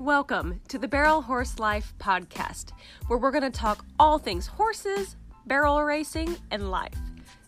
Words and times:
Welcome 0.00 0.62
to 0.68 0.78
the 0.78 0.88
Barrel 0.88 1.20
Horse 1.20 1.58
Life 1.58 1.92
podcast, 1.98 2.72
where 3.08 3.18
we're 3.18 3.30
going 3.30 3.42
to 3.42 3.50
talk 3.50 3.84
all 3.98 4.18
things 4.18 4.46
horses, 4.46 5.14
barrel 5.44 5.82
racing, 5.82 6.38
and 6.50 6.70
life. 6.70 6.94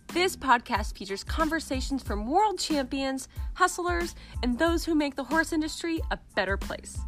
This 0.09 0.37
podcast 0.37 0.95
features 0.95 1.25
conversations 1.25 2.03
from 2.03 2.27
world 2.27 2.59
champions, 2.59 3.29
hustlers, 3.55 4.15
and 4.43 4.59
those 4.59 4.85
who 4.85 4.95
make 4.95 5.17
the 5.17 5.25
horse 5.25 5.55
industry 5.55 6.03
a 6.11 6.19
better 6.35 6.59
place. 6.59 6.99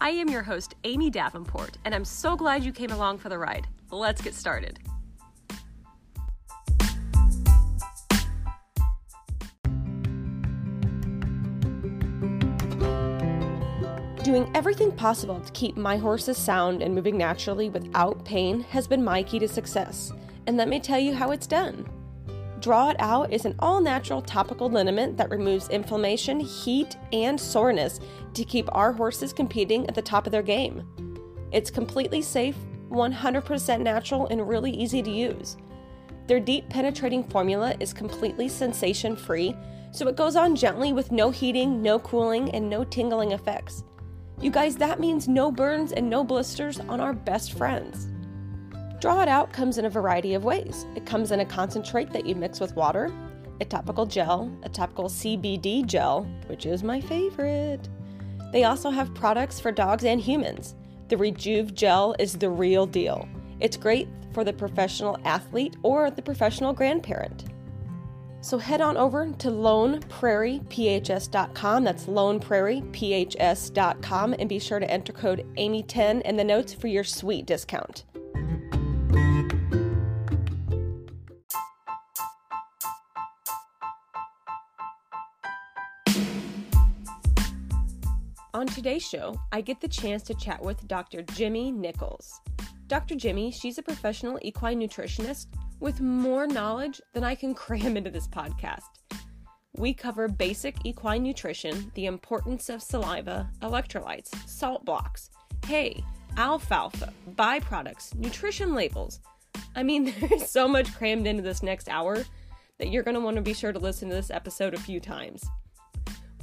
I 0.00 0.08
am 0.08 0.30
your 0.30 0.42
host, 0.42 0.74
Amy 0.84 1.10
Davenport, 1.10 1.76
and 1.84 1.94
I'm 1.94 2.06
so 2.06 2.34
glad 2.34 2.64
you 2.64 2.72
came 2.72 2.90
along 2.90 3.18
for 3.18 3.28
the 3.28 3.36
ride. 3.36 3.66
Let's 3.90 4.22
get 4.22 4.34
started. 4.34 4.78
Doing 14.28 14.50
everything 14.54 14.92
possible 14.92 15.40
to 15.40 15.52
keep 15.52 15.78
my 15.78 15.96
horses 15.96 16.36
sound 16.36 16.82
and 16.82 16.94
moving 16.94 17.16
naturally 17.16 17.70
without 17.70 18.26
pain 18.26 18.60
has 18.60 18.86
been 18.86 19.02
my 19.02 19.22
key 19.22 19.38
to 19.38 19.48
success. 19.48 20.12
And 20.46 20.58
let 20.58 20.68
me 20.68 20.80
tell 20.80 20.98
you 20.98 21.14
how 21.14 21.30
it's 21.30 21.46
done. 21.46 21.88
Draw 22.60 22.90
It 22.90 22.96
Out 22.98 23.32
is 23.32 23.46
an 23.46 23.54
all 23.58 23.80
natural 23.80 24.20
topical 24.20 24.68
liniment 24.68 25.16
that 25.16 25.30
removes 25.30 25.70
inflammation, 25.70 26.40
heat, 26.40 26.94
and 27.10 27.40
soreness 27.40 28.00
to 28.34 28.44
keep 28.44 28.68
our 28.72 28.92
horses 28.92 29.32
competing 29.32 29.86
at 29.86 29.94
the 29.94 30.02
top 30.02 30.26
of 30.26 30.32
their 30.32 30.42
game. 30.42 30.86
It's 31.50 31.70
completely 31.70 32.20
safe, 32.20 32.56
100% 32.90 33.80
natural, 33.80 34.26
and 34.26 34.46
really 34.46 34.72
easy 34.72 35.02
to 35.02 35.10
use. 35.10 35.56
Their 36.26 36.38
deep 36.38 36.68
penetrating 36.68 37.24
formula 37.24 37.74
is 37.80 37.94
completely 37.94 38.50
sensation 38.50 39.16
free, 39.16 39.56
so 39.90 40.06
it 40.06 40.16
goes 40.16 40.36
on 40.36 40.54
gently 40.54 40.92
with 40.92 41.12
no 41.12 41.30
heating, 41.30 41.80
no 41.80 41.98
cooling, 41.98 42.50
and 42.50 42.68
no 42.68 42.84
tingling 42.84 43.32
effects. 43.32 43.84
You 44.40 44.52
guys, 44.52 44.76
that 44.76 45.00
means 45.00 45.26
no 45.26 45.50
burns 45.50 45.90
and 45.90 46.08
no 46.08 46.22
blisters 46.22 46.78
on 46.78 47.00
our 47.00 47.12
best 47.12 47.54
friends. 47.54 48.06
Draw 49.00 49.22
It 49.22 49.28
Out 49.28 49.52
comes 49.52 49.78
in 49.78 49.84
a 49.84 49.90
variety 49.90 50.34
of 50.34 50.44
ways. 50.44 50.86
It 50.94 51.04
comes 51.04 51.32
in 51.32 51.40
a 51.40 51.44
concentrate 51.44 52.12
that 52.12 52.24
you 52.24 52.36
mix 52.36 52.60
with 52.60 52.76
water, 52.76 53.12
a 53.60 53.64
topical 53.64 54.06
gel, 54.06 54.56
a 54.62 54.68
topical 54.68 55.06
CBD 55.06 55.84
gel, 55.84 56.22
which 56.46 56.66
is 56.66 56.84
my 56.84 57.00
favorite. 57.00 57.88
They 58.52 58.62
also 58.62 58.90
have 58.90 59.12
products 59.12 59.58
for 59.58 59.72
dogs 59.72 60.04
and 60.04 60.20
humans. 60.20 60.76
The 61.08 61.16
Rejuve 61.16 61.74
gel 61.74 62.14
is 62.20 62.34
the 62.34 62.48
real 62.48 62.86
deal. 62.86 63.28
It's 63.58 63.76
great 63.76 64.08
for 64.32 64.44
the 64.44 64.52
professional 64.52 65.18
athlete 65.24 65.76
or 65.82 66.12
the 66.12 66.22
professional 66.22 66.72
grandparent. 66.72 67.46
So 68.40 68.56
head 68.58 68.80
on 68.80 68.96
over 68.96 69.26
to 69.26 69.48
loneprairiephs.com. 69.48 71.84
That's 71.84 72.06
loneprairiephs.com 72.06 74.34
and 74.38 74.48
be 74.48 74.58
sure 74.58 74.78
to 74.78 74.90
enter 74.90 75.12
code 75.12 75.46
AMY10 75.56 76.22
in 76.22 76.36
the 76.36 76.44
notes 76.44 76.72
for 76.72 76.86
your 76.86 77.04
sweet 77.04 77.44
discount. 77.46 78.04
On 88.54 88.66
today's 88.66 89.06
show, 89.06 89.38
I 89.52 89.60
get 89.60 89.78
the 89.80 89.86
chance 89.86 90.24
to 90.24 90.34
chat 90.34 90.60
with 90.60 90.88
Dr. 90.88 91.22
Jyme 91.22 91.74
Nichols. 91.74 92.40
Dr. 92.88 93.14
Jyme, 93.14 93.52
she's 93.52 93.78
a 93.78 93.82
professional 93.82 94.40
equine 94.42 94.80
nutritionist 94.80 95.46
with 95.80 96.00
more 96.00 96.46
knowledge 96.46 97.00
than 97.14 97.24
I 97.24 97.34
can 97.34 97.54
cram 97.54 97.96
into 97.96 98.10
this 98.10 98.28
podcast. 98.28 98.88
We 99.76 99.94
cover 99.94 100.28
basic 100.28 100.76
equine 100.84 101.22
nutrition, 101.22 101.92
the 101.94 102.06
importance 102.06 102.68
of 102.68 102.82
saliva, 102.82 103.50
electrolytes, 103.62 104.34
salt 104.48 104.84
blocks, 104.84 105.30
hay, 105.66 106.02
alfalfa, 106.36 107.12
byproducts, 107.34 108.14
nutrition 108.16 108.74
labels. 108.74 109.20
I 109.76 109.82
mean, 109.82 110.12
there's 110.20 110.50
so 110.50 110.66
much 110.66 110.94
crammed 110.94 111.26
into 111.26 111.42
this 111.42 111.62
next 111.62 111.88
hour 111.88 112.24
that 112.78 112.88
you're 112.88 113.02
going 113.02 113.14
to 113.14 113.20
want 113.20 113.36
to 113.36 113.42
be 113.42 113.54
sure 113.54 113.72
to 113.72 113.78
listen 113.78 114.08
to 114.08 114.14
this 114.14 114.30
episode 114.30 114.74
a 114.74 114.80
few 114.80 115.00
times. 115.00 115.44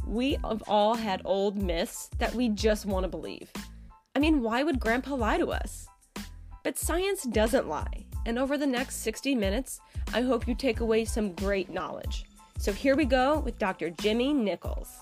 We 0.05 0.37
have 0.43 0.63
all 0.67 0.95
had 0.95 1.21
old 1.25 1.61
myths 1.61 2.09
that 2.19 2.35
we 2.35 2.49
just 2.49 2.85
want 2.85 3.03
to 3.05 3.09
believe. 3.09 3.51
I 4.15 4.19
mean, 4.19 4.41
why 4.41 4.63
would 4.63 4.79
Grandpa 4.79 5.15
lie 5.15 5.37
to 5.37 5.51
us? 5.51 5.87
But 6.63 6.77
science 6.77 7.23
doesn't 7.23 7.67
lie, 7.67 8.05
and 8.25 8.39
over 8.39 8.57
the 8.57 8.67
next 8.67 8.97
60 8.97 9.35
minutes, 9.35 9.79
I 10.13 10.21
hope 10.21 10.47
you 10.47 10.55
take 10.55 10.79
away 10.79 11.05
some 11.05 11.33
great 11.33 11.69
knowledge. 11.69 12.25
So 12.57 12.71
here 12.71 12.95
we 12.95 13.05
go 13.05 13.39
with 13.39 13.59
Dr. 13.59 13.91
Jyme 13.91 14.43
Nichols. 14.43 14.97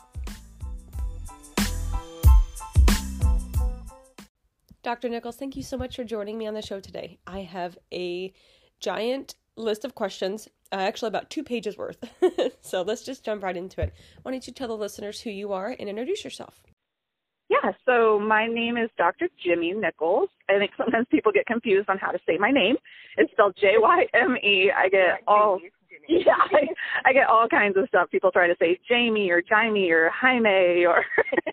Dr. 4.84 5.08
Nichols, 5.08 5.38
thank 5.38 5.56
you 5.56 5.64
so 5.64 5.78
much 5.78 5.96
for 5.96 6.04
joining 6.04 6.38
me 6.38 6.46
on 6.46 6.54
the 6.54 6.62
show 6.62 6.82
today. 6.82 7.18
I 7.26 7.40
have 7.40 7.78
a 7.94 8.34
giant 8.82 9.36
list 9.56 9.86
of 9.86 9.96
questions, 9.96 10.50
uh, 10.74 10.76
actually 10.76 11.08
about 11.08 11.30
two 11.30 11.44
pages 11.44 11.78
worth. 11.78 12.04
so 12.62 12.82
let's 12.82 13.04
just 13.04 13.24
jump 13.24 13.44
right 13.44 13.56
into 13.56 13.82
it. 13.82 13.94
Why 14.24 14.32
don't 14.32 14.46
you 14.46 14.52
tell 14.52 14.68
the 14.68 14.76
listeners 14.76 15.22
who 15.22 15.30
you 15.30 15.54
are 15.54 15.74
and 15.80 15.88
introduce 15.88 16.26
yourself? 16.26 16.62
Yeah, 17.53 17.72
so 17.86 18.19
my 18.19 18.47
name 18.47 18.78
is 18.78 18.90
Dr. 18.97 19.30
Jyme 19.46 19.80
Nichols. 19.80 20.30
I 20.50 20.58
think 20.58 20.72
sometimes 20.78 21.08
people 21.12 21.31
get 21.31 21.46
confused 21.46 21.90
on 21.90 21.97
how 21.97 22.12
to 22.12 22.19
say 22.25 22.38
my 22.40 22.52
name. 22.52 22.75
It's 23.18 23.31
spelled 23.31 23.56
J 23.59 23.75
Y 23.78 24.06
M 24.14 24.36
E. 24.38 24.72
I 24.75 24.90
get 24.90 25.22
all 25.28 25.59
yeah, 26.09 26.34
I, 26.38 27.09
I 27.09 27.13
get 27.13 27.28
all 27.28 27.47
kinds 27.47 27.78
of 27.78 27.88
stuff. 27.88 28.09
People 28.12 28.31
try 28.31 28.47
to 28.47 28.56
say 28.59 28.80
Jamie 28.90 29.30
or 29.30 29.42
Jaime 29.50 29.90
or 29.92 30.09
Jaime 30.09 30.86
or 30.86 31.03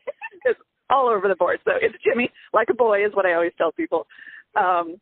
it's 0.45 0.59
all 0.89 1.09
over 1.09 1.29
the 1.29 1.37
board. 1.37 1.59
So 1.65 1.73
it's 1.81 1.95
Jimmy, 2.05 2.31
like 2.53 2.69
a 2.71 2.75
boy, 2.75 3.05
is 3.05 3.15
what 3.15 3.27
I 3.27 3.35
always 3.35 3.53
tell 3.59 3.73
people. 3.73 4.07
Um, 4.57 4.97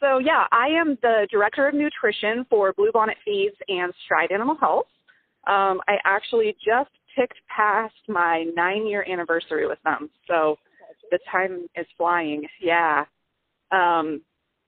so 0.00 0.18
yeah, 0.18 0.44
I 0.52 0.68
am 0.68 0.98
the 1.02 1.26
director 1.30 1.68
of 1.68 1.74
nutrition 1.74 2.44
for 2.50 2.72
Bluebonnet 2.74 3.16
Feeds 3.24 3.56
and 3.68 3.92
Stride 4.04 4.32
Animal 4.32 4.56
Health. 4.56 4.86
Um, 5.46 5.80
I 5.88 5.96
actually 6.04 6.56
just 6.64 6.90
ticked 7.18 7.38
past 7.54 7.94
my 8.08 8.44
nine 8.54 8.86
year 8.86 9.04
anniversary 9.10 9.66
with 9.66 9.78
them. 9.84 10.10
So 10.28 10.56
the 11.10 11.18
time 11.30 11.66
is 11.76 11.86
flying. 11.96 12.44
Yeah. 12.60 13.04
Um, 13.70 14.22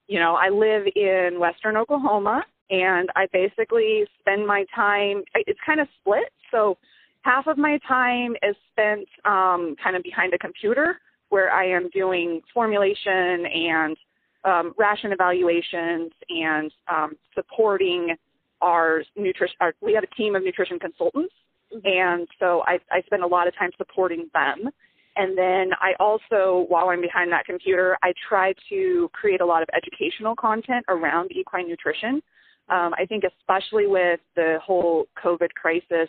you 0.06 0.19
know, 0.19 0.34
I 0.34 0.48
live 0.48 0.84
in 0.97 1.38
Western 1.38 1.76
Oklahoma 1.76 2.44
and 2.70 3.08
I 3.16 3.26
basically 3.32 4.04
spend 4.20 4.47
my 4.47 4.64
time, 4.75 5.22
it's 5.34 5.60
kind 5.64 5.81
of 5.81 5.88
split. 6.00 6.31
So 6.50 6.78
half 7.22 7.47
of 7.47 7.58
my 7.58 7.78
time 7.87 8.34
is 8.42 8.56
spent 8.72 9.08
um, 9.25 9.75
kind 9.82 9.97
of 9.97 10.03
behind 10.03 10.34
a 10.34 10.38
computer 10.38 10.98
where 11.28 11.50
I 11.53 11.66
am 11.69 11.91
doing 11.92 12.41
formulation 12.54 13.47
and 13.47 13.97
um, 14.44 14.75
ration 14.78 15.12
evaluations 15.12 16.10
and 16.28 16.72
um, 16.88 17.16
supporting 17.34 18.16
our 18.60 19.03
nutrition. 19.16 19.56
Our, 19.60 19.75
we 19.81 19.92
have 19.94 20.04
a 20.04 20.14
team 20.14 20.34
of 20.37 20.42
nutrition 20.42 20.78
consultants 20.78 21.34
Mm-hmm. 21.75 21.87
And 21.87 22.29
so 22.39 22.62
I, 22.67 22.79
I 22.91 23.03
spend 23.06 23.23
a 23.23 23.27
lot 23.27 23.47
of 23.47 23.55
time 23.56 23.71
supporting 23.77 24.31
them. 24.33 24.71
And 25.17 25.37
then 25.37 25.71
I 25.81 25.95
also, 25.99 26.67
while 26.69 26.91
I'm 26.91 27.01
behind 27.01 27.33
that 27.33 27.45
computer, 27.45 27.99
I 28.03 28.12
try 28.29 28.55
to 28.69 29.11
create 29.12 29.41
a 29.41 29.47
lot 29.47 29.62
of 29.62 29.69
educational 29.75 30.37
content 30.37 30.84
around 30.89 31.33
equine 31.33 31.69
nutrition. 31.69 32.23
Um, 32.69 32.95
I 32.97 33.05
think 33.09 33.25
especially 33.25 33.87
with 33.87 34.21
the 34.37 34.59
whole 34.65 35.06
COVID 35.23 35.53
crisis, 35.55 36.09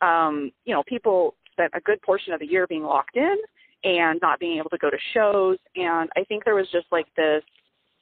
um, 0.00 0.50
you 0.64 0.74
know, 0.74 0.82
people 0.86 1.34
spent 1.52 1.72
a 1.74 1.80
good 1.80 2.00
portion 2.02 2.32
of 2.32 2.40
the 2.40 2.46
year 2.46 2.66
being 2.66 2.82
locked 2.82 3.16
in 3.16 3.36
and 3.84 4.18
not 4.22 4.40
being 4.40 4.58
able 4.58 4.70
to 4.70 4.78
go 4.78 4.88
to 4.88 4.96
shows. 5.12 5.58
And 5.74 6.08
I 6.16 6.24
think 6.24 6.44
there 6.44 6.54
was 6.54 6.68
just 6.72 6.86
like 6.90 7.06
this 7.16 7.42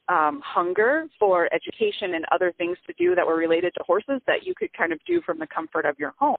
um, 0.09 0.41
hunger 0.45 1.07
for 1.19 1.49
education 1.53 2.15
and 2.15 2.25
other 2.31 2.53
things 2.59 2.77
to 2.87 2.93
do 2.99 3.15
that 3.15 3.27
were 3.27 3.37
related 3.37 3.73
to 3.75 3.85
horses 3.85 4.21
that 4.27 4.45
you 4.45 4.55
could 4.57 4.73
kind 4.77 4.93
of 4.93 4.99
do 5.07 5.21
from 5.23 5.39
the 5.39 5.47
comfort 5.47 5.87
of 5.87 5.99
your 5.99 6.15
home. 6.19 6.37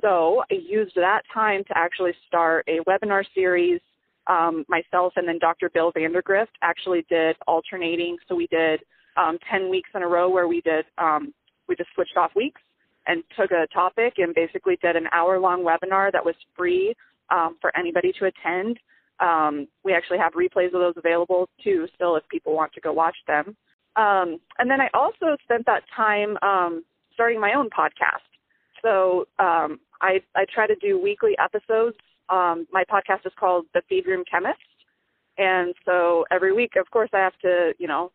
So 0.00 0.42
I 0.50 0.54
used 0.54 0.94
that 0.96 1.22
time 1.32 1.64
to 1.64 1.76
actually 1.76 2.12
start 2.26 2.68
a 2.68 2.80
webinar 2.88 3.24
series. 3.34 3.80
Um, 4.26 4.66
myself 4.68 5.14
and 5.16 5.26
then 5.26 5.38
Dr. 5.38 5.70
Bill 5.70 5.90
Vandergrift 5.92 6.48
actually 6.60 7.04
did 7.08 7.36
alternating. 7.46 8.18
So 8.28 8.34
we 8.34 8.46
did 8.48 8.80
um, 9.16 9.38
10 9.50 9.70
weeks 9.70 9.88
in 9.94 10.02
a 10.02 10.06
row 10.06 10.28
where 10.28 10.46
we 10.46 10.60
did, 10.60 10.84
um, 10.98 11.32
we 11.66 11.74
just 11.74 11.88
switched 11.94 12.16
off 12.16 12.32
weeks 12.36 12.60
and 13.06 13.22
took 13.38 13.50
a 13.52 13.66
topic 13.72 14.14
and 14.18 14.34
basically 14.34 14.78
did 14.82 14.96
an 14.96 15.06
hour 15.12 15.40
long 15.40 15.64
webinar 15.64 16.12
that 16.12 16.24
was 16.24 16.34
free 16.54 16.94
um, 17.30 17.56
for 17.60 17.74
anybody 17.76 18.12
to 18.18 18.26
attend. 18.26 18.78
Um, 19.18 19.66
we 19.82 19.94
actually 19.94 20.18
have 20.18 20.34
replays 20.34 20.66
of 20.66 20.80
those 20.80 20.94
available 20.96 21.48
too, 21.64 21.86
still, 21.94 22.16
if 22.16 22.28
people 22.28 22.54
want 22.54 22.72
to 22.74 22.80
go 22.82 22.92
watch 22.92 23.16
them. 23.26 23.56
Um, 23.96 24.38
and 24.58 24.70
then 24.70 24.80
I 24.80 24.88
also 24.92 25.38
spent 25.42 25.64
that 25.66 25.82
time 25.96 26.36
starting 27.14 27.40
my 27.40 27.54
own 27.54 27.70
podcast. 27.70 28.28
So 28.82 29.26
um, 29.38 29.80
I, 30.00 30.20
I 30.36 30.44
try 30.52 30.66
to 30.66 30.74
do 30.76 31.00
weekly 31.00 31.36
episodes. 31.42 31.96
Um, 32.28 32.66
my 32.72 32.84
podcast 32.84 33.26
is 33.26 33.32
called 33.38 33.66
The 33.74 33.82
Feed 33.88 34.06
Room 34.06 34.24
Chemist. 34.30 34.58
And 35.38 35.74
so 35.84 36.24
every 36.30 36.52
week, 36.52 36.72
of 36.76 36.90
course, 36.90 37.10
I 37.12 37.18
have 37.18 37.38
to, 37.42 37.72
you 37.78 37.86
know, 37.88 38.10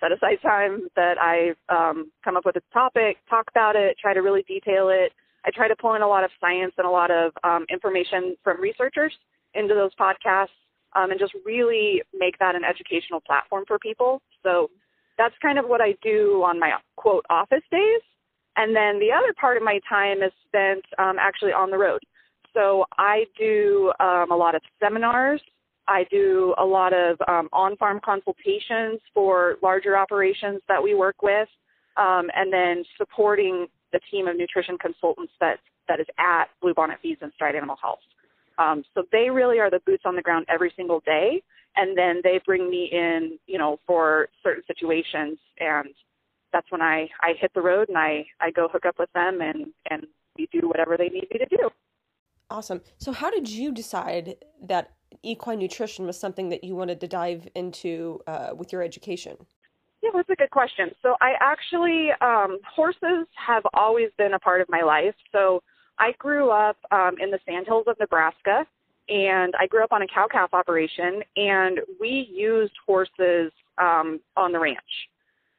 set 0.00 0.12
aside 0.12 0.38
time 0.42 0.88
that 0.96 1.14
I 1.18 1.54
um, 1.68 2.10
come 2.22 2.36
up 2.36 2.44
with 2.44 2.56
a 2.56 2.62
topic, 2.72 3.16
talk 3.28 3.46
about 3.50 3.76
it, 3.76 3.96
try 4.00 4.12
to 4.12 4.20
really 4.20 4.42
detail 4.42 4.88
it. 4.90 5.12
I 5.46 5.50
try 5.50 5.68
to 5.68 5.76
pull 5.76 5.94
in 5.94 6.02
a 6.02 6.08
lot 6.08 6.24
of 6.24 6.30
science 6.40 6.72
and 6.78 6.86
a 6.86 6.90
lot 6.90 7.10
of 7.10 7.32
um, 7.42 7.66
information 7.70 8.36
from 8.42 8.60
researchers 8.60 9.12
into 9.54 9.74
those 9.74 9.92
podcasts 9.98 10.48
um, 10.96 11.10
and 11.10 11.20
just 11.20 11.32
really 11.44 12.02
make 12.14 12.38
that 12.38 12.54
an 12.54 12.62
educational 12.64 13.20
platform 13.20 13.64
for 13.66 13.78
people. 13.78 14.20
So 14.42 14.70
that's 15.18 15.34
kind 15.42 15.58
of 15.58 15.66
what 15.66 15.80
I 15.80 15.94
do 16.02 16.42
on 16.44 16.58
my 16.58 16.72
quote 16.96 17.24
office 17.30 17.62
days. 17.70 18.00
And 18.56 18.74
then 18.74 19.00
the 19.00 19.10
other 19.12 19.34
part 19.40 19.56
of 19.56 19.62
my 19.62 19.80
time 19.88 20.22
is 20.22 20.32
spent 20.46 20.84
um, 20.98 21.16
actually 21.18 21.52
on 21.52 21.70
the 21.70 21.78
road. 21.78 22.00
So 22.52 22.84
I 22.98 23.24
do 23.36 23.92
um, 23.98 24.30
a 24.30 24.36
lot 24.36 24.54
of 24.54 24.62
seminars. 24.80 25.42
I 25.88 26.04
do 26.10 26.54
a 26.58 26.64
lot 26.64 26.92
of 26.92 27.18
um, 27.28 27.48
on 27.52 27.76
farm 27.76 28.00
consultations 28.04 29.00
for 29.12 29.56
larger 29.62 29.98
operations 29.98 30.62
that 30.68 30.82
we 30.82 30.94
work 30.94 31.20
with, 31.22 31.48
um, 31.96 32.30
and 32.34 32.52
then 32.52 32.84
supporting 32.96 33.66
the 33.92 34.00
team 34.10 34.26
of 34.28 34.36
nutrition 34.36 34.78
consultants 34.78 35.32
that, 35.40 35.58
that 35.88 36.00
is 36.00 36.06
at 36.18 36.46
Bluebonnet 36.62 37.00
Feeds 37.02 37.20
and 37.22 37.32
Stride 37.34 37.54
Animal 37.54 37.76
Health. 37.82 37.98
Um, 38.58 38.84
so 38.94 39.02
they 39.12 39.30
really 39.30 39.58
are 39.58 39.70
the 39.70 39.80
boots 39.84 40.04
on 40.06 40.16
the 40.16 40.22
ground 40.22 40.46
every 40.48 40.72
single 40.76 41.00
day, 41.00 41.42
and 41.76 41.98
then 41.98 42.20
they 42.22 42.40
bring 42.46 42.70
me 42.70 42.88
in, 42.90 43.38
you 43.46 43.58
know, 43.58 43.78
for 43.86 44.28
certain 44.42 44.62
situations, 44.66 45.38
and 45.58 45.88
that's 46.54 46.70
when 46.70 46.80
I 46.80 47.10
I 47.20 47.34
hit 47.38 47.52
the 47.52 47.60
road 47.60 47.88
and 47.88 47.98
I 47.98 48.24
I 48.40 48.50
go 48.50 48.68
hook 48.68 48.86
up 48.86 48.98
with 48.98 49.12
them 49.12 49.42
and 49.42 49.66
and 49.90 50.06
we 50.38 50.48
do 50.52 50.68
whatever 50.68 50.96
they 50.96 51.08
need 51.08 51.28
me 51.30 51.38
to 51.38 51.46
do. 51.46 51.68
Awesome. 52.50 52.80
So 52.98 53.12
how 53.12 53.30
did 53.30 53.48
you 53.48 53.72
decide 53.72 54.36
that 54.62 54.92
equine 55.22 55.58
nutrition 55.58 56.06
was 56.06 56.18
something 56.18 56.48
that 56.50 56.62
you 56.62 56.76
wanted 56.76 57.00
to 57.00 57.08
dive 57.08 57.48
into 57.54 58.20
uh, 58.26 58.50
with 58.54 58.72
your 58.72 58.82
education? 58.82 59.36
Yeah, 60.02 60.10
that's 60.14 60.28
a 60.28 60.36
good 60.36 60.50
question. 60.50 60.90
So 61.02 61.16
I 61.20 61.32
actually 61.40 62.10
um, 62.20 62.58
horses 62.76 63.26
have 63.34 63.64
always 63.74 64.10
been 64.18 64.34
a 64.34 64.38
part 64.38 64.60
of 64.60 64.68
my 64.68 64.82
life. 64.82 65.14
So 65.32 65.62
I 65.98 66.12
grew 66.18 66.50
up 66.50 66.76
um, 66.90 67.16
in 67.20 67.30
the 67.30 67.38
sandhills 67.46 67.84
of 67.86 67.98
Nebraska, 67.98 68.66
and 69.08 69.54
I 69.58 69.66
grew 69.66 69.82
up 69.82 69.92
on 69.92 70.02
a 70.02 70.06
cow 70.06 70.26
calf 70.30 70.50
operation, 70.52 71.22
and 71.36 71.80
we 72.00 72.28
used 72.32 72.74
horses 72.86 73.50
um, 73.78 74.20
on 74.36 74.52
the 74.52 74.60
ranch. 74.60 75.08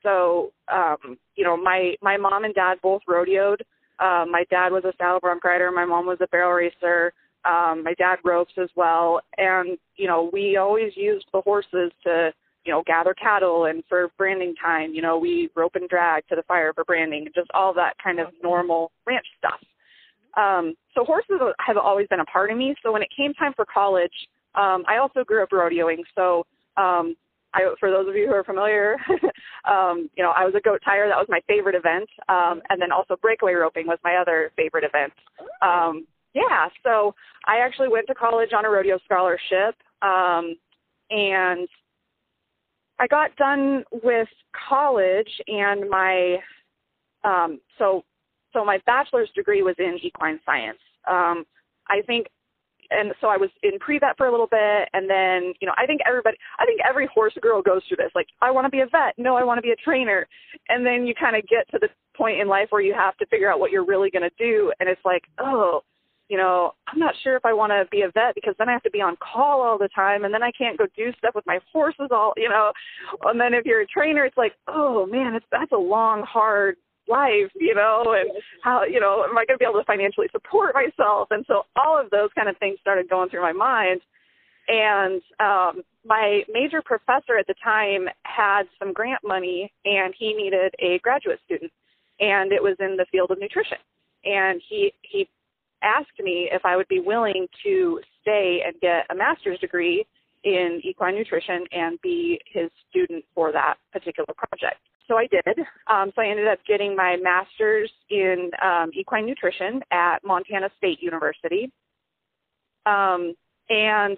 So, 0.05 0.51
um, 0.71 1.17
you 1.35 1.43
know, 1.43 1.57
my 1.57 1.95
my 2.01 2.15
mom 2.15 2.45
and 2.45 2.53
dad 2.53 2.77
both 2.81 3.01
rodeoed. 3.09 3.61
Uh, 3.99 4.25
my 4.29 4.45
dad 4.51 4.71
was 4.71 4.83
a 4.85 4.93
saddle 4.97 5.19
bronc 5.19 5.43
rider. 5.43 5.71
My 5.71 5.85
mom 5.85 6.05
was 6.05 6.19
a 6.21 6.27
barrel 6.27 6.51
racer. 6.53 7.11
Um, 7.43 7.83
my 7.83 7.93
dad 7.97 8.17
ropes 8.23 8.53
as 8.61 8.69
well, 8.75 9.21
and 9.37 9.77
you 9.97 10.07
know, 10.07 10.29
we 10.31 10.57
always 10.57 10.93
used 10.95 11.25
the 11.33 11.41
horses 11.41 11.91
to, 12.03 12.31
you 12.65 12.71
know, 12.71 12.83
gather 12.85 13.13
cattle 13.13 13.65
and 13.65 13.83
for 13.89 14.09
branding 14.17 14.55
time. 14.61 14.93
You 14.93 15.01
know, 15.01 15.17
we 15.17 15.49
rope 15.55 15.75
and 15.75 15.89
drag 15.89 16.27
to 16.27 16.35
the 16.35 16.43
fire 16.43 16.71
for 16.73 16.83
branding, 16.83 17.27
just 17.35 17.49
all 17.53 17.73
that 17.73 17.95
kind 18.03 18.19
of 18.19 18.27
normal 18.43 18.91
ranch 19.05 19.27
stuff. 19.37 19.59
Um, 20.37 20.75
so 20.93 21.03
horses 21.03 21.39
have 21.65 21.77
always 21.77 22.07
been 22.07 22.19
a 22.19 22.25
part 22.25 22.51
of 22.51 22.57
me. 22.57 22.75
So 22.83 22.91
when 22.91 23.01
it 23.01 23.09
came 23.15 23.33
time 23.33 23.53
for 23.55 23.65
college, 23.65 24.11
um, 24.55 24.83
I 24.87 24.97
also 24.97 25.23
grew 25.23 25.43
up 25.43 25.49
rodeoing. 25.49 26.03
So 26.15 26.45
um, 26.77 27.15
I, 27.55 27.73
for 27.79 27.89
those 27.89 28.07
of 28.07 28.15
you 28.15 28.27
who 28.27 28.33
are 28.33 28.43
familiar, 28.43 28.97
um, 29.65 30.09
you 30.15 30.23
know, 30.23 30.33
I 30.35 30.45
was 30.45 30.53
a 30.55 30.61
goat 30.61 30.81
tire. 30.83 31.07
That 31.07 31.17
was 31.17 31.27
my 31.29 31.39
favorite 31.47 31.75
event. 31.75 32.09
Um, 32.27 32.61
and 32.69 32.81
then 32.81 32.91
also 32.91 33.15
breakaway 33.21 33.53
roping 33.53 33.87
was 33.87 33.97
my 34.03 34.17
other 34.17 34.51
favorite 34.55 34.83
event. 34.83 35.13
Um, 35.61 36.05
yeah, 36.33 36.67
so 36.83 37.15
I 37.45 37.59
actually 37.59 37.87
went 37.87 38.07
to 38.07 38.13
college 38.13 38.49
on 38.55 38.65
a 38.65 38.69
rodeo 38.69 38.99
scholarship. 39.05 39.75
Um, 40.01 40.57
and 41.09 41.67
I 42.99 43.07
got 43.07 43.35
done 43.37 43.83
with 44.03 44.27
college 44.69 45.29
and 45.47 45.89
my, 45.89 46.37
um, 47.23 47.59
so 47.79 48.03
so 48.55 48.63
my 48.63 48.79
bachelor's 48.85 49.29
degree 49.35 49.61
was 49.61 49.75
in 49.77 49.99
equine 50.01 50.39
science. 50.45 50.79
Um, 51.09 51.45
I 51.89 52.01
think, 52.07 52.27
and 52.91 53.13
so 53.21 53.27
I 53.27 53.37
was 53.37 53.49
in 53.63 53.79
pre-vet 53.79 54.17
for 54.17 54.27
a 54.27 54.31
little 54.31 54.47
bit, 54.47 54.89
and 54.93 55.09
then 55.09 55.53
you 55.59 55.67
know 55.67 55.73
I 55.77 55.85
think 55.85 56.01
everybody, 56.07 56.37
I 56.59 56.65
think 56.65 56.81
every 56.87 57.07
horse 57.13 57.33
girl 57.41 57.61
goes 57.61 57.81
through 57.87 57.97
this. 57.97 58.11
Like 58.15 58.27
I 58.41 58.51
want 58.51 58.65
to 58.65 58.71
be 58.71 58.81
a 58.81 58.85
vet, 58.87 59.13
no, 59.17 59.35
I 59.35 59.43
want 59.43 59.57
to 59.57 59.61
be 59.61 59.71
a 59.71 59.75
trainer, 59.75 60.27
and 60.69 60.85
then 60.85 61.05
you 61.05 61.13
kind 61.13 61.35
of 61.35 61.47
get 61.47 61.69
to 61.71 61.79
the 61.79 61.89
point 62.15 62.39
in 62.39 62.47
life 62.47 62.67
where 62.69 62.81
you 62.81 62.93
have 62.93 63.17
to 63.17 63.25
figure 63.27 63.51
out 63.51 63.59
what 63.59 63.71
you're 63.71 63.85
really 63.85 64.09
going 64.09 64.29
to 64.29 64.35
do, 64.37 64.71
and 64.79 64.89
it's 64.89 65.03
like, 65.03 65.23
oh, 65.39 65.81
you 66.29 66.37
know, 66.37 66.73
I'm 66.87 66.97
not 66.97 67.13
sure 67.23 67.35
if 67.35 67.45
I 67.45 67.53
want 67.53 67.71
to 67.71 67.85
be 67.91 68.01
a 68.01 68.11
vet 68.11 68.33
because 68.33 68.55
then 68.57 68.67
I 68.67 68.73
have 68.73 68.83
to 68.83 68.89
be 68.89 69.01
on 69.01 69.15
call 69.17 69.61
all 69.61 69.77
the 69.77 69.89
time 69.93 70.25
and 70.25 70.33
then 70.33 70.41
I 70.41 70.51
can't 70.51 70.77
go 70.77 70.87
do 70.97 71.13
stuff 71.17 71.35
with 71.35 71.45
my 71.45 71.59
horses 71.71 72.07
all, 72.11 72.33
you 72.35 72.49
know. 72.49 72.71
And 73.25 73.39
then 73.39 73.53
if 73.53 73.65
you're 73.65 73.81
a 73.81 73.87
trainer, 73.87 74.25
it's 74.25 74.37
like, 74.37 74.53
oh 74.67 75.05
man, 75.05 75.35
it's 75.35 75.45
that's 75.51 75.71
a 75.71 75.77
long, 75.77 76.23
hard 76.23 76.77
life, 77.07 77.51
you 77.55 77.75
know, 77.75 78.15
and 78.17 78.29
how, 78.61 78.83
you 78.83 78.99
know, 78.99 79.23
am 79.23 79.37
I 79.37 79.45
going 79.45 79.57
to 79.57 79.57
be 79.57 79.65
able 79.65 79.79
to 79.79 79.85
financially 79.85 80.27
support 80.31 80.73
myself? 80.73 81.29
And 81.31 81.45
so 81.47 81.63
all 81.75 81.99
of 81.99 82.09
those 82.09 82.29
kind 82.35 82.49
of 82.49 82.57
things 82.57 82.79
started 82.81 83.09
going 83.09 83.29
through 83.29 83.41
my 83.41 83.53
mind. 83.53 84.01
And 84.67 85.21
um, 85.39 85.83
my 86.05 86.43
major 86.51 86.81
professor 86.81 87.37
at 87.37 87.47
the 87.47 87.55
time 87.63 88.07
had 88.23 88.63
some 88.79 88.93
grant 88.93 89.21
money 89.23 89.71
and 89.85 90.13
he 90.17 90.33
needed 90.33 90.73
a 90.79 90.99
graduate 90.99 91.39
student. 91.45 91.71
And 92.19 92.51
it 92.51 92.63
was 92.63 92.75
in 92.79 92.97
the 92.97 93.05
field 93.11 93.31
of 93.31 93.39
nutrition. 93.39 93.77
And 94.23 94.61
he, 94.67 94.93
he 95.01 95.29
asked 95.83 96.19
me 96.19 96.49
if 96.51 96.65
I 96.65 96.75
would 96.75 96.87
be 96.87 96.99
willing 96.99 97.47
to 97.63 97.99
stay 98.21 98.63
and 98.65 98.79
get 98.81 99.05
a 99.11 99.15
master's 99.15 99.59
degree 99.59 100.05
in 100.45 100.79
equine 100.83 101.15
nutrition 101.15 101.65
and 101.73 101.99
be 102.01 102.39
his 102.45 102.69
student 102.89 103.25
for 103.33 103.51
that 103.51 103.75
particular 103.91 104.33
project 104.37 104.79
so 105.07 105.17
I 105.17 105.27
did. 105.27 105.59
Um, 105.87 106.11
so 106.15 106.21
I 106.21 106.27
ended 106.27 106.47
up 106.47 106.59
getting 106.67 106.95
my 106.95 107.17
master's 107.21 107.91
in 108.09 108.51
um, 108.61 108.91
equine 108.93 109.25
nutrition 109.25 109.81
at 109.91 110.23
Montana 110.23 110.69
State 110.77 111.01
University. 111.01 111.71
Um, 112.85 113.33
and 113.69 114.17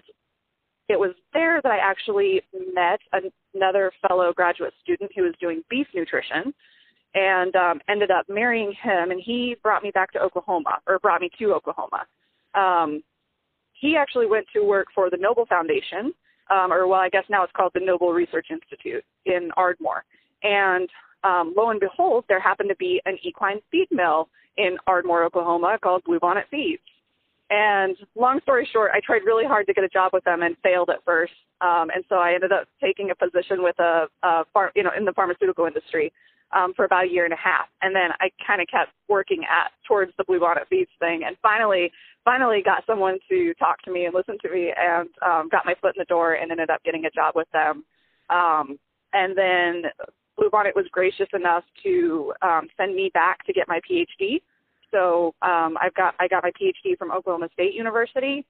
it 0.88 0.98
was 0.98 1.14
there 1.34 1.60
that 1.62 1.70
I 1.70 1.78
actually 1.78 2.42
met 2.74 3.00
another 3.54 3.92
fellow 4.06 4.32
graduate 4.32 4.72
student 4.82 5.10
who 5.14 5.22
was 5.22 5.34
doing 5.40 5.62
beef 5.68 5.86
nutrition 5.94 6.54
and 7.14 7.54
um, 7.56 7.80
ended 7.88 8.10
up 8.10 8.26
marrying 8.28 8.72
him. 8.82 9.10
And 9.10 9.20
he 9.22 9.56
brought 9.62 9.82
me 9.82 9.90
back 9.90 10.12
to 10.12 10.20
Oklahoma, 10.20 10.78
or 10.86 10.98
brought 10.98 11.20
me 11.20 11.30
to 11.38 11.52
Oklahoma. 11.52 12.06
Um, 12.54 13.02
he 13.80 13.96
actually 13.96 14.26
went 14.26 14.46
to 14.54 14.64
work 14.64 14.88
for 14.94 15.10
the 15.10 15.16
Noble 15.16 15.46
Foundation, 15.46 16.12
um, 16.50 16.72
or 16.72 16.86
well, 16.86 17.00
I 17.00 17.08
guess 17.08 17.24
now 17.28 17.42
it's 17.42 17.52
called 17.56 17.72
the 17.74 17.84
Noble 17.84 18.12
Research 18.12 18.46
Institute 18.50 19.04
in 19.26 19.50
Ardmore. 19.56 20.04
And 20.42 20.88
um, 21.24 21.54
lo 21.56 21.70
and 21.70 21.80
behold, 21.80 22.24
there 22.28 22.40
happened 22.40 22.68
to 22.70 22.76
be 22.76 23.00
an 23.04 23.18
equine 23.22 23.60
feed 23.70 23.88
mill 23.90 24.28
in 24.56 24.76
Ardmore, 24.86 25.24
Oklahoma 25.24 25.78
called 25.82 26.02
Bluebonnet 26.04 26.44
Feeds. 26.50 26.82
And 27.50 27.96
long 28.14 28.40
story 28.42 28.68
short, 28.72 28.90
I 28.94 29.00
tried 29.00 29.22
really 29.24 29.46
hard 29.46 29.66
to 29.66 29.72
get 29.72 29.84
a 29.84 29.88
job 29.88 30.10
with 30.12 30.24
them 30.24 30.42
and 30.42 30.56
failed 30.62 30.90
at 30.90 31.04
first. 31.04 31.32
Um, 31.60 31.88
and 31.94 32.04
so 32.08 32.16
I 32.16 32.34
ended 32.34 32.52
up 32.52 32.68
taking 32.80 33.10
a 33.10 33.14
position 33.14 33.62
with 33.62 33.78
a, 33.78 34.06
a 34.22 34.44
farm, 34.52 34.70
you 34.76 34.82
know, 34.82 34.90
in 34.96 35.04
the 35.04 35.12
pharmaceutical 35.12 35.66
industry 35.66 36.12
um, 36.52 36.72
for 36.74 36.84
about 36.84 37.04
a 37.04 37.08
year 37.08 37.24
and 37.24 37.32
a 37.32 37.36
half. 37.36 37.68
And 37.82 37.94
then 37.94 38.10
I 38.20 38.30
kind 38.46 38.60
of 38.60 38.68
kept 38.68 38.90
working 39.08 39.44
at 39.44 39.70
towards 39.86 40.12
the 40.16 40.24
Bluebonnet 40.24 40.68
Feeds 40.68 40.90
thing, 40.98 41.22
and 41.26 41.36
finally, 41.42 41.90
finally 42.24 42.62
got 42.64 42.84
someone 42.86 43.18
to 43.28 43.54
talk 43.54 43.82
to 43.82 43.92
me 43.92 44.04
and 44.06 44.14
listen 44.14 44.38
to 44.42 44.50
me, 44.50 44.72
and 44.76 45.08
um, 45.24 45.48
got 45.50 45.66
my 45.66 45.74
foot 45.80 45.94
in 45.96 46.00
the 46.00 46.04
door, 46.06 46.34
and 46.34 46.50
ended 46.50 46.70
up 46.70 46.82
getting 46.84 47.04
a 47.04 47.10
job 47.10 47.34
with 47.34 47.48
them. 47.52 47.84
Um, 48.30 48.78
and 49.12 49.36
then 49.36 49.82
Bluebonnet 50.38 50.76
was 50.76 50.86
gracious 50.92 51.28
enough 51.32 51.64
to 51.82 52.32
um, 52.42 52.68
send 52.76 52.94
me 52.94 53.10
back 53.12 53.44
to 53.46 53.52
get 53.52 53.66
my 53.68 53.80
PhD. 53.90 54.40
So 54.90 55.34
um, 55.42 55.76
I've 55.80 55.94
got 55.94 56.14
I 56.18 56.28
got 56.28 56.42
my 56.42 56.52
PhD 56.52 56.96
from 56.96 57.10
Oklahoma 57.10 57.48
State 57.52 57.74
University, 57.74 58.46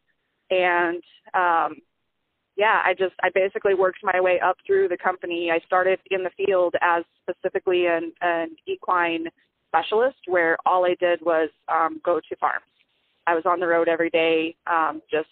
and 0.51 1.03
um, 1.35 1.77
yeah, 2.59 2.83
I 2.85 2.93
just 2.93 3.15
I 3.23 3.31
basically 3.33 3.75
worked 3.75 4.01
my 4.03 4.21
way 4.21 4.41
up 4.41 4.57
through 4.67 4.89
the 4.89 4.99
company. 4.99 5.51
I 5.53 5.61
started 5.65 6.01
in 6.11 6.25
the 6.25 6.31
field 6.37 6.75
as 6.83 7.05
specifically 7.23 7.87
an, 7.87 8.13
an 8.21 8.57
equine 8.67 9.27
specialist, 9.69 10.19
where 10.27 10.59
all 10.67 10.85
I 10.85 10.97
did 10.99 11.21
was 11.23 11.51
um, 11.69 12.01
go 12.05 12.19
to 12.19 12.37
farms. 12.37 12.65
I 13.29 13.35
was 13.35 13.45
on 13.47 13.61
the 13.61 13.67
road 13.67 13.87
every 13.87 14.11
day, 14.11 14.57
um, 14.67 15.01
just 15.09 15.29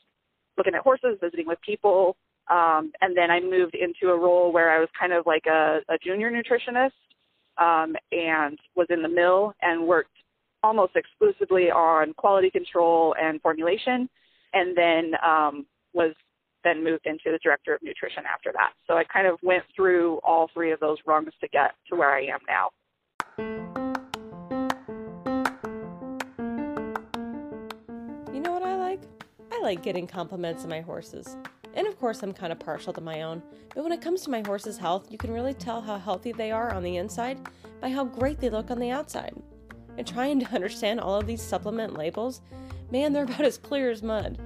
looking 0.56 0.75
at 0.75 0.83
horses, 0.83 1.18
visiting 1.21 1.49
with 1.49 1.59
people, 1.62 2.16
um, 2.49 2.92
and 3.00 3.16
then 3.16 3.30
I 3.30 3.40
moved 3.40 3.75
into 3.75 4.12
a 4.12 4.18
role 4.18 4.52
where 4.52 4.71
I 4.71 4.78
was 4.78 4.88
kind 4.99 5.12
of 5.12 5.26
like 5.26 5.47
a, 5.47 5.80
a 5.88 5.99
junior 5.99 6.30
nutritionist 6.30 6.92
um, 7.59 7.97
and 8.12 8.56
was 8.76 8.87
in 8.88 9.02
the 9.02 9.09
mill 9.09 9.52
and 9.62 9.85
worked 9.85 10.11
almost 10.62 10.95
exclusively 10.95 11.71
on 11.71 12.12
quality 12.14 12.50
control 12.50 13.16
and 13.21 13.40
formulation, 13.40 14.09
and 14.52 14.76
then 14.76 15.12
um, 15.26 15.66
was 15.92 16.14
then 16.67 16.83
moved 16.83 17.07
into 17.07 17.31
the 17.31 17.39
director 17.43 17.75
of 17.75 17.83
nutrition 17.83 18.25
after 18.33 18.51
that. 18.53 18.73
So 18.89 18.95
I 18.95 19.05
kind 19.05 19.27
of 19.29 19.39
went 19.43 19.63
through 19.75 20.19
all 20.25 20.51
three 20.53 20.73
of 20.73 20.81
those 20.81 20.99
rungs 21.07 21.33
to 21.41 21.49
get 21.49 21.75
to 21.89 21.97
where 21.97 22.13
I 22.13 22.23
am 22.27 22.41
now. 22.49 22.71
You 28.33 28.41
know 28.41 28.51
what 28.51 28.65
I 28.65 28.75
like? 28.75 29.01
I 29.53 29.61
like 29.63 29.83
getting 29.83 30.09
compliments 30.09 30.65
on 30.65 30.71
my 30.71 30.81
horses. 30.81 31.37
And 31.75 31.87
of 31.87 31.99
course, 32.01 32.23
I'm 32.23 32.33
kind 32.33 32.53
of 32.53 32.59
partial 32.59 32.93
to 32.95 33.01
my 33.01 33.23
own, 33.23 33.43
but 33.75 33.85
when 33.85 33.93
it 33.93 34.01
comes 34.01 34.23
to 34.23 34.31
my 34.31 34.43
horse's 34.45 34.79
health, 34.79 35.07
you 35.11 35.19
can 35.19 35.31
really 35.31 35.55
tell 35.55 35.83
how 35.83 35.99
healthy 35.99 36.33
they 36.33 36.51
are 36.51 36.73
on 36.73 36.83
the 36.83 36.97
inside 36.97 37.39
by 37.81 37.91
how 37.91 38.05
great 38.05 38.41
they 38.41 38.49
look 38.49 38.71
on 38.71 38.79
the 38.79 38.91
outside. 38.91 39.35
And 39.99 40.07
trying 40.07 40.41
to 40.41 40.47
understand 40.55 41.01
all 41.01 41.15
of 41.15 41.27
these 41.27 41.43
supplement 41.43 41.97
labels, 41.97 42.41
man, 42.91 43.13
they're 43.13 43.25
about 43.25 43.43
as 43.43 43.59
clear 43.59 43.91
as 43.91 44.03
mud. 44.03 44.39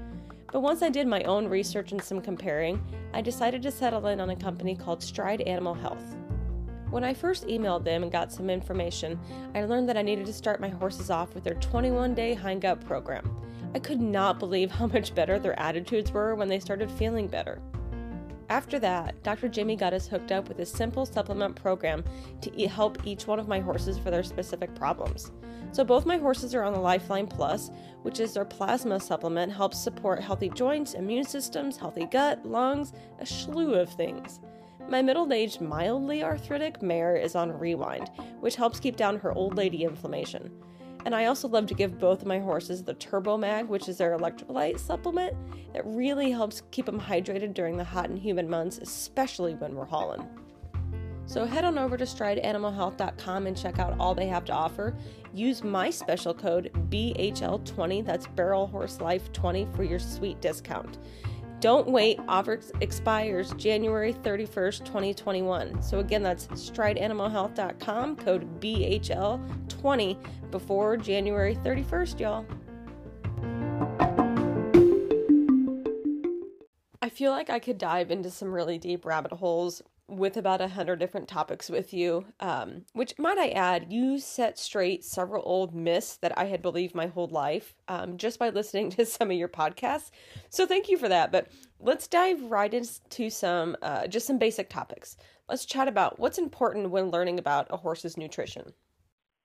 But 0.52 0.60
once 0.60 0.82
I 0.82 0.88
did 0.88 1.06
my 1.06 1.22
own 1.22 1.46
research 1.46 1.92
and 1.92 2.02
some 2.02 2.20
comparing, 2.20 2.84
I 3.14 3.20
decided 3.20 3.62
to 3.62 3.70
settle 3.70 4.06
in 4.08 4.20
on 4.20 4.30
a 4.30 4.36
company 4.36 4.74
called 4.74 5.02
Stride 5.02 5.42
Animal 5.42 5.74
Health. 5.74 6.16
When 6.90 7.04
I 7.04 7.14
first 7.14 7.46
emailed 7.46 7.84
them 7.84 8.02
and 8.02 8.10
got 8.10 8.32
some 8.32 8.50
information, 8.50 9.18
I 9.54 9.64
learned 9.64 9.88
that 9.88 9.96
I 9.96 10.02
needed 10.02 10.26
to 10.26 10.32
start 10.32 10.60
my 10.60 10.68
horses 10.68 11.08
off 11.08 11.34
with 11.34 11.44
their 11.44 11.54
21 11.54 12.14
day 12.14 12.34
hind 12.34 12.62
gut 12.62 12.84
program. 12.84 13.36
I 13.76 13.78
could 13.78 14.00
not 14.00 14.40
believe 14.40 14.72
how 14.72 14.88
much 14.88 15.14
better 15.14 15.38
their 15.38 15.58
attitudes 15.58 16.10
were 16.10 16.34
when 16.34 16.48
they 16.48 16.58
started 16.58 16.90
feeling 16.90 17.28
better. 17.28 17.62
After 18.50 18.80
that, 18.80 19.22
Dr. 19.22 19.48
Jyme 19.48 19.78
got 19.78 19.92
us 19.92 20.08
hooked 20.08 20.32
up 20.32 20.48
with 20.48 20.58
a 20.58 20.66
simple 20.66 21.06
supplement 21.06 21.54
program 21.54 22.02
to 22.40 22.66
help 22.66 22.98
each 23.06 23.28
one 23.28 23.38
of 23.38 23.46
my 23.46 23.60
horses 23.60 23.96
for 23.96 24.10
their 24.10 24.24
specific 24.24 24.74
problems. 24.74 25.30
So 25.70 25.84
both 25.84 26.04
my 26.04 26.16
horses 26.16 26.52
are 26.52 26.64
on 26.64 26.72
the 26.72 26.80
Lifeline 26.80 27.28
Plus, 27.28 27.70
which 28.02 28.18
is 28.18 28.34
their 28.34 28.44
plasma 28.44 28.98
supplement, 28.98 29.52
helps 29.52 29.80
support 29.80 30.20
healthy 30.20 30.48
joints, 30.48 30.94
immune 30.94 31.22
systems, 31.22 31.76
healthy 31.76 32.06
gut, 32.06 32.44
lungs, 32.44 32.92
a 33.20 33.24
slew 33.24 33.74
of 33.74 33.88
things. 33.88 34.40
My 34.88 35.00
middle 35.00 35.32
aged, 35.32 35.60
mildly 35.60 36.24
arthritic 36.24 36.82
mare 36.82 37.14
is 37.14 37.36
on 37.36 37.56
Rewind, 37.56 38.10
which 38.40 38.56
helps 38.56 38.80
keep 38.80 38.96
down 38.96 39.20
her 39.20 39.30
old 39.32 39.56
lady 39.56 39.84
inflammation. 39.84 40.50
And 41.04 41.14
I 41.14 41.26
also 41.26 41.48
love 41.48 41.66
to 41.66 41.74
give 41.74 41.98
both 41.98 42.22
of 42.22 42.28
my 42.28 42.38
horses 42.38 42.82
the 42.82 42.94
Turbo 42.94 43.36
Mag, 43.36 43.68
which 43.68 43.88
is 43.88 43.96
their 43.96 44.16
electrolyte 44.16 44.78
supplement 44.78 45.34
that 45.72 45.86
really 45.86 46.30
helps 46.30 46.62
keep 46.70 46.86
them 46.86 47.00
hydrated 47.00 47.54
during 47.54 47.76
the 47.76 47.84
hot 47.84 48.10
and 48.10 48.18
humid 48.18 48.48
months, 48.48 48.78
especially 48.78 49.54
when 49.54 49.74
we're 49.74 49.86
hauling. 49.86 50.26
So 51.26 51.44
head 51.44 51.64
on 51.64 51.78
over 51.78 51.96
to 51.96 52.04
strideanimalhealth.com 52.04 53.46
and 53.46 53.56
check 53.56 53.78
out 53.78 53.94
all 54.00 54.16
they 54.16 54.26
have 54.26 54.44
to 54.46 54.52
offer. 54.52 54.96
Use 55.32 55.62
my 55.62 55.88
special 55.88 56.34
code 56.34 56.72
BHL20, 56.90 58.04
that's 58.04 58.26
Barrel 58.26 58.66
Horse 58.66 59.00
Life 59.00 59.32
20 59.32 59.68
for 59.72 59.84
your 59.84 60.00
sweet 60.00 60.40
discount. 60.40 60.98
Don't 61.60 61.88
wait, 61.88 62.18
offer 62.26 62.58
expires 62.80 63.52
January 63.52 64.14
31st, 64.14 64.78
2021. 64.86 65.82
So 65.82 65.98
again, 65.98 66.22
that's 66.22 66.46
strideanimalhealth.com, 66.46 68.16
code 68.16 68.60
BHL20 68.60 70.50
before 70.50 70.96
January 70.96 71.56
31st, 71.56 72.20
y'all. 72.20 72.46
I 77.02 77.10
feel 77.10 77.30
like 77.30 77.50
I 77.50 77.58
could 77.58 77.76
dive 77.76 78.10
into 78.10 78.30
some 78.30 78.50
really 78.50 78.78
deep 78.78 79.04
rabbit 79.04 79.32
holes 79.32 79.82
with 80.10 80.36
about 80.36 80.60
a 80.60 80.68
hundred 80.68 80.98
different 80.98 81.28
topics 81.28 81.70
with 81.70 81.92
you. 81.92 82.24
Um, 82.40 82.84
which 82.92 83.18
might 83.18 83.38
I 83.38 83.50
add, 83.50 83.92
you 83.92 84.18
set 84.18 84.58
straight 84.58 85.04
several 85.04 85.42
old 85.46 85.74
myths 85.74 86.16
that 86.16 86.36
I 86.36 86.44
had 86.44 86.62
believed 86.62 86.94
my 86.94 87.06
whole 87.06 87.28
life 87.28 87.74
um, 87.88 88.16
just 88.16 88.38
by 88.38 88.50
listening 88.50 88.90
to 88.90 89.06
some 89.06 89.30
of 89.30 89.36
your 89.36 89.48
podcasts. 89.48 90.10
So 90.48 90.66
thank 90.66 90.88
you 90.88 90.98
for 90.98 91.08
that. 91.08 91.32
But 91.32 91.48
let's 91.78 92.06
dive 92.06 92.42
right 92.42 92.72
into 92.72 93.30
some 93.30 93.76
uh, 93.82 94.06
just 94.06 94.26
some 94.26 94.38
basic 94.38 94.68
topics. 94.68 95.16
Let's 95.48 95.64
chat 95.64 95.88
about 95.88 96.18
what's 96.18 96.38
important 96.38 96.90
when 96.90 97.10
learning 97.10 97.38
about 97.38 97.66
a 97.70 97.76
horse's 97.76 98.16
nutrition. 98.16 98.72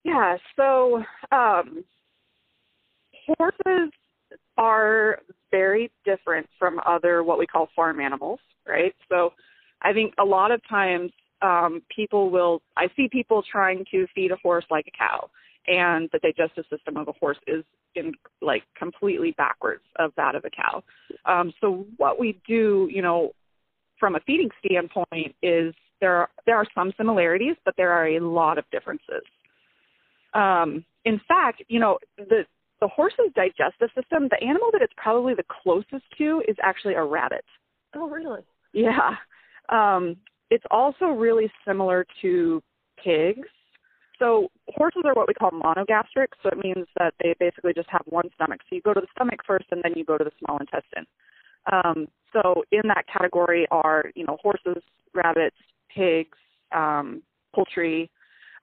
Yeah. 0.04 0.38
So 0.56 1.04
um, 1.32 1.84
horses 3.38 3.92
are 4.58 5.20
very 5.52 5.92
different 6.06 6.48
from 6.58 6.80
other 6.86 7.24
what 7.24 7.40
we 7.40 7.48
call 7.48 7.70
farm 7.76 8.00
animals, 8.00 8.40
right? 8.68 8.94
So 9.10 9.34
I 9.82 9.94
think 9.94 10.14
a 10.20 10.26
lot 10.26 10.52
of 10.52 10.62
times 10.68 11.12
um, 11.42 11.82
people 11.94 12.30
will, 12.30 12.62
I 12.78 12.88
see 12.96 13.08
people 13.08 13.44
trying 13.50 13.86
to 13.92 14.08
feed 14.16 14.32
a 14.32 14.38
horse 14.42 14.66
like 14.70 14.88
a 14.88 14.98
cow, 14.98 15.30
and 15.68 16.10
the 16.12 16.20
digestive 16.20 16.66
system 16.70 16.98
of 16.98 17.08
a 17.08 17.12
horse 17.14 17.38
is 17.48 17.64
in 17.96 18.14
like 18.42 18.64
completely 18.78 19.32
backwards 19.38 19.84
of 19.98 20.12
that 20.18 20.36
of 20.36 20.46
a 20.46 20.50
cow. 20.50 20.84
Um, 21.26 21.54
so 21.62 21.86
what 21.98 22.20
we 22.20 22.40
do, 22.48 22.90
you 22.92 23.02
know, 23.02 23.32
from 24.00 24.16
a 24.16 24.20
feeding 24.22 24.50
standpoint, 24.66 25.36
is 25.42 25.74
there 26.02 26.16
are, 26.16 26.30
there 26.46 26.58
are 26.58 26.66
some 26.76 26.92
similarities, 26.98 27.56
but 27.64 27.74
there 27.78 27.92
are 27.92 28.08
a 28.08 28.20
lot 28.20 28.58
of 28.58 28.66
differences. 28.72 29.24
Um, 30.34 30.84
in 31.06 31.22
fact, 31.28 31.64
you 31.68 31.80
know, 31.80 31.98
the 32.18 32.46
the 32.82 32.88
horse's 32.90 33.32
digestive 33.36 33.90
system, 33.96 34.28
the 34.30 34.44
animal 34.46 34.70
that 34.74 34.82
it's 34.82 34.94
probably 34.98 35.34
the 35.34 35.46
closest 35.64 36.04
to 36.18 36.44
is 36.48 36.58
actually 36.62 36.96
a 36.96 37.04
rabbit. 37.04 37.46
Oh, 37.96 38.10
really? 38.10 38.42
Yeah. 38.74 39.16
Um, 39.70 40.18
it's 40.50 40.64
also 40.72 41.06
really 41.06 41.52
similar 41.68 42.06
to 42.22 42.62
pigs. 43.04 43.48
So 44.20 44.48
horses 44.70 45.02
are 45.06 45.14
what 45.14 45.28
we 45.28 45.34
call 45.34 45.52
monogastric, 45.52 46.28
so 46.42 46.50
it 46.50 46.58
means 46.58 46.88
that 46.98 47.14
they 47.22 47.36
basically 47.40 47.74
just 47.74 47.90
have 47.90 48.04
one 48.06 48.30
stomach. 48.36 48.62
So 48.70 48.76
you 48.76 48.82
go 48.82 48.94
to 48.94 49.02
the 49.02 49.08
stomach 49.16 49.42
first, 49.46 49.66
and 49.72 49.82
then 49.84 49.94
you 49.96 50.06
go 50.06 50.18
to 50.18 50.24
the 50.24 50.32
small 50.40 50.58
intestine. 50.58 51.06
Um, 51.72 52.08
so 52.32 52.64
in 52.72 52.82
that 52.86 53.06
category 53.12 53.68
are 53.72 54.12
you 54.16 54.26
know 54.26 54.38
horses, 54.42 54.82
rabbits, 55.14 55.58
pigs, 55.94 56.38
um, 56.72 57.24
poultry, 57.54 58.10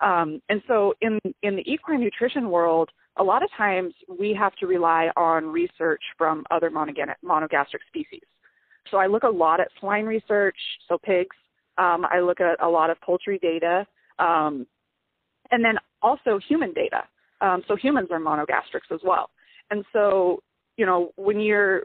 um, 0.01 0.41
and 0.49 0.63
so 0.67 0.95
in 1.01 1.19
in 1.43 1.57
the 1.57 1.71
equine 1.71 2.01
nutrition 2.01 2.51
world, 2.51 2.91
a 3.17 3.23
lot 3.23 3.43
of 3.43 3.51
times 3.57 3.95
we 4.19 4.35
have 4.39 4.55
to 4.57 4.67
rely 4.67 5.11
on 5.17 5.47
research 5.47 6.03
from 6.17 6.45
other 6.51 6.71
monogastric 6.71 7.83
species. 7.89 8.23
So 8.91 8.99
I 8.99 9.07
look 9.07 9.23
a 9.23 9.29
lot 9.29 9.61
at 9.61 9.69
swine 9.79 10.05
research, 10.05 10.57
so 10.89 10.99
pigs. 10.99 11.37
Um, 11.79 12.07
I 12.11 12.21
look 12.21 12.41
at 12.41 12.63
a 12.63 12.69
lot 12.69 12.91
of 12.91 13.01
poultry 13.01 13.39
data, 13.39 13.87
um, 14.19 14.67
and 15.51 15.65
then 15.65 15.77
also 16.03 16.39
human 16.47 16.73
data. 16.73 17.05
Um, 17.41 17.63
so 17.67 17.77
humans 17.77 18.09
are 18.11 18.21
monogastrics 18.21 18.93
as 18.93 19.01
well. 19.05 19.31
And 19.71 19.85
so, 19.93 20.43
you 20.77 20.87
know, 20.87 21.13
when 21.17 21.41
you're, 21.41 21.85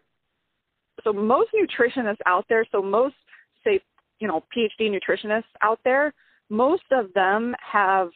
so 1.04 1.14
most 1.14 1.52
nutritionists 1.54 2.18
out 2.26 2.46
there, 2.50 2.66
so 2.72 2.82
most, 2.82 3.16
say, 3.64 3.80
you 4.20 4.28
know, 4.28 4.44
PhD 4.56 4.92
nutritionists 4.92 5.44
out 5.62 5.80
there, 5.84 6.14
most 6.50 6.84
of 6.92 7.14
them 7.14 7.56
have 7.60 8.10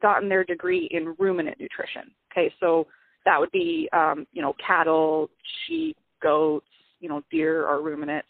gotten 0.00 0.28
their 0.28 0.44
degree 0.44 0.88
in 0.90 1.14
ruminant 1.18 1.60
nutrition. 1.60 2.10
Okay, 2.32 2.52
so 2.58 2.86
that 3.24 3.38
would 3.38 3.52
be, 3.52 3.88
um, 3.92 4.26
you 4.32 4.42
know, 4.42 4.54
cattle, 4.64 5.30
sheep, 5.66 5.96
goats, 6.22 6.66
you 7.02 7.08
know, 7.10 7.22
deer 7.30 7.66
are 7.66 7.82
ruminants. 7.82 8.28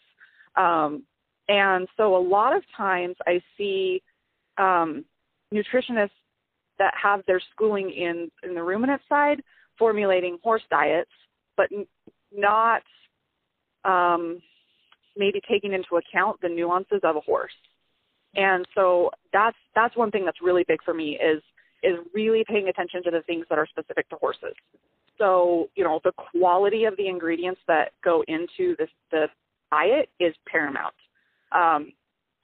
Um, 0.57 1.03
and 1.47 1.87
so 1.95 2.17
a 2.17 2.23
lot 2.23 2.55
of 2.55 2.63
times 2.75 3.15
I 3.25 3.41
see 3.57 4.01
um, 4.57 5.05
nutritionists 5.53 6.09
that 6.79 6.93
have 7.01 7.21
their 7.27 7.41
schooling 7.53 7.91
in, 7.91 8.29
in 8.43 8.55
the 8.55 8.63
ruminant 8.63 9.01
side 9.07 9.41
formulating 9.77 10.37
horse 10.43 10.61
diets, 10.69 11.09
but 11.55 11.67
n- 11.71 11.87
not 12.31 12.81
um, 13.85 14.41
maybe 15.15 15.41
taking 15.49 15.73
into 15.73 15.97
account 15.97 16.39
the 16.41 16.49
nuances 16.49 16.99
of 17.03 17.15
a 17.15 17.21
horse. 17.21 17.51
And 18.35 18.65
so 18.73 19.11
that's 19.31 19.57
that's 19.75 19.95
one 19.95 20.09
thing 20.09 20.25
that's 20.25 20.41
really 20.41 20.65
big 20.67 20.81
for 20.83 20.93
me 20.93 21.19
is 21.19 21.41
is 21.83 21.99
really 22.13 22.43
paying 22.47 22.67
attention 22.69 23.03
to 23.03 23.11
the 23.11 23.21
things 23.21 23.45
that 23.49 23.59
are 23.59 23.67
specific 23.67 24.09
to 24.09 24.15
horses. 24.15 24.55
So, 25.17 25.69
you 25.75 25.83
know, 25.83 25.99
the 26.03 26.11
quality 26.11 26.85
of 26.85 26.97
the 26.97 27.07
ingredients 27.07 27.61
that 27.67 27.91
go 28.03 28.23
into 28.27 28.75
this 28.77 28.89
the 29.11 29.27
diet 29.71 30.09
is 30.19 30.33
paramount. 30.47 30.93
Um, 31.51 31.93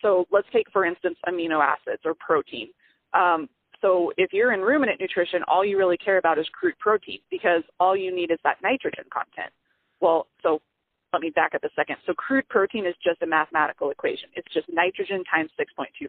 so 0.01 0.25
let's 0.31 0.47
take, 0.53 0.69
for 0.71 0.85
instance, 0.85 1.17
amino 1.27 1.61
acids 1.61 2.01
or 2.05 2.13
protein. 2.15 2.69
Um, 3.13 3.49
so 3.81 4.11
if 4.17 4.33
you're 4.33 4.53
in 4.53 4.61
ruminant 4.61 4.99
nutrition, 4.99 5.41
all 5.47 5.65
you 5.65 5.77
really 5.77 5.97
care 5.97 6.17
about 6.17 6.37
is 6.37 6.45
crude 6.53 6.77
protein 6.79 7.19
because 7.31 7.63
all 7.79 7.95
you 7.95 8.13
need 8.13 8.31
is 8.31 8.39
that 8.43 8.57
nitrogen 8.61 9.05
content. 9.11 9.51
Well, 10.01 10.27
so 10.43 10.61
let 11.13 11.21
me 11.21 11.31
back 11.31 11.55
up 11.55 11.63
a 11.63 11.69
second. 11.75 11.97
So 12.05 12.13
crude 12.13 12.47
protein 12.49 12.85
is 12.85 12.95
just 13.03 13.21
a 13.21 13.27
mathematical 13.27 13.89
equation. 13.89 14.29
It's 14.35 14.51
just 14.53 14.67
nitrogen 14.71 15.23
times 15.25 15.49
6.25. 15.59 16.07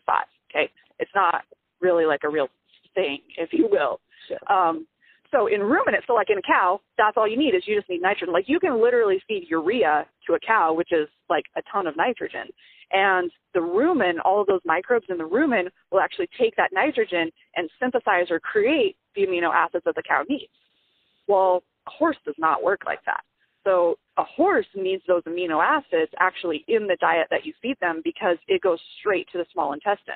Okay, 0.50 0.70
it's 0.98 1.10
not 1.14 1.44
really 1.80 2.06
like 2.06 2.20
a 2.24 2.28
real 2.28 2.48
thing, 2.94 3.20
if 3.38 3.52
you 3.52 3.68
will. 3.70 4.00
Um, 4.48 4.86
so 5.32 5.46
in 5.46 5.60
ruminants, 5.60 6.06
so 6.06 6.14
like 6.14 6.30
in 6.30 6.38
a 6.38 6.42
cow, 6.42 6.80
that's 6.98 7.16
all 7.16 7.28
you 7.28 7.36
need 7.36 7.54
is 7.54 7.62
you 7.66 7.76
just 7.76 7.88
need 7.88 8.02
nitrogen. 8.02 8.32
Like 8.32 8.48
you 8.48 8.58
can 8.58 8.82
literally 8.82 9.22
feed 9.28 9.46
urea 9.48 10.06
to 10.26 10.34
a 10.34 10.40
cow, 10.44 10.72
which 10.72 10.92
is 10.92 11.08
like 11.28 11.44
a 11.56 11.62
ton 11.72 11.86
of 11.86 11.96
nitrogen. 11.96 12.48
And 12.92 13.30
the 13.54 13.60
rumen, 13.60 14.14
all 14.24 14.40
of 14.40 14.48
those 14.48 14.60
microbes 14.64 15.06
in 15.08 15.18
the 15.18 15.28
rumen 15.28 15.68
will 15.92 16.00
actually 16.00 16.28
take 16.38 16.56
that 16.56 16.70
nitrogen 16.72 17.30
and 17.54 17.70
synthesize 17.80 18.30
or 18.30 18.40
create 18.40 18.96
the 19.14 19.22
amino 19.22 19.52
acids 19.54 19.84
that 19.84 19.94
the 19.94 20.02
cow 20.08 20.24
needs. 20.28 20.52
Well, 21.28 21.62
a 21.86 21.90
horse 21.90 22.16
does 22.24 22.34
not 22.38 22.62
work 22.64 22.80
like 22.84 23.04
that. 23.06 23.20
So 23.64 23.98
a 24.16 24.24
horse 24.24 24.66
needs 24.74 25.02
those 25.06 25.22
amino 25.24 25.62
acids 25.62 26.10
actually 26.18 26.64
in 26.66 26.86
the 26.88 26.96
diet 27.00 27.28
that 27.30 27.44
you 27.44 27.52
feed 27.62 27.76
them 27.80 28.00
because 28.02 28.38
it 28.48 28.62
goes 28.62 28.80
straight 28.98 29.28
to 29.32 29.38
the 29.38 29.46
small 29.52 29.74
intestine 29.74 30.14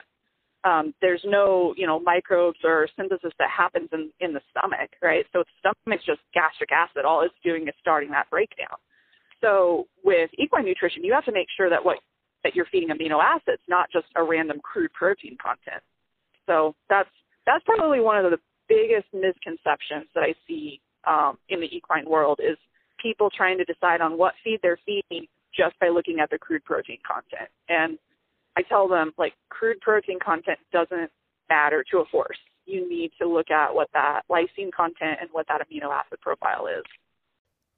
um, 0.64 0.94
there's 1.00 1.23
no 1.25 1.75
you 1.76 1.87
know 1.87 2.00
microbes 2.00 2.59
or 2.64 2.88
synthesis 2.97 3.33
that 3.38 3.50
happens 3.50 3.88
in 3.92 4.11
in 4.21 4.33
the 4.33 4.40
stomach, 4.50 4.90
right? 5.02 5.25
So 5.33 5.44
the 5.44 5.73
stomach's 5.85 6.04
just 6.04 6.21
gastric 6.33 6.73
acid. 6.73 7.04
All 7.04 7.23
it's 7.23 7.35
doing 7.44 7.68
is 7.68 7.75
starting 7.80 8.11
that 8.11 8.30
breakdown. 8.30 8.76
So 9.40 9.87
with 10.04 10.30
equine 10.38 10.64
nutrition, 10.64 11.04
you 11.04 11.12
have 11.12 11.25
to 11.26 11.33
make 11.33 11.49
sure 11.56 11.68
that 11.68 11.85
what 11.85 11.99
that 12.44 12.54
you're 12.54 12.66
feeding 12.71 12.90
amino 12.90 13.23
acids, 13.23 13.62
not 13.68 13.90
just 13.92 14.06
a 14.16 14.23
random 14.23 14.61
crude 14.62 14.92
protein 14.92 15.37
content. 15.42 15.83
So 16.47 16.75
that's 16.88 17.11
that's 17.47 17.64
probably 17.64 18.00
one 18.00 18.25
of 18.25 18.30
the 18.30 18.38
biggest 18.68 19.06
misconceptions 19.12 20.06
that 20.14 20.23
I 20.23 20.35
see 20.49 20.80
um, 21.06 21.38
in 21.49 21.61
the 21.61 21.66
equine 21.75 22.09
world 22.09 22.40
is 22.42 22.56
people 23.02 23.28
trying 23.30 23.59
to 23.59 23.64
decide 23.64 24.00
on 24.00 24.16
what 24.16 24.35
feed 24.42 24.61
they're 24.62 24.78
feeding 24.87 25.26
just 25.54 25.78
by 25.78 25.88
looking 25.88 26.21
at 26.21 26.30
the 26.30 26.38
crude 26.38 26.64
protein 26.64 26.99
content. 27.06 27.50
And 27.68 27.99
I 28.57 28.63
tell 28.63 28.89
them 28.89 29.13
like 29.19 29.35
crude 29.49 29.81
protein 29.81 30.19
content 30.25 30.59
doesn't 30.73 31.11
matter 31.49 31.85
to 31.91 31.99
a 31.99 32.05
horse. 32.05 32.39
You 32.67 32.89
need 32.89 33.13
to 33.21 33.29
look 33.29 33.51
at 33.51 33.75
what 33.75 33.89
that 33.93 34.23
lysine 34.31 34.73
content 34.75 35.19
and 35.21 35.29
what 35.33 35.47
that 35.49 35.61
amino 35.61 35.93
acid 35.93 36.21
profile 36.21 36.67
is. 36.67 36.85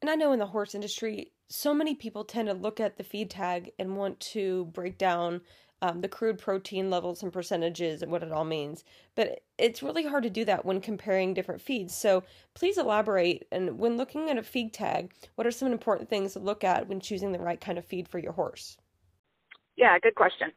And 0.01 0.11
I 0.11 0.15
know 0.15 0.33
in 0.33 0.39
the 0.39 0.47
horse 0.47 0.75
industry, 0.75 1.33
so 1.49 1.73
many 1.73 1.95
people 1.95 2.25
tend 2.25 2.49
to 2.49 2.55
look 2.55 2.81
at 2.81 2.97
the 2.97 3.05
feed 3.05 3.31
tag 3.31 3.73
and 3.79 3.97
want 3.97 4.21
to 4.21 4.67
break 4.67 4.99
down 4.99 5.41
um, 5.83 6.01
the 6.01 6.09
crude 6.09 6.39
protein 6.39 6.91
levels 6.91 7.23
and 7.23 7.33
percentages 7.33 8.03
and 8.03 8.11
what 8.11 8.23
it 8.23 8.33
all 8.33 8.45
means. 8.45 8.85
But 9.15 9.43
it's 9.59 9.83
really 9.83 10.05
hard 10.07 10.23
to 10.23 10.31
do 10.31 10.45
that 10.45 10.65
when 10.65 10.81
comparing 10.81 11.35
different 11.35 11.61
feeds. 11.61 11.95
So 11.95 12.25
please 12.55 12.79
elaborate. 12.79 13.47
And 13.51 13.79
when 13.79 13.97
looking 13.97 14.31
at 14.31 14.39
a 14.39 14.43
feed 14.43 14.73
tag, 14.73 15.13
what 15.35 15.47
are 15.47 15.51
some 15.51 15.73
important 15.73 16.09
things 16.09 16.33
to 16.33 16.39
look 16.39 16.65
at 16.65 16.89
when 16.89 17.01
choosing 17.01 17.33
the 17.33 17.39
right 17.39 17.61
kind 17.61 17.79
of 17.79 17.85
feed 17.85 18.09
for 18.09 18.19
your 18.19 18.33
horse? 18.33 18.77
Yeah, 19.77 19.99
good 19.99 20.15
question. 20.15 20.51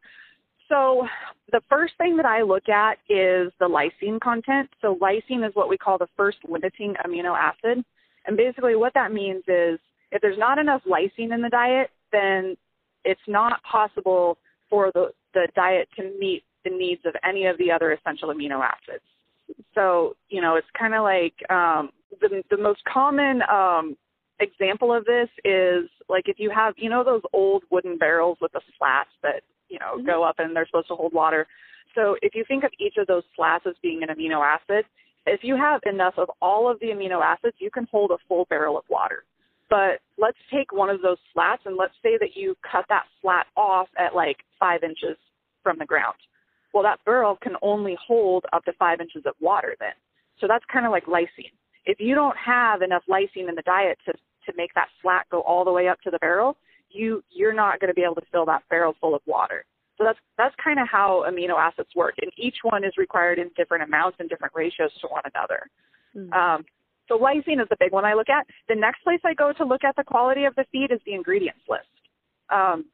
So 0.70 1.08
the 1.52 1.62
first 1.68 1.94
thing 1.98 2.16
that 2.18 2.26
I 2.26 2.44
look 2.44 2.70
at 2.70 3.00
is 3.10 3.52
the 3.60 3.68
lysine 3.68 4.20
content. 4.20 4.70
So 4.82 4.98
lysine 5.02 5.48
is 5.48 5.56
what 5.56 5.68
we 5.68 5.78
call 5.78 5.98
the 5.98 6.08
first 6.16 6.38
limiting 6.48 6.94
amino 7.06 7.36
acid. 7.36 7.84
And 8.26 8.38
basically 8.38 8.76
what 8.76 8.94
that 8.94 9.12
means 9.12 9.44
is 9.48 9.80
if 10.12 10.22
there's 10.22 10.38
not 10.38 10.60
enough 10.60 10.82
lysine 10.86 11.34
in 11.34 11.42
the 11.42 11.50
diet, 11.50 11.90
then 12.12 12.56
it's 13.04 13.22
not 13.28 13.62
possible 13.64 14.38
for 14.70 14.92
the, 14.94 15.08
the 15.34 15.48
diet 15.56 15.88
to 15.98 16.12
meet 16.20 16.44
the 16.64 16.70
needs 16.70 17.02
of 17.06 17.16
any 17.28 17.46
of 17.46 17.58
the 17.58 17.72
other 17.72 17.92
essential 17.92 18.30
amino 18.30 18.62
acids. 18.62 19.04
So, 19.74 20.16
you 20.30 20.42
know, 20.42 20.56
it's 20.56 20.68
kind 20.78 20.94
of 20.94 21.04
like 21.04 21.34
um, 21.50 21.90
the, 22.22 22.44
the 22.52 22.58
most 22.58 22.82
common 22.92 23.42
um, 23.52 23.98
example 24.40 24.94
of 24.94 25.06
this 25.06 25.30
is 25.44 25.90
like 26.08 26.28
if 26.28 26.38
you 26.40 26.50
have, 26.50 26.74
you 26.78 26.90
know, 26.90 27.04
those 27.04 27.22
old 27.34 27.64
wooden 27.72 27.98
barrels 27.98 28.38
with 28.42 28.52
the 28.52 28.62
slats 28.78 29.10
that, 29.24 29.44
you 29.70 29.80
know, 29.80 29.98
mm-hmm. 29.98 30.06
go 30.06 30.24
up 30.24 30.36
and 30.40 30.56
they're 30.56 30.66
supposed 30.66 30.88
to 30.88 30.96
hold 30.96 31.14
water. 31.14 31.48
So 31.96 32.16
if 32.22 32.36
you 32.36 32.46
think 32.48 32.64
of 32.64 32.72
each 32.80 32.96
of 32.98 33.08
those 33.08 33.24
slats 33.36 33.66
as 33.68 33.76
being 33.82 34.02
an 34.04 34.10
amino 34.10 34.44
acid, 34.46 34.86
if 35.26 35.42
you 35.44 35.56
have 35.56 35.82
enough 35.86 36.14
of 36.18 36.30
all 36.42 36.70
of 36.70 36.80
the 36.80 36.88
amino 36.88 37.24
acids, 37.24 37.56
you 37.60 37.70
can 37.72 37.88
hold 37.92 38.12
a 38.12 38.18
full 38.28 38.46
barrel 38.50 38.78
of 38.78 38.84
water. 38.90 39.24
But 39.70 40.00
let's 40.18 40.38
take 40.52 40.74
one 40.74 40.90
of 40.90 41.02
those 41.02 41.18
slats 41.34 41.64
and 41.66 41.78
let's 41.78 41.94
say 42.02 42.18
that 42.20 42.36
you 42.36 42.56
cut 42.70 42.86
that 42.90 43.04
slat 43.22 43.46
off 43.56 43.88
at 43.98 44.16
like 44.16 44.38
five 44.60 44.84
inches 44.84 45.18
from 45.62 45.78
the 45.78 45.86
ground. 45.86 46.16
Well, 46.74 46.84
that 46.84 47.00
barrel 47.06 47.38
can 47.42 47.54
only 47.62 47.98
hold 48.06 48.46
up 48.54 48.64
to 48.66 48.74
five 48.74 49.00
inches 49.00 49.24
of 49.26 49.34
water 49.40 49.76
then. 49.80 49.94
So 50.40 50.48
that's 50.48 50.66
kind 50.72 50.86
of 50.86 50.92
like 50.92 51.06
lysine. 51.06 51.54
If 51.86 52.00
you 52.00 52.16
don't 52.16 52.38
have 52.38 52.82
enough 52.82 53.04
lysine 53.10 53.50
in 53.50 53.56
the 53.56 53.64
diet 53.64 53.98
to, 54.06 54.14
to 54.46 54.54
make 54.56 54.74
that 54.76 54.88
slat 55.02 55.26
go 55.32 55.42
all 55.42 55.64
the 55.66 55.72
way 55.72 55.88
up 55.88 56.02
to 56.02 56.12
the 56.12 56.20
barrel, 56.20 56.58
you, 56.90 57.24
you're 57.30 57.54
not 57.54 57.80
going 57.80 57.90
to 57.90 57.94
be 57.94 58.04
able 58.04 58.16
to 58.16 58.26
fill 58.32 58.46
that 58.46 58.64
barrel 58.70 58.96
full 59.00 59.16
of 59.16 59.22
water. 59.26 59.66
So 59.98 60.06
that's 60.06 60.20
that's 60.38 60.56
kind 60.64 60.80
of 60.80 60.88
how 60.88 61.26
amino 61.30 61.60
acids 61.60 61.90
work, 61.94 62.16
and 62.22 62.32
each 62.38 62.56
one 62.64 62.86
is 62.86 62.94
required 62.98 63.38
in 63.38 63.52
different 63.58 63.84
amounts 63.84 64.16
and 64.20 64.30
different 64.30 64.54
ratios 64.56 64.92
to 65.02 65.08
one 65.08 65.24
another. 65.36 65.70
Mm-hmm. 66.16 66.32
Um, 66.32 66.66
so 67.10 67.18
lysine 67.18 67.62
is 67.62 67.68
the 67.70 67.76
big 67.80 67.92
one 67.92 68.06
I 68.06 68.14
look 68.14 68.30
at. 68.30 68.48
The 68.70 68.76
next 68.76 69.04
place 69.04 69.20
I 69.26 69.34
go 69.34 69.52
to 69.52 69.66
look 69.66 69.84
at 69.84 69.98
the 69.98 70.04
quality 70.04 70.46
of 70.46 70.56
the 70.56 70.64
feed 70.72 70.92
is 70.92 71.02
the 71.06 71.14
ingredients 71.14 71.60
list. 71.68 71.90
Um, 72.50 72.86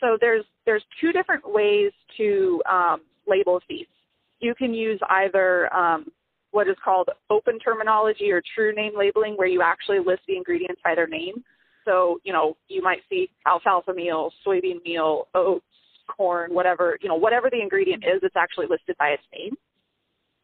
so 0.00 0.16
there's 0.20 0.44
there's 0.64 0.84
two 1.00 1.12
different 1.12 1.42
ways 1.44 1.90
to 2.18 2.62
um, 2.70 3.00
label 3.26 3.60
feeds. 3.66 3.90
You 4.38 4.54
can 4.54 4.74
use 4.74 5.00
either 5.08 5.74
um, 5.74 6.06
what 6.52 6.68
is 6.68 6.76
called 6.84 7.08
open 7.30 7.58
terminology 7.58 8.30
or 8.30 8.42
true 8.54 8.72
name 8.74 8.92
labeling, 8.96 9.34
where 9.34 9.48
you 9.48 9.62
actually 9.62 9.98
list 9.98 10.22
the 10.28 10.36
ingredients 10.36 10.80
by 10.84 10.94
their 10.94 11.08
name. 11.08 11.42
So 11.84 12.20
you 12.22 12.32
know 12.32 12.56
you 12.68 12.82
might 12.82 13.00
see 13.10 13.30
alfalfa 13.46 13.92
meal, 13.92 14.30
soybean 14.46 14.82
meal, 14.84 15.28
oats, 15.34 15.64
corn, 16.08 16.54
whatever 16.54 16.98
you 17.02 17.08
know 17.08 17.16
whatever 17.16 17.50
the 17.50 17.60
ingredient 17.60 18.04
is, 18.04 18.20
it's 18.22 18.36
actually 18.36 18.66
listed 18.70 18.96
by 18.98 19.08
its 19.08 19.22
name. 19.36 19.54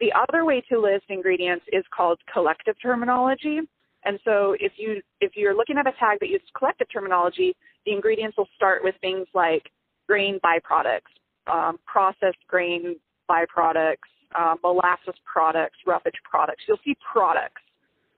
The 0.00 0.12
other 0.12 0.44
way 0.44 0.62
to 0.70 0.80
list 0.80 1.04
ingredients 1.08 1.64
is 1.72 1.84
called 1.94 2.20
collective 2.32 2.76
terminology. 2.80 3.60
And 4.04 4.18
so 4.24 4.56
if 4.60 4.72
you 4.76 5.02
if 5.20 5.32
you're 5.34 5.56
looking 5.56 5.76
at 5.76 5.86
a 5.86 5.92
tag 5.98 6.18
that 6.20 6.28
uses 6.28 6.48
collective 6.56 6.86
terminology, 6.92 7.54
the 7.84 7.92
ingredients 7.92 8.36
will 8.36 8.48
start 8.54 8.82
with 8.84 8.94
things 9.00 9.26
like 9.34 9.70
grain 10.06 10.40
byproducts, 10.44 11.12
um, 11.52 11.78
processed 11.84 12.38
grain 12.46 12.96
byproducts, 13.28 13.96
uh, 14.34 14.54
molasses 14.62 15.14
products, 15.24 15.76
roughage 15.86 16.18
products. 16.28 16.62
You'll 16.66 16.78
see 16.84 16.96
products 17.12 17.62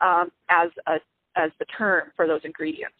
um, 0.00 0.30
as 0.48 0.70
a 0.86 0.96
as 1.36 1.50
the 1.58 1.64
term 1.78 2.10
for 2.16 2.26
those 2.26 2.40
ingredients. 2.44 2.96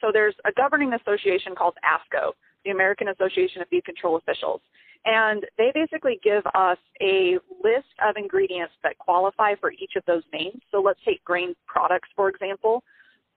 So 0.00 0.08
there's 0.12 0.34
a 0.46 0.52
governing 0.52 0.94
association 0.94 1.54
called 1.54 1.74
AAFCO, 1.84 2.32
the 2.64 2.70
American 2.70 3.08
Association 3.08 3.60
of 3.60 3.68
Feed 3.68 3.84
Control 3.84 4.16
Officials, 4.16 4.60
and 5.04 5.44
they 5.58 5.70
basically 5.74 6.18
give 6.22 6.44
us 6.54 6.78
a 7.00 7.38
list 7.62 7.92
of 8.06 8.16
ingredients 8.16 8.72
that 8.82 8.96
qualify 8.98 9.54
for 9.56 9.72
each 9.72 9.92
of 9.96 10.02
those 10.06 10.22
names. 10.32 10.60
So 10.70 10.80
let's 10.80 11.00
take 11.04 11.22
grain 11.24 11.54
products, 11.66 12.08
for 12.16 12.28
example. 12.28 12.82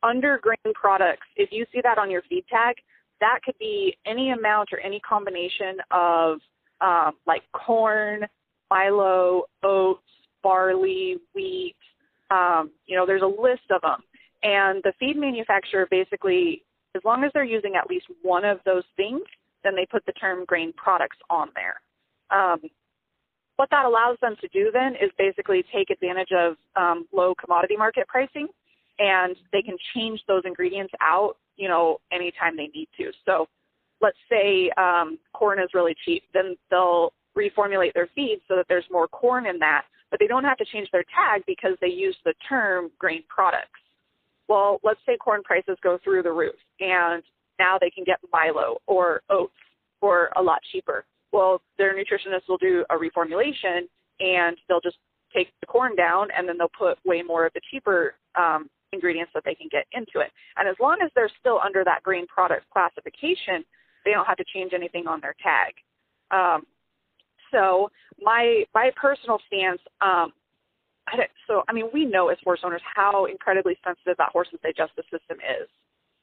Under 0.03 0.39
grain 0.41 0.73
products, 0.73 1.27
if 1.35 1.49
you 1.51 1.65
see 1.73 1.81
that 1.83 1.97
on 1.97 2.09
your 2.09 2.23
feed 2.29 2.45
tag, 2.49 2.75
that 3.19 3.39
could 3.45 3.57
be 3.59 3.95
any 4.05 4.31
amount 4.31 4.69
or 4.71 4.79
any 4.79 4.99
combination 5.01 5.77
of 5.91 6.39
um, 6.81 7.13
like 7.27 7.43
corn, 7.53 8.25
milo, 8.71 9.43
oats, 9.63 10.01
barley, 10.41 11.17
wheat. 11.35 11.75
Um, 12.31 12.71
you 12.87 12.95
know, 12.95 13.05
there's 13.05 13.21
a 13.21 13.41
list 13.41 13.69
of 13.69 13.81
them. 13.81 13.99
And 14.43 14.81
the 14.83 14.93
feed 14.99 15.17
manufacturer 15.17 15.87
basically, 15.91 16.63
as 16.95 17.01
long 17.05 17.23
as 17.23 17.31
they're 17.33 17.43
using 17.43 17.75
at 17.75 17.89
least 17.89 18.05
one 18.23 18.45
of 18.45 18.59
those 18.65 18.85
things, 18.95 19.21
then 19.63 19.75
they 19.75 19.85
put 19.85 20.03
the 20.05 20.13
term 20.13 20.45
grain 20.45 20.73
products 20.75 21.17
on 21.29 21.49
there. 21.55 21.81
Um, 22.31 22.61
what 23.57 23.69
that 23.69 23.85
allows 23.85 24.17
them 24.21 24.35
to 24.41 24.47
do 24.47 24.71
then 24.73 24.93
is 24.95 25.11
basically 25.17 25.63
take 25.71 25.91
advantage 25.91 26.31
of 26.31 26.55
um, 26.75 27.05
low 27.13 27.35
commodity 27.35 27.75
market 27.77 28.07
pricing, 28.07 28.47
and 28.97 29.35
they 29.51 29.61
can 29.61 29.77
change 29.93 30.21
those 30.27 30.41
ingredients 30.45 30.93
out, 30.99 31.35
you 31.57 31.67
know, 31.67 31.99
anytime 32.11 32.57
they 32.57 32.71
need 32.73 32.87
to. 32.97 33.11
So, 33.25 33.47
let's 34.01 34.17
say 34.31 34.71
um, 34.77 35.19
corn 35.33 35.59
is 35.59 35.69
really 35.75 35.95
cheap, 36.03 36.23
then 36.33 36.55
they'll 36.71 37.13
reformulate 37.37 37.93
their 37.93 38.09
feed 38.15 38.41
so 38.47 38.55
that 38.55 38.65
there's 38.67 38.85
more 38.91 39.07
corn 39.07 39.45
in 39.45 39.59
that, 39.59 39.83
but 40.09 40.19
they 40.19 40.27
don't 40.27 40.43
have 40.43 40.57
to 40.57 40.65
change 40.65 40.89
their 40.91 41.03
tag 41.03 41.43
because 41.47 41.77
they 41.81 41.87
use 41.87 42.15
the 42.25 42.33
term 42.47 42.91
grain 42.99 43.23
products. 43.29 43.79
Well, 44.47 44.79
let's 44.83 44.99
say 45.05 45.17
corn 45.17 45.43
prices 45.43 45.77
go 45.81 45.97
through 46.03 46.23
the 46.23 46.31
roof, 46.31 46.55
and 46.79 47.23
now 47.59 47.77
they 47.79 47.89
can 47.89 48.03
get 48.03 48.19
Milo 48.33 48.77
or 48.87 49.21
oats 49.29 49.53
for 49.99 50.31
a 50.35 50.41
lot 50.41 50.59
cheaper. 50.71 51.05
Well, 51.31 51.61
their 51.77 51.93
nutritionist 51.95 52.49
will 52.49 52.57
do 52.57 52.83
a 52.89 52.95
reformulation 52.95 53.87
and 54.19 54.57
they'll 54.67 54.81
just 54.81 54.97
take 55.33 55.47
the 55.61 55.67
corn 55.67 55.95
down 55.95 56.27
and 56.35 56.47
then 56.47 56.57
they'll 56.57 56.75
put 56.77 56.97
way 57.05 57.21
more 57.21 57.45
of 57.45 57.53
the 57.53 57.61
cheaper 57.71 58.15
um, 58.37 58.69
ingredients 58.91 59.31
that 59.33 59.43
they 59.45 59.55
can 59.55 59.67
get 59.71 59.85
into 59.93 60.19
it. 60.19 60.31
And 60.57 60.67
as 60.67 60.75
long 60.79 60.97
as 61.03 61.09
they're 61.15 61.31
still 61.39 61.59
under 61.63 61.83
that 61.85 62.03
grain 62.03 62.27
product 62.27 62.65
classification, 62.73 63.63
they 64.03 64.11
don't 64.11 64.25
have 64.25 64.37
to 64.37 64.45
change 64.53 64.73
anything 64.73 65.07
on 65.07 65.21
their 65.21 65.35
tag. 65.41 65.73
Um, 66.31 66.65
so 67.51 67.89
my 68.21 68.63
my 68.73 68.91
personal 68.95 69.39
stance, 69.47 69.81
um, 70.01 70.33
I 71.07 71.17
so 71.47 71.63
I 71.67 71.73
mean 71.73 71.89
we 71.93 72.05
know 72.05 72.29
as 72.29 72.37
horse 72.43 72.61
owners 72.63 72.81
how 72.95 73.25
incredibly 73.25 73.77
sensitive 73.83 74.17
that 74.17 74.29
horse's 74.31 74.59
digestive 74.63 75.05
system 75.11 75.37
is. 75.37 75.67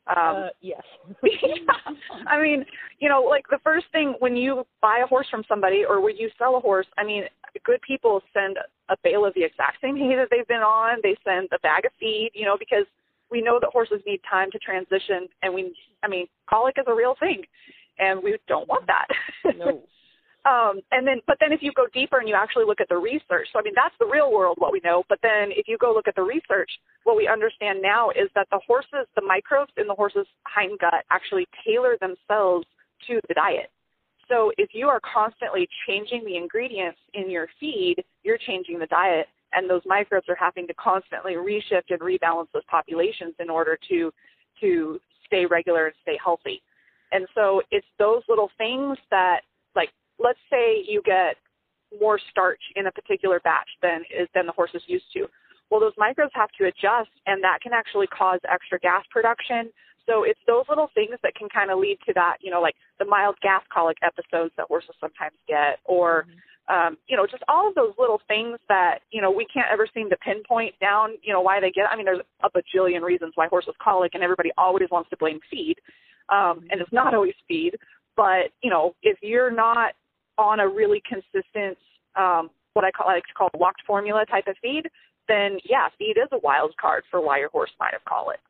Um, 0.09 0.37
uh, 0.37 0.49
yes. 0.62 0.83
yeah. 1.23 1.93
I 2.27 2.41
mean, 2.41 2.64
you 2.99 3.09
know, 3.09 3.23
like 3.23 3.45
the 3.51 3.59
first 3.62 3.87
thing 3.93 4.14
when 4.21 4.37
you 4.37 4.64
buy 4.81 5.03
a 5.05 5.07
horse 5.07 5.27
from 5.31 5.45
somebody 5.47 5.85
or 5.87 6.01
when 6.01 6.17
you 6.17 6.31
sell 6.38 6.57
a 6.57 6.61
horse, 6.61 6.87
I 6.97 7.05
mean, 7.05 7.25
good 7.64 7.81
people 7.83 8.23
send 8.33 8.57
a 8.88 8.97
bale 9.05 9.27
of 9.27 9.35
the 9.35 9.45
exact 9.45 9.79
same 9.83 9.97
hay 9.97 10.17
that 10.17 10.29
they've 10.31 10.49
been 10.49 10.62
on. 10.62 10.99
They 11.03 11.17
send 11.25 11.49
a 11.53 11.59
bag 11.59 11.85
of 11.85 11.93
feed, 12.01 12.31
you 12.35 12.47
know, 12.47 12.57
because 12.59 12.87
we 13.31 13.43
know 13.43 13.59
that 13.61 13.71
horses 13.71 14.01
need 14.07 14.21
time 14.29 14.51
to 14.53 14.59
transition. 14.59 15.29
And 15.43 15.53
we, 15.53 15.75
I 16.03 16.09
mean, 16.09 16.27
colic 16.49 16.77
is 16.79 16.87
a 16.87 16.95
real 16.95 17.14
thing, 17.21 17.43
and 17.99 18.23
we 18.23 18.38
don't 18.49 18.69
want 18.69 18.87
that. 18.87 19.07
No. 19.57 19.83
Um, 20.48 20.80
and 20.92 21.06
then, 21.06 21.20
but 21.26 21.37
then 21.40 21.52
if 21.52 21.61
you 21.62 21.72
go 21.72 21.87
deeper 21.92 22.18
and 22.18 22.28
you 22.28 22.34
actually 22.34 22.64
look 22.64 22.80
at 22.80 22.88
the 22.88 22.96
research, 22.96 23.48
so 23.52 23.58
I 23.58 23.62
mean, 23.62 23.74
that's 23.76 23.94
the 24.00 24.06
real 24.06 24.32
world, 24.32 24.56
what 24.58 24.72
we 24.72 24.80
know. 24.82 25.02
But 25.08 25.18
then 25.22 25.50
if 25.50 25.68
you 25.68 25.76
go 25.76 25.92
look 25.92 26.08
at 26.08 26.14
the 26.14 26.22
research, 26.22 26.70
what 27.04 27.16
we 27.16 27.28
understand 27.28 27.82
now 27.82 28.08
is 28.11 28.30
that 28.34 28.48
the 28.50 28.61
horses, 28.66 29.06
the 29.14 29.20
microbes 29.20 29.72
in 29.76 29.87
the 29.87 29.94
horse's 29.94 30.26
hind 30.46 30.78
gut 30.78 31.04
actually 31.11 31.46
tailor 31.66 31.98
themselves 32.00 32.66
to 33.08 33.20
the 33.28 33.34
diet. 33.34 33.70
So 34.28 34.50
if 34.56 34.70
you 34.72 34.88
are 34.88 35.00
constantly 35.00 35.68
changing 35.87 36.24
the 36.24 36.37
ingredients 36.37 36.98
in 37.12 37.30
your 37.30 37.48
feed, 37.61 37.96
you're 38.22 38.38
changing 38.38 38.78
the 38.78 38.87
diet, 38.87 39.26
and 39.52 39.68
those 39.68 39.82
microbes 39.84 40.28
are 40.28 40.37
having 40.37 40.66
to 40.66 40.74
constantly 40.74 41.34
reshift 41.34 41.90
and 41.90 42.00
rebalance 42.00 42.48
those 42.54 42.64
populations 42.70 43.34
in 43.38 43.50
order 43.50 43.78
to 43.90 44.12
to 44.61 45.00
stay 45.26 45.46
regular 45.46 45.87
and 45.87 45.94
stay 46.02 46.18
healthy. 46.22 46.62
And 47.12 47.26
so 47.34 47.62
it's 47.70 47.87
those 47.98 48.22
little 48.28 48.50
things 48.58 48.98
that 49.11 49.40
let's 50.18 50.38
say 50.50 50.85
you 50.87 51.02
get 51.04 51.37
more 52.00 52.18
starch 52.31 52.61
in 52.76 52.87
a 52.87 52.92
particular 52.92 53.40
batch 53.40 53.68
than 53.83 54.02
is 54.11 54.28
than 54.35 54.46
the 54.46 54.52
horse 54.52 54.70
is 54.74 54.83
used 54.87 55.07
to. 55.14 55.26
Well, 55.70 55.81
those 55.81 55.92
microbes 55.98 56.33
have 56.35 56.50
to 56.59 56.66
adjust, 56.66 57.11
and 57.26 57.42
that 57.44 57.59
can 57.62 57.72
actually 57.72 58.07
cause 58.09 58.40
extra 58.50 58.78
gas 58.78 59.04
production. 59.11 59.70
So 60.07 60.24
it's 60.24 60.40
those 60.46 60.64
little 60.68 60.88
things 60.94 61.16
that 61.22 61.35
can 61.35 61.48
kind 61.50 61.70
of 61.70 61.78
lead 61.78 61.98
to 62.07 62.14
that, 62.14 62.38
you 62.40 62.50
know, 62.50 62.62
like 62.62 62.74
the 62.98 63.04
mild 63.04 63.37
gas 63.42 63.62
colic 63.72 63.98
episodes 64.02 64.52
that 64.57 64.66
horses 64.68 64.96
sometimes 65.00 65.37
get, 65.46 65.81
or 65.85 66.24
mm-hmm 66.24 66.38
um, 66.68 66.98
you 67.09 67.16
know, 67.16 67.26
just 67.26 67.42
all 67.48 67.68
of 67.68 67.74
those 67.74 67.94
little 67.98 68.20
things 68.28 68.59
that, 68.68 68.98
you 69.11 69.22
know, 69.22 69.31
we 69.31 69.46
can't 69.46 69.68
ever 69.72 69.88
seem 69.94 70.11
to 70.11 70.16
pinpoint 70.18 70.78
down, 70.81 71.12
you 71.22 71.33
know, 71.33 71.40
why 71.40 71.61
they 71.61 71.70
get. 71.70 71.87
I 71.90 71.96
mean, 71.96 72.04
there's 72.04 72.20
a 72.42 72.50
bajillion 72.50 73.02
reasons 73.02 73.33
why 73.37 73.48
horses 73.48 73.74
colic, 73.83 74.12
and 74.14 74.22
everybody 74.22 74.50
always 74.59 74.88
wants 74.90 75.09
to 75.11 75.16
blame 75.16 75.40
feed. 75.50 75.76
Um, 76.28 76.66
and 76.70 76.81
it's 76.81 76.92
not 76.92 77.14
always 77.14 77.35
feed. 77.46 77.76
But, 78.16 78.50
you 78.62 78.68
know, 78.68 78.94
if 79.02 79.16
you're 79.22 79.50
not 79.50 79.94
on 80.38 80.61
a 80.61 80.68
really 80.68 81.03
consistent, 81.07 81.77
um, 82.16 82.51
what 82.72 82.85
I 82.85 82.90
call, 82.90 83.09
I 83.09 83.14
like 83.14 83.27
to 83.27 83.35
call 83.35 83.51
locked 83.59 83.83
formula 83.87 84.24
type 84.27 84.46
of 84.46 84.57
feed, 84.62 84.88
then 85.27 85.59
yeah, 85.64 85.88
feed 85.98 86.16
is 86.16 86.29
a 86.33 86.38
wild 86.38 86.74
card 86.81 87.05
for 87.11 87.20
why 87.20 87.38
your 87.38 87.51
horse 87.51 87.70
might 87.79 87.92
have 87.92 88.05
colicked. 88.05 88.42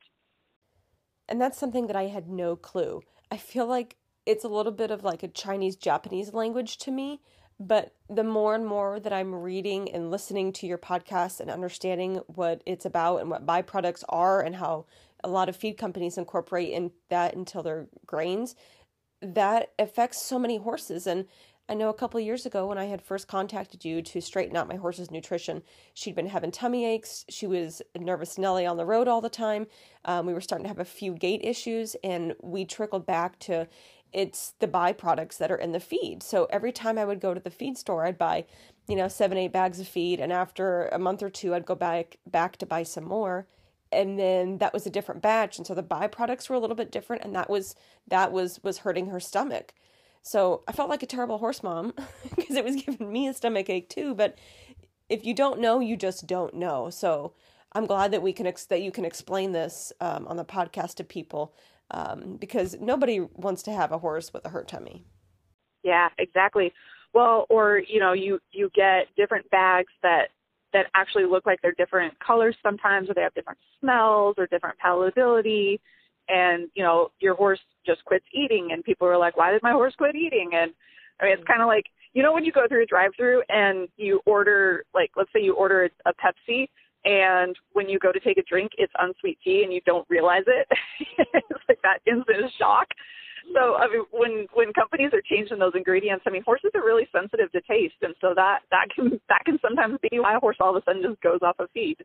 And 1.29 1.41
that's 1.41 1.59
something 1.59 1.89
that 1.89 1.97
I 1.97 2.05
had 2.05 2.29
no 2.29 2.57
clue. 2.57 3.03
I 3.31 3.37
feel 3.37 3.67
like 3.67 3.97
it's 4.27 4.45
a 4.45 4.49
little 4.49 4.73
bit 4.73 4.91
of 4.91 5.03
like 5.03 5.23
a 5.23 5.29
Chinese 5.29 5.77
Japanese 5.77 6.33
language 6.33 6.79
to 6.79 6.91
me 6.91 7.21
but 7.61 7.95
the 8.09 8.25
more 8.25 8.55
and 8.55 8.65
more 8.65 9.01
that 9.01 9.13
I'm 9.13 9.35
reading 9.35 9.91
and 9.91 10.11
listening 10.11 10.53
to 10.55 10.67
your 10.67 10.79
podcast 10.79 11.41
and 11.41 11.51
understanding 11.51 12.21
what 12.27 12.63
it's 12.67 12.85
about 12.85 13.21
and 13.21 13.31
what 13.31 13.47
byproducts 13.47 14.05
are 14.09 14.41
and 14.41 14.57
how 14.57 14.87
a 15.25 15.29
lot 15.29 15.49
of 15.49 15.57
feed 15.57 15.77
companies 15.77 16.17
incorporate 16.17 16.73
in 16.73 16.93
that 17.09 17.35
until 17.35 17.65
their 17.65 17.89
grains, 18.07 18.55
that 19.21 19.73
affects 19.79 20.23
so 20.23 20.39
many 20.39 20.59
horses. 20.59 21.09
And 21.09 21.27
I 21.71 21.75
know 21.75 21.91
a 21.91 21.95
couple 21.95 22.19
years 22.19 22.47
ago 22.47 22.67
when 22.67 22.79
I 22.79 22.87
had 22.87 23.03
first 23.03 23.29
contacted 23.29 23.85
you 23.85 24.01
to 24.01 24.23
straighten 24.23 24.57
out 24.57 24.69
my 24.69 24.77
horse's 24.77 25.11
nutrition, 25.11 25.63
she'd 25.93 26.15
been 26.15 26.29
having 26.29 26.51
tummy 26.51 26.87
aches. 26.87 27.27
She 27.29 27.47
was 27.47 27.83
nervous 27.95 28.39
Nelly 28.39 28.65
on 28.65 28.79
the 28.79 28.87
road 28.87 29.07
all 29.07 29.21
the 29.21 29.29
time. 29.29 29.67
Um, 30.07 30.25
we 30.25 30.33
were 30.33 30.41
starting 30.41 30.65
to 30.65 30.69
have 30.69 30.79
a 30.79 30.85
few 30.87 31.13
gait 31.13 31.45
issues, 31.45 31.95
and 32.03 32.35
we 32.43 32.65
trickled 32.65 33.05
back 33.05 33.39
to 33.41 33.69
it's 34.15 34.55
the 34.61 34.67
byproducts 34.67 35.37
that 35.37 35.51
are 35.51 35.57
in 35.57 35.73
the 35.73 35.81
feed. 35.81 36.23
So 36.23 36.47
every 36.49 36.73
time 36.73 36.97
I 36.97 37.05
would 37.05 37.21
go 37.21 37.35
to 37.35 37.41
the 37.41 37.51
feed 37.51 37.77
store, 37.77 38.07
I'd 38.07 38.17
buy, 38.17 38.47
you 38.89 38.97
know, 38.97 39.09
seven, 39.09 39.37
eight 39.37 39.53
bags 39.53 39.79
of 39.79 39.87
feed. 39.87 40.21
And 40.21 40.33
after 40.33 40.87
a 40.89 40.99
month 40.99 41.23
or 41.23 41.29
two, 41.29 41.55
I'd 41.55 41.67
go 41.67 41.75
back, 41.75 42.17
back 42.27 42.57
to 42.59 42.67
buy 42.67 42.85
some 42.85 43.05
more. 43.05 43.47
And 43.93 44.19
then 44.19 44.57
that 44.59 44.73
was 44.73 44.87
a 44.87 44.91
different 44.91 45.21
batch. 45.21 45.59
And 45.59 45.67
so 45.67 45.75
the 45.75 45.83
byproducts 45.83 46.49
were 46.49 46.57
a 46.57 46.59
little 46.59 46.77
bit 46.77 46.91
different. 46.91 47.23
And 47.23 47.35
that 47.35 47.51
was, 47.51 47.75
that 48.07 48.33
was, 48.33 48.61
was 48.63 48.79
hurting 48.79 49.09
her 49.09 49.21
stomach. 49.21 49.75
So 50.29 50.63
I 50.69 50.73
felt 50.73 50.91
like 50.91 51.03
a 51.03 51.07
terrible 51.07 51.39
horse 51.39 51.63
mom 51.63 51.95
because 52.37 52.55
it 52.55 52.63
was 52.63 52.77
giving 52.77 53.11
me 53.11 53.29
a 53.29 53.33
stomach 53.33 53.71
ache 53.71 53.89
too. 53.89 54.15
But 54.15 54.37
if 55.09 55.25
you 55.25 55.33
don't 55.33 55.59
know, 55.59 55.81
you 55.81 55.97
just 55.97 56.27
don't 56.27 56.53
know. 56.53 56.91
So 56.91 57.33
I'm 57.73 57.87
glad 57.87 58.11
that 58.11 58.21
we 58.21 58.35
can, 58.35 58.47
ex- 58.47 58.67
that 58.67 58.83
you 58.83 58.93
can 58.93 59.07
explain 59.07 59.53
this 59.53 59.91
um, 60.03 60.27
on 60.29 60.37
the 60.37 60.45
podcast 60.45 60.97
to 60.97 61.05
people 61.05 61.55
um, 61.93 62.37
because 62.39 62.77
nobody 62.79 63.21
wants 63.21 63.63
to 63.63 63.73
have 63.73 63.91
a 63.91 63.97
horse 63.97 64.31
with 64.35 64.45
a 64.45 64.51
hurt 64.51 64.69
tummy. 64.69 65.03
Yeah, 65.83 66.11
exactly. 66.19 66.75
Well, 67.15 67.47
or 67.49 67.79
you 67.79 67.99
know, 67.99 68.13
you 68.13 68.39
you 68.53 68.71
get 68.75 69.07
different 69.17 69.49
bags 69.49 69.93
that 70.03 70.29
that 70.75 70.89
actually 70.95 71.25
look 71.25 71.47
like 71.47 71.63
they're 71.63 71.73
different 71.73 72.19
colors 72.21 72.55
sometimes, 72.63 73.09
or 73.09 73.15
they 73.15 73.23
have 73.23 73.33
different 73.33 73.61
smells 73.81 74.35
or 74.37 74.47
different 74.47 74.77
palatability, 74.85 75.81
and 76.29 76.69
you 76.75 76.83
know, 76.83 77.11
your 77.21 77.35
horse 77.35 77.61
just 77.87 78.05
quits 78.05 78.27
eating, 78.33 78.71
and 78.73 78.85
people 78.85 79.07
are 79.09 79.19
like, 79.19 79.37
"Why 79.37 79.53
did 79.53 79.63
my 79.63 79.73
horse 79.73 79.95
quit 79.97 80.15
eating?" 80.15 80.51
And 80.55 80.73
I 81.21 81.25
mean, 81.25 81.33
it's 81.35 81.47
kind 81.47 81.63
of 81.63 81.67
like 81.67 81.87
you 82.15 82.23
know 82.23 82.33
when 82.33 82.45
you 82.45 82.53
go 82.53 82.67
through 82.69 82.83
a 82.83 82.87
drive-through 82.87 83.43
and 83.49 83.89
you 83.97 84.21
order 84.27 84.85
like 84.95 85.11
let's 85.17 85.31
say 85.33 85.43
you 85.43 85.55
order 85.55 85.89
a 86.07 86.13
Pepsi 86.15 86.69
and 87.05 87.57
when 87.73 87.89
you 87.89 87.99
go 87.99 88.13
to 88.13 88.21
take 88.21 88.39
a 88.39 88.43
drink, 88.43 88.73
it's 88.77 88.93
unsweet 88.99 89.39
tea, 89.43 89.63
and 89.65 89.73
you 89.73 89.81
don't 89.87 90.07
realize 90.11 90.45
it. 90.47 90.67
it's 91.33 91.65
like 91.69 91.79
that 91.83 92.01
instant 92.07 92.53
shock. 92.59 92.89
So 93.55 93.77
I 93.77 93.89
mean, 93.89 94.05
when 94.11 94.47
when 94.53 94.73
companies 94.73 95.11
are 95.15 95.23
changing 95.23 95.59
those 95.59 95.73
ingredients, 95.75 96.25
I 96.27 96.31
mean, 96.31 96.43
horses 96.43 96.71
are 96.75 96.85
really 96.85 97.09
sensitive 97.13 97.51
to 97.53 97.61
taste, 97.63 97.97
and 98.03 98.15
so 98.21 98.35
that 98.35 98.61
that 98.71 98.89
can 98.95 99.21
that 99.29 99.45
can 99.45 99.59
sometimes 99.63 99.99
be 100.03 100.19
why 100.19 100.37
a 100.37 100.41
horse 100.41 100.57
all 100.61 100.77
of 100.77 100.83
a 100.83 100.85
sudden 100.85 101.03
just 101.03 101.21
goes 101.23 101.41
off 101.43 101.57
a 101.59 101.69
feed. 101.69 101.97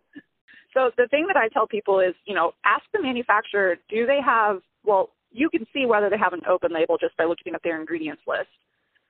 So 0.74 0.92
the 0.98 1.08
thing 1.08 1.26
that 1.28 1.38
I 1.38 1.50
tell 1.50 1.68
people 1.68 2.00
is, 2.00 2.16
you 2.26 2.34
know, 2.34 2.54
ask 2.66 2.84
the 2.94 3.02
manufacturer, 3.02 3.76
do 3.90 4.06
they 4.06 4.20
have? 4.26 4.62
Well, 4.84 5.10
you 5.32 5.50
can 5.50 5.66
see 5.74 5.86
whether 5.86 6.10
they 6.10 6.18
have 6.18 6.34
an 6.34 6.42
open 6.50 6.74
label 6.74 6.98
just 6.98 7.16
by 7.18 7.26
looking 7.26 7.54
at 7.54 7.62
their 7.64 7.80
ingredients 7.80 8.22
list. 8.28 8.50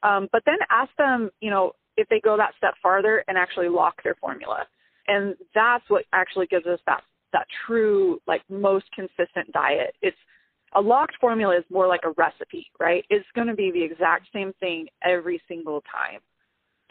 Um, 0.03 0.27
but 0.31 0.43
then 0.45 0.57
ask 0.69 0.91
them, 0.97 1.29
you 1.39 1.49
know, 1.49 1.73
if 1.97 2.07
they 2.09 2.19
go 2.19 2.37
that 2.37 2.53
step 2.57 2.73
farther 2.81 3.23
and 3.27 3.37
actually 3.37 3.69
lock 3.69 4.01
their 4.03 4.15
formula 4.15 4.65
and 5.07 5.35
that's 5.53 5.83
what 5.89 6.05
actually 6.13 6.47
gives 6.47 6.65
us 6.65 6.79
that 6.85 7.01
that 7.31 7.47
true 7.65 8.19
like 8.27 8.41
most 8.49 8.85
consistent 8.93 9.51
diet 9.53 9.95
it's 10.01 10.17
a 10.75 10.81
locked 10.81 11.15
formula 11.19 11.57
is 11.57 11.63
more 11.69 11.87
like 11.87 12.01
a 12.03 12.11
recipe 12.11 12.67
right 12.79 13.05
it's 13.09 13.25
going 13.35 13.47
to 13.47 13.55
be 13.55 13.71
the 13.71 13.83
exact 13.83 14.27
same 14.33 14.53
thing 14.59 14.87
every 15.03 15.41
single 15.47 15.81
time 15.81 16.19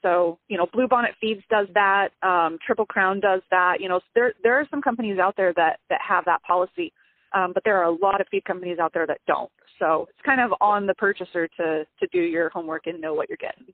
so 0.03 0.39
you 0.49 0.57
know 0.57 0.67
bluebonnet 0.67 1.15
feeds 1.21 1.43
does 1.51 1.67
that 1.75 2.09
um, 2.23 2.59
triple 2.65 2.87
crown 2.87 3.21
does 3.21 3.41
that 3.51 3.81
you 3.81 3.89
know 3.89 4.01
there 4.15 4.35
there 4.43 4.59
are 4.59 4.67
some 4.71 4.83
companies 4.83 5.19
out 5.19 5.37
there 5.37 5.53
that 5.55 5.81
that 5.89 6.01
have 6.07 6.25
that 6.25 6.43
policy 6.43 6.93
um, 7.35 7.53
but 7.55 7.63
there 7.65 7.79
are 7.79 7.85
a 7.85 7.97
lot 7.97 8.21
of 8.21 8.27
feed 8.31 8.45
companies 8.45 8.79
out 8.79 8.93
there 8.93 9.07
that 9.07 9.19
don't 9.27 9.51
so 9.79 10.07
it's 10.11 10.25
kind 10.25 10.41
of 10.41 10.53
on 10.61 10.87
the 10.87 10.95
purchaser 10.95 11.49
to 11.49 11.85
to 11.99 12.07
do 12.13 12.21
your 12.21 12.51
homework 12.51 12.87
and 12.87 13.01
know 13.01 13.15
what 13.15 13.29
you're 13.29 13.39
getting 13.39 13.73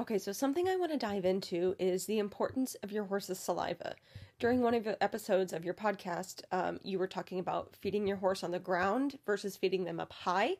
Okay, 0.00 0.16
so 0.16 0.32
something 0.32 0.66
I 0.66 0.76
want 0.76 0.92
to 0.92 0.96
dive 0.96 1.26
into 1.26 1.76
is 1.78 2.06
the 2.06 2.20
importance 2.20 2.74
of 2.82 2.90
your 2.90 3.04
horse's 3.04 3.38
saliva. 3.38 3.96
During 4.38 4.62
one 4.62 4.72
of 4.72 4.84
the 4.84 5.02
episodes 5.04 5.52
of 5.52 5.62
your 5.62 5.74
podcast, 5.74 6.40
um, 6.52 6.80
you 6.82 6.98
were 6.98 7.06
talking 7.06 7.38
about 7.38 7.76
feeding 7.78 8.06
your 8.06 8.16
horse 8.16 8.42
on 8.42 8.50
the 8.50 8.58
ground 8.58 9.18
versus 9.26 9.58
feeding 9.58 9.84
them 9.84 10.00
up 10.00 10.10
high. 10.10 10.56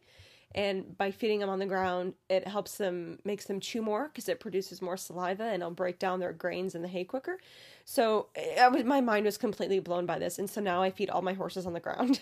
And 0.54 0.96
by 0.98 1.12
feeding 1.12 1.38
them 1.38 1.48
on 1.48 1.60
the 1.60 1.66
ground, 1.66 2.14
it 2.28 2.46
helps 2.46 2.76
them, 2.76 3.20
makes 3.24 3.44
them 3.44 3.60
chew 3.60 3.82
more 3.82 4.08
because 4.08 4.28
it 4.28 4.40
produces 4.40 4.82
more 4.82 4.96
saliva 4.96 5.44
and 5.44 5.62
it'll 5.62 5.70
break 5.70 6.00
down 6.00 6.18
their 6.18 6.32
grains 6.32 6.74
in 6.74 6.82
the 6.82 6.88
hay 6.88 7.04
quicker. 7.04 7.38
So 7.84 8.28
was, 8.34 8.84
my 8.84 9.00
mind 9.00 9.26
was 9.26 9.38
completely 9.38 9.78
blown 9.78 10.06
by 10.06 10.18
this. 10.18 10.40
And 10.40 10.50
so 10.50 10.60
now 10.60 10.82
I 10.82 10.90
feed 10.90 11.08
all 11.08 11.22
my 11.22 11.34
horses 11.34 11.66
on 11.66 11.72
the 11.72 11.80
ground. 11.80 12.20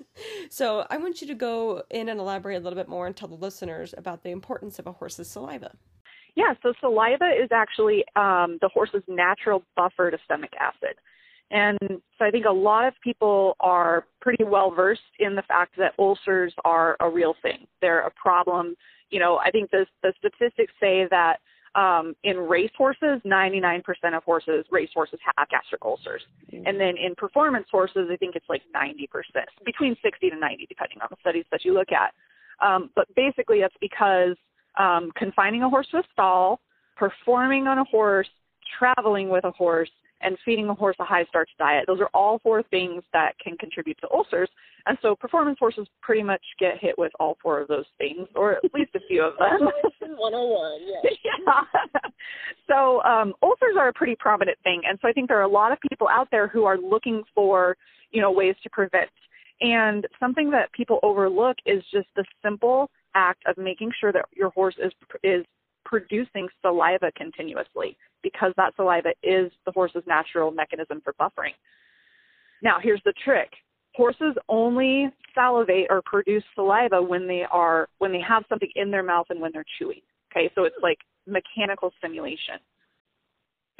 so 0.50 0.86
I 0.90 0.98
want 0.98 1.22
you 1.22 1.26
to 1.28 1.34
go 1.34 1.82
in 1.88 2.10
and 2.10 2.20
elaborate 2.20 2.56
a 2.56 2.60
little 2.60 2.78
bit 2.78 2.88
more 2.88 3.06
and 3.06 3.16
tell 3.16 3.28
the 3.28 3.34
listeners 3.34 3.94
about 3.96 4.24
the 4.24 4.30
importance 4.30 4.78
of 4.78 4.86
a 4.86 4.92
horse's 4.92 5.30
saliva. 5.30 5.72
Yeah, 6.36 6.54
so 6.62 6.74
saliva 6.80 7.30
is 7.30 7.48
actually 7.50 8.04
um, 8.14 8.58
the 8.60 8.68
horse's 8.72 9.02
natural 9.08 9.62
buffer 9.74 10.10
to 10.10 10.18
stomach 10.24 10.52
acid. 10.60 10.96
And 11.50 11.78
so 12.18 12.24
I 12.24 12.30
think 12.30 12.46
a 12.46 12.52
lot 12.52 12.86
of 12.86 12.94
people 13.02 13.56
are 13.60 14.06
pretty 14.20 14.44
well 14.44 14.70
versed 14.70 15.00
in 15.18 15.34
the 15.34 15.42
fact 15.42 15.76
that 15.78 15.94
ulcers 15.98 16.54
are 16.64 16.96
a 17.00 17.08
real 17.08 17.34
thing. 17.42 17.66
They're 17.80 18.06
a 18.06 18.10
problem. 18.10 18.76
You 19.10 19.18
know, 19.18 19.38
I 19.38 19.50
think 19.50 19.70
the, 19.70 19.86
the 20.02 20.12
statistics 20.18 20.72
say 20.80 21.06
that 21.10 21.40
um, 21.74 22.14
in 22.24 22.36
race 22.36 22.70
horses, 22.76 23.20
99% 23.24 23.82
of 24.16 24.24
horses, 24.24 24.64
race 24.70 24.90
horses 24.92 25.18
have 25.36 25.48
gastric 25.48 25.84
ulcers. 25.84 26.22
Mm-hmm. 26.52 26.66
And 26.66 26.80
then 26.80 26.96
in 26.96 27.14
performance 27.14 27.66
horses, 27.70 28.08
I 28.10 28.16
think 28.16 28.36
it's 28.36 28.48
like 28.48 28.62
90%, 28.74 29.08
between 29.64 29.96
60 30.02 30.30
to 30.30 30.36
90, 30.36 30.66
depending 30.66 30.98
on 31.00 31.08
the 31.10 31.16
studies 31.20 31.44
that 31.52 31.64
you 31.64 31.74
look 31.74 31.92
at. 31.92 32.12
Um, 32.64 32.90
but 32.94 33.06
basically, 33.14 33.60
that's 33.60 33.74
because 33.80 34.36
um, 34.78 35.10
confining 35.16 35.62
a 35.62 35.68
horse 35.68 35.86
to 35.92 35.98
a 35.98 36.02
stall, 36.12 36.60
performing 36.96 37.66
on 37.66 37.78
a 37.78 37.84
horse, 37.84 38.28
traveling 38.78 39.28
with 39.28 39.44
a 39.44 39.50
horse, 39.52 39.90
and 40.22 40.36
feeding 40.44 40.68
a 40.68 40.74
horse 40.74 40.96
a 41.00 41.04
high 41.04 41.24
starch 41.28 41.50
diet. 41.58 41.84
Those 41.86 42.00
are 42.00 42.10
all 42.12 42.38
four 42.42 42.62
things 42.64 43.02
that 43.12 43.32
can 43.42 43.56
contribute 43.56 43.98
to 44.00 44.08
ulcers. 44.12 44.48
And 44.86 44.96
so 45.02 45.14
performance 45.14 45.58
horses 45.58 45.86
pretty 46.02 46.22
much 46.22 46.42
get 46.58 46.78
hit 46.78 46.96
with 46.98 47.12
all 47.20 47.36
four 47.42 47.60
of 47.60 47.68
those 47.68 47.84
things, 47.98 48.26
or 48.34 48.52
at 48.52 48.64
least 48.74 48.90
a 48.94 49.00
few 49.08 49.22
of 49.22 49.34
them. 49.38 49.68
101, 50.00 50.80
yes. 50.86 51.14
yeah. 51.24 52.10
so 52.68 53.02
um, 53.02 53.34
ulcers 53.42 53.76
are 53.78 53.88
a 53.88 53.92
pretty 53.92 54.16
prominent 54.18 54.58
thing. 54.62 54.82
And 54.88 54.98
so 55.00 55.08
I 55.08 55.12
think 55.12 55.28
there 55.28 55.38
are 55.38 55.42
a 55.42 55.48
lot 55.48 55.72
of 55.72 55.78
people 55.88 56.08
out 56.08 56.28
there 56.30 56.48
who 56.48 56.64
are 56.64 56.78
looking 56.78 57.22
for, 57.34 57.76
you 58.10 58.20
know, 58.20 58.30
ways 58.30 58.54
to 58.62 58.70
prevent. 58.70 59.10
And 59.60 60.06
something 60.18 60.50
that 60.50 60.72
people 60.72 61.00
overlook 61.02 61.56
is 61.66 61.82
just 61.92 62.08
the 62.16 62.24
simple 62.42 62.90
act 63.14 63.42
of 63.46 63.58
making 63.58 63.90
sure 64.00 64.12
that 64.12 64.24
your 64.34 64.50
horse 64.50 64.76
is 64.82 64.92
is 65.22 65.44
producing 65.84 66.48
saliva 66.62 67.10
continuously 67.16 67.96
because 68.22 68.52
that 68.56 68.74
saliva 68.76 69.10
is 69.22 69.50
the 69.66 69.72
horse's 69.72 70.02
natural 70.06 70.50
mechanism 70.50 71.00
for 71.02 71.14
buffering. 71.14 71.54
Now, 72.62 72.78
here's 72.82 73.02
the 73.04 73.14
trick. 73.24 73.50
Horses 73.94 74.34
only 74.48 75.08
salivate 75.34 75.86
or 75.90 76.02
produce 76.04 76.44
saliva 76.54 77.02
when 77.02 77.26
they 77.26 77.44
are 77.50 77.88
when 77.98 78.12
they 78.12 78.20
have 78.26 78.44
something 78.48 78.70
in 78.76 78.90
their 78.90 79.02
mouth 79.02 79.26
and 79.30 79.40
when 79.40 79.50
they're 79.52 79.64
chewing. 79.78 80.00
Okay? 80.30 80.50
So 80.54 80.64
it's 80.64 80.76
like 80.82 80.98
mechanical 81.26 81.92
stimulation. 81.98 82.60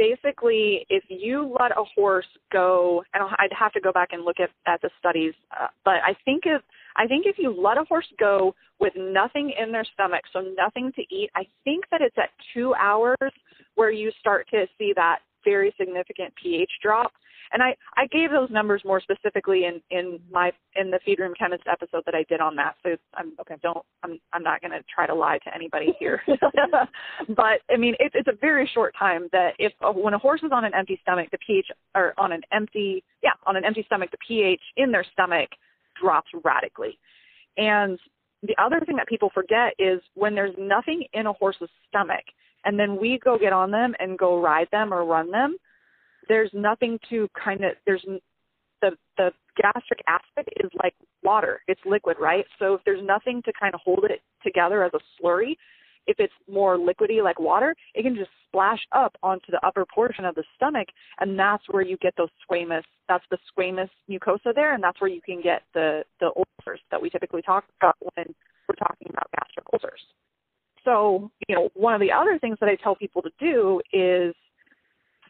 Basically, 0.01 0.87
if 0.89 1.05
you 1.09 1.55
let 1.61 1.73
a 1.73 1.85
horse 1.95 2.25
go, 2.51 3.05
and 3.13 3.23
I'd 3.39 3.53
have 3.53 3.73
to 3.73 3.81
go 3.81 3.93
back 3.93 4.09
and 4.13 4.25
look 4.25 4.41
at, 4.41 4.49
at 4.67 4.81
the 4.81 4.89
studies, 4.99 5.35
uh, 5.53 5.67
but 5.85 5.97
I 5.97 6.17
think 6.25 6.45
if 6.47 6.63
I 6.97 7.07
think 7.07 7.27
if 7.27 7.37
you 7.39 7.51
let 7.53 7.77
a 7.77 7.85
horse 7.85 8.07
go 8.19 8.55
with 8.81 8.95
nothing 8.97 9.53
in 9.61 9.73
their 9.73 9.85
stomach, 9.93 10.23
so 10.33 10.41
nothing 10.57 10.91
to 10.97 11.03
eat, 11.15 11.29
I 11.37 11.45
think 11.65 11.85
that 11.91 12.01
it's 12.01 12.17
at 12.17 12.31
two 12.55 12.75
hours 12.75 13.33
where 13.75 13.91
you 13.91 14.11
start 14.19 14.49
to 14.53 14.65
see 14.79 14.95
that 14.97 15.19
very 15.45 15.75
significant 15.79 16.33
pH 16.41 16.71
drop. 16.83 17.13
And 17.53 17.63
I 17.63 17.75
I 17.97 18.07
gave 18.07 18.31
those 18.31 18.49
numbers 18.51 18.83
more 18.85 19.01
specifically 19.01 19.65
in 19.65 19.81
in 19.91 20.21
my 20.31 20.53
in 20.77 20.91
the 20.91 21.01
feed 21.05 21.19
room 21.19 21.35
chemist 21.37 21.65
episode 21.71 22.03
that 22.07 22.15
I 22.15 22.25
did 22.29 22.41
on 22.41 22.55
that. 22.57 22.77
So 22.83 22.97
I'm 23.15 23.33
okay. 23.41 23.57
Don't 23.61 23.85
I'm 24.05 24.21
I'm 24.33 24.45
not 24.45 24.61
going 24.61 24.71
to 24.71 24.85
try 24.95 25.07
to 25.07 25.15
lie 25.15 25.39
to 25.45 25.55
anybody 25.55 25.93
here. 25.99 26.23
but 27.29 27.61
I 27.69 27.77
mean, 27.77 27.95
it's 27.99 28.15
it's 28.15 28.29
a 28.29 28.37
very 28.41 28.71
short 28.73 28.95
time 28.97 29.29
that 29.33 29.55
if 29.59 29.73
uh, 29.85 29.91
when 29.93 30.15
a 30.15 30.19
horse 30.19 30.43
is 30.45 30.53
on 30.53 30.65
an 30.65 30.73
empty 30.75 30.99
stomach, 31.03 31.29
the 31.33 31.39
pH 31.45 31.67
or 31.97 32.15
on 32.19 32.31
an 32.31 32.43
empty 32.53 33.03
yeah 33.23 33.33
on 33.47 33.57
an 33.57 33.65
empty 33.65 33.83
stomach, 33.87 34.11
the 34.13 34.19
pH 34.27 34.63
in 34.77 34.93
their 34.93 35.05
stomach 35.13 35.49
drops 36.01 36.31
radically. 36.45 36.99
And 37.57 37.99
the 38.43 38.55
other 38.63 38.81
thing 38.81 38.97
that 38.97 39.07
people 39.07 39.31
forget 39.35 39.75
is 39.79 40.01
when 40.15 40.35
there's 40.35 40.55
nothing 40.59 41.05
in 41.13 41.27
a 41.27 41.33
horse's 41.33 41.69
stomach 41.89 42.25
and 42.65 42.79
then 42.79 43.01
we 43.01 43.19
go 43.23 43.39
get 43.39 43.53
on 43.53 43.71
them 43.71 43.95
and 43.99 44.19
go 44.19 44.41
ride 44.41 44.69
them 44.71 44.93
or 44.93 45.05
run 45.05 45.31
them, 45.31 45.57
there's 46.29 46.51
nothing 46.53 46.99
to 47.09 47.29
kind 47.43 47.65
of 47.65 47.73
there's 47.87 48.05
the 48.83 48.91
the 49.17 49.31
gastric 49.57 50.01
acid 50.07 50.49
is 50.57 50.71
like 50.83 50.95
water. 51.23 51.61
It's 51.69 51.81
liquid, 51.85 52.17
right? 52.21 52.45
So 52.59 52.75
if 52.75 52.81
there's 52.85 53.05
nothing 53.05 53.43
to 53.45 53.53
kind 53.59 53.75
of 53.75 53.81
hold 53.85 54.05
it 54.09 54.23
together 54.43 54.85
as 54.85 54.93
a 54.95 55.01
slurry, 55.23 55.57
if 56.07 56.17
it's 56.19 56.33
more 56.51 56.77
liquidy 56.77 57.23
like 57.23 57.39
water, 57.39 57.75
it 57.95 58.03
can 58.03 58.17
just 58.17 58.31
splash 58.49 58.81
up 58.93 59.17
onto 59.23 59.51
the 59.51 59.65
upper 59.65 59.85
portion 59.95 60.25
of 60.25 60.35
the 60.35 60.45
stomach, 60.57 60.89
and 61.21 61.39
that's 61.39 61.63
where 61.71 61.83
you 61.83 61.97
get 61.99 62.15
those 62.17 62.31
squamous. 62.49 62.83
That's 63.09 63.25
the 63.31 63.39
squamous 63.53 63.91
mucosa 64.11 64.55
there, 64.55 64.75
and 64.75 64.83
that's 64.83 65.01
where 65.01 65.11
you 65.11 65.21
can 65.21 65.41
get 65.43 65.63
the 65.75 66.05
the 66.21 66.31
ulcers 66.37 66.81
that 66.91 67.01
we 67.01 67.11
typically 67.11 67.43
talk 67.43 67.65
about 67.81 67.97
when 68.15 68.35
we're 68.69 68.75
talking 68.77 69.09
about 69.11 69.31
gastric 69.37 69.67
ulcers. 69.73 70.01
So, 70.85 71.31
you 71.49 71.55
know, 71.55 71.71
one 71.75 71.95
of 71.95 72.01
the 72.01 72.13
other 72.13 72.39
things 72.39 72.59
that 72.61 72.69
I 72.69 72.77
tell 72.77 72.95
people 72.95 73.23
to 73.23 73.31
do 73.39 73.81
is 73.93 74.35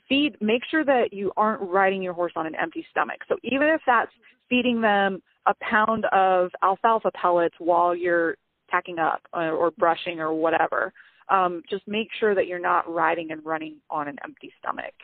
feed. 0.08 0.36
Make 0.40 0.62
sure 0.70 0.84
that 0.84 1.12
you 1.12 1.32
aren't 1.36 1.60
riding 1.62 2.02
your 2.02 2.12
horse 2.12 2.32
on 2.36 2.46
an 2.46 2.54
empty 2.54 2.86
stomach. 2.90 3.20
So 3.28 3.36
even 3.42 3.68
if 3.68 3.80
that's 3.86 4.12
feeding 4.48 4.80
them 4.80 5.22
a 5.46 5.54
pound 5.60 6.04
of 6.12 6.50
alfalfa 6.62 7.10
pellets 7.14 7.54
while 7.58 7.94
you're 7.94 8.36
tacking 8.70 8.98
up 8.98 9.22
or, 9.32 9.50
or 9.50 9.70
brushing 9.72 10.20
or 10.20 10.32
whatever. 10.32 10.92
Um, 11.28 11.62
just 11.70 11.86
make 11.86 12.08
sure 12.18 12.34
that 12.34 12.46
you're 12.46 12.60
not 12.60 12.92
riding 12.92 13.30
and 13.30 13.44
running 13.44 13.76
on 13.88 14.08
an 14.08 14.18
empty 14.24 14.52
stomach. 14.58 14.94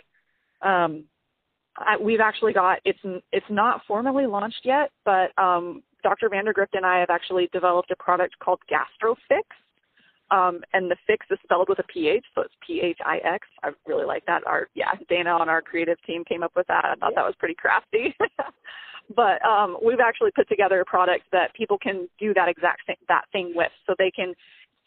Um, 0.62 1.04
I, 1.78 1.96
we've 2.00 2.20
actually 2.20 2.52
got 2.52 2.78
it's 2.84 2.98
it's 3.32 3.46
not 3.50 3.82
formally 3.86 4.26
launched 4.26 4.62
yet, 4.64 4.90
but 5.04 5.30
um, 5.38 5.82
Dr. 6.02 6.30
Vandergrift 6.30 6.74
and 6.74 6.86
I 6.86 7.00
have 7.00 7.10
actually 7.10 7.48
developed 7.52 7.90
a 7.90 7.96
product 7.96 8.38
called 8.38 8.60
GastroPhix, 8.70 9.42
um, 10.30 10.60
and 10.72 10.90
the 10.90 10.96
fix 11.06 11.26
is 11.30 11.38
spelled 11.44 11.68
with 11.68 11.78
a 11.78 11.84
PH, 11.84 12.24
so 12.34 12.42
it's 12.42 12.54
P 12.66 12.80
H 12.80 12.98
I 13.04 13.18
X. 13.18 13.46
I 13.62 13.70
really 13.86 14.04
like 14.04 14.26
that. 14.26 14.46
Our 14.46 14.68
yeah, 14.74 14.92
Dana 15.08 15.30
on 15.30 15.48
our 15.48 15.62
creative 15.62 15.98
team 16.06 16.24
came 16.24 16.42
up 16.42 16.52
with 16.56 16.66
that. 16.66 16.84
I 16.84 16.94
thought 16.96 17.12
yeah. 17.12 17.22
that 17.22 17.26
was 17.26 17.34
pretty 17.38 17.54
crafty. 17.54 18.14
but 19.16 19.44
um, 19.44 19.76
we've 19.84 20.00
actually 20.00 20.32
put 20.32 20.48
together 20.48 20.80
a 20.80 20.84
product 20.84 21.24
that 21.32 21.54
people 21.54 21.78
can 21.78 22.08
do 22.18 22.34
that 22.34 22.48
exact 22.48 22.86
thing, 22.86 22.96
that 23.08 23.24
thing 23.32 23.52
with. 23.54 23.70
So 23.86 23.94
they 23.98 24.10
can 24.10 24.34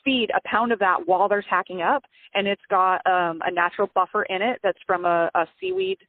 feed 0.03 0.29
a 0.35 0.41
pound 0.47 0.71
of 0.71 0.79
that 0.79 0.97
while 1.05 1.29
they're 1.29 1.45
tacking 1.49 1.81
up, 1.81 2.03
and 2.33 2.47
it's 2.47 2.61
got 2.69 3.05
um, 3.05 3.41
a 3.45 3.51
natural 3.51 3.89
buffer 3.95 4.23
in 4.23 4.41
it 4.41 4.59
that's 4.63 4.79
from 4.85 5.05
a, 5.05 5.29
a 5.35 5.45
seaweed 5.59 5.99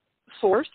source. 0.41 0.69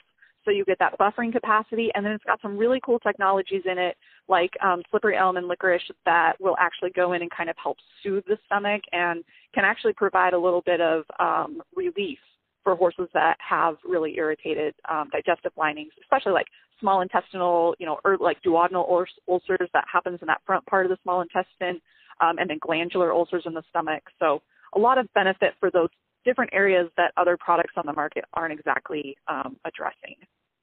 So 0.45 0.51
you 0.51 0.63
get 0.63 0.79
that 0.79 0.97
buffering 0.99 1.33
capacity, 1.33 1.89
and 1.95 2.05
then 2.05 2.13
it's 2.13 2.23
got 2.23 2.41
some 2.41 2.57
really 2.57 2.79
cool 2.85 2.99
technologies 2.99 3.63
in 3.65 3.77
it, 3.77 3.97
like 4.27 4.51
um, 4.63 4.83
slippery 4.91 5.17
elm 5.17 5.37
and 5.37 5.47
licorice, 5.47 5.81
that 6.05 6.33
will 6.39 6.55
actually 6.59 6.91
go 6.91 7.13
in 7.13 7.23
and 7.23 7.31
kind 7.31 7.49
of 7.49 7.55
help 7.61 7.77
soothe 8.03 8.23
the 8.27 8.37
stomach 8.45 8.81
and 8.91 9.23
can 9.53 9.65
actually 9.65 9.93
provide 9.93 10.33
a 10.33 10.39
little 10.39 10.61
bit 10.65 10.81
of 10.81 11.03
um, 11.19 11.61
relief 11.75 12.19
for 12.63 12.75
horses 12.75 13.07
that 13.13 13.37
have 13.39 13.75
really 13.83 14.15
irritated 14.17 14.73
um, 14.89 15.09
digestive 15.11 15.51
linings, 15.57 15.91
especially 16.03 16.31
like 16.31 16.47
small 16.79 17.01
intestinal, 17.01 17.75
you 17.79 17.85
know, 17.85 17.99
or 18.03 18.17
like 18.17 18.41
duodenal 18.43 18.87
ulcers 19.27 19.69
that 19.73 19.85
happens 19.91 20.19
in 20.21 20.27
that 20.27 20.41
front 20.45 20.65
part 20.65 20.85
of 20.85 20.89
the 20.89 20.97
small 21.03 21.21
intestine, 21.21 21.81
um, 22.21 22.37
and 22.37 22.49
then 22.49 22.57
glandular 22.59 23.13
ulcers 23.13 23.43
in 23.45 23.53
the 23.53 23.63
stomach. 23.69 24.03
So 24.19 24.41
a 24.75 24.79
lot 24.79 24.97
of 24.97 25.11
benefit 25.13 25.53
for 25.59 25.71
those 25.71 25.89
different 26.25 26.51
areas 26.53 26.89
that 26.97 27.13
other 27.17 27.37
products 27.37 27.73
on 27.77 27.85
the 27.85 27.93
market 27.93 28.25
aren't 28.33 28.57
exactly 28.57 29.15
um, 29.27 29.57
addressing. 29.65 30.15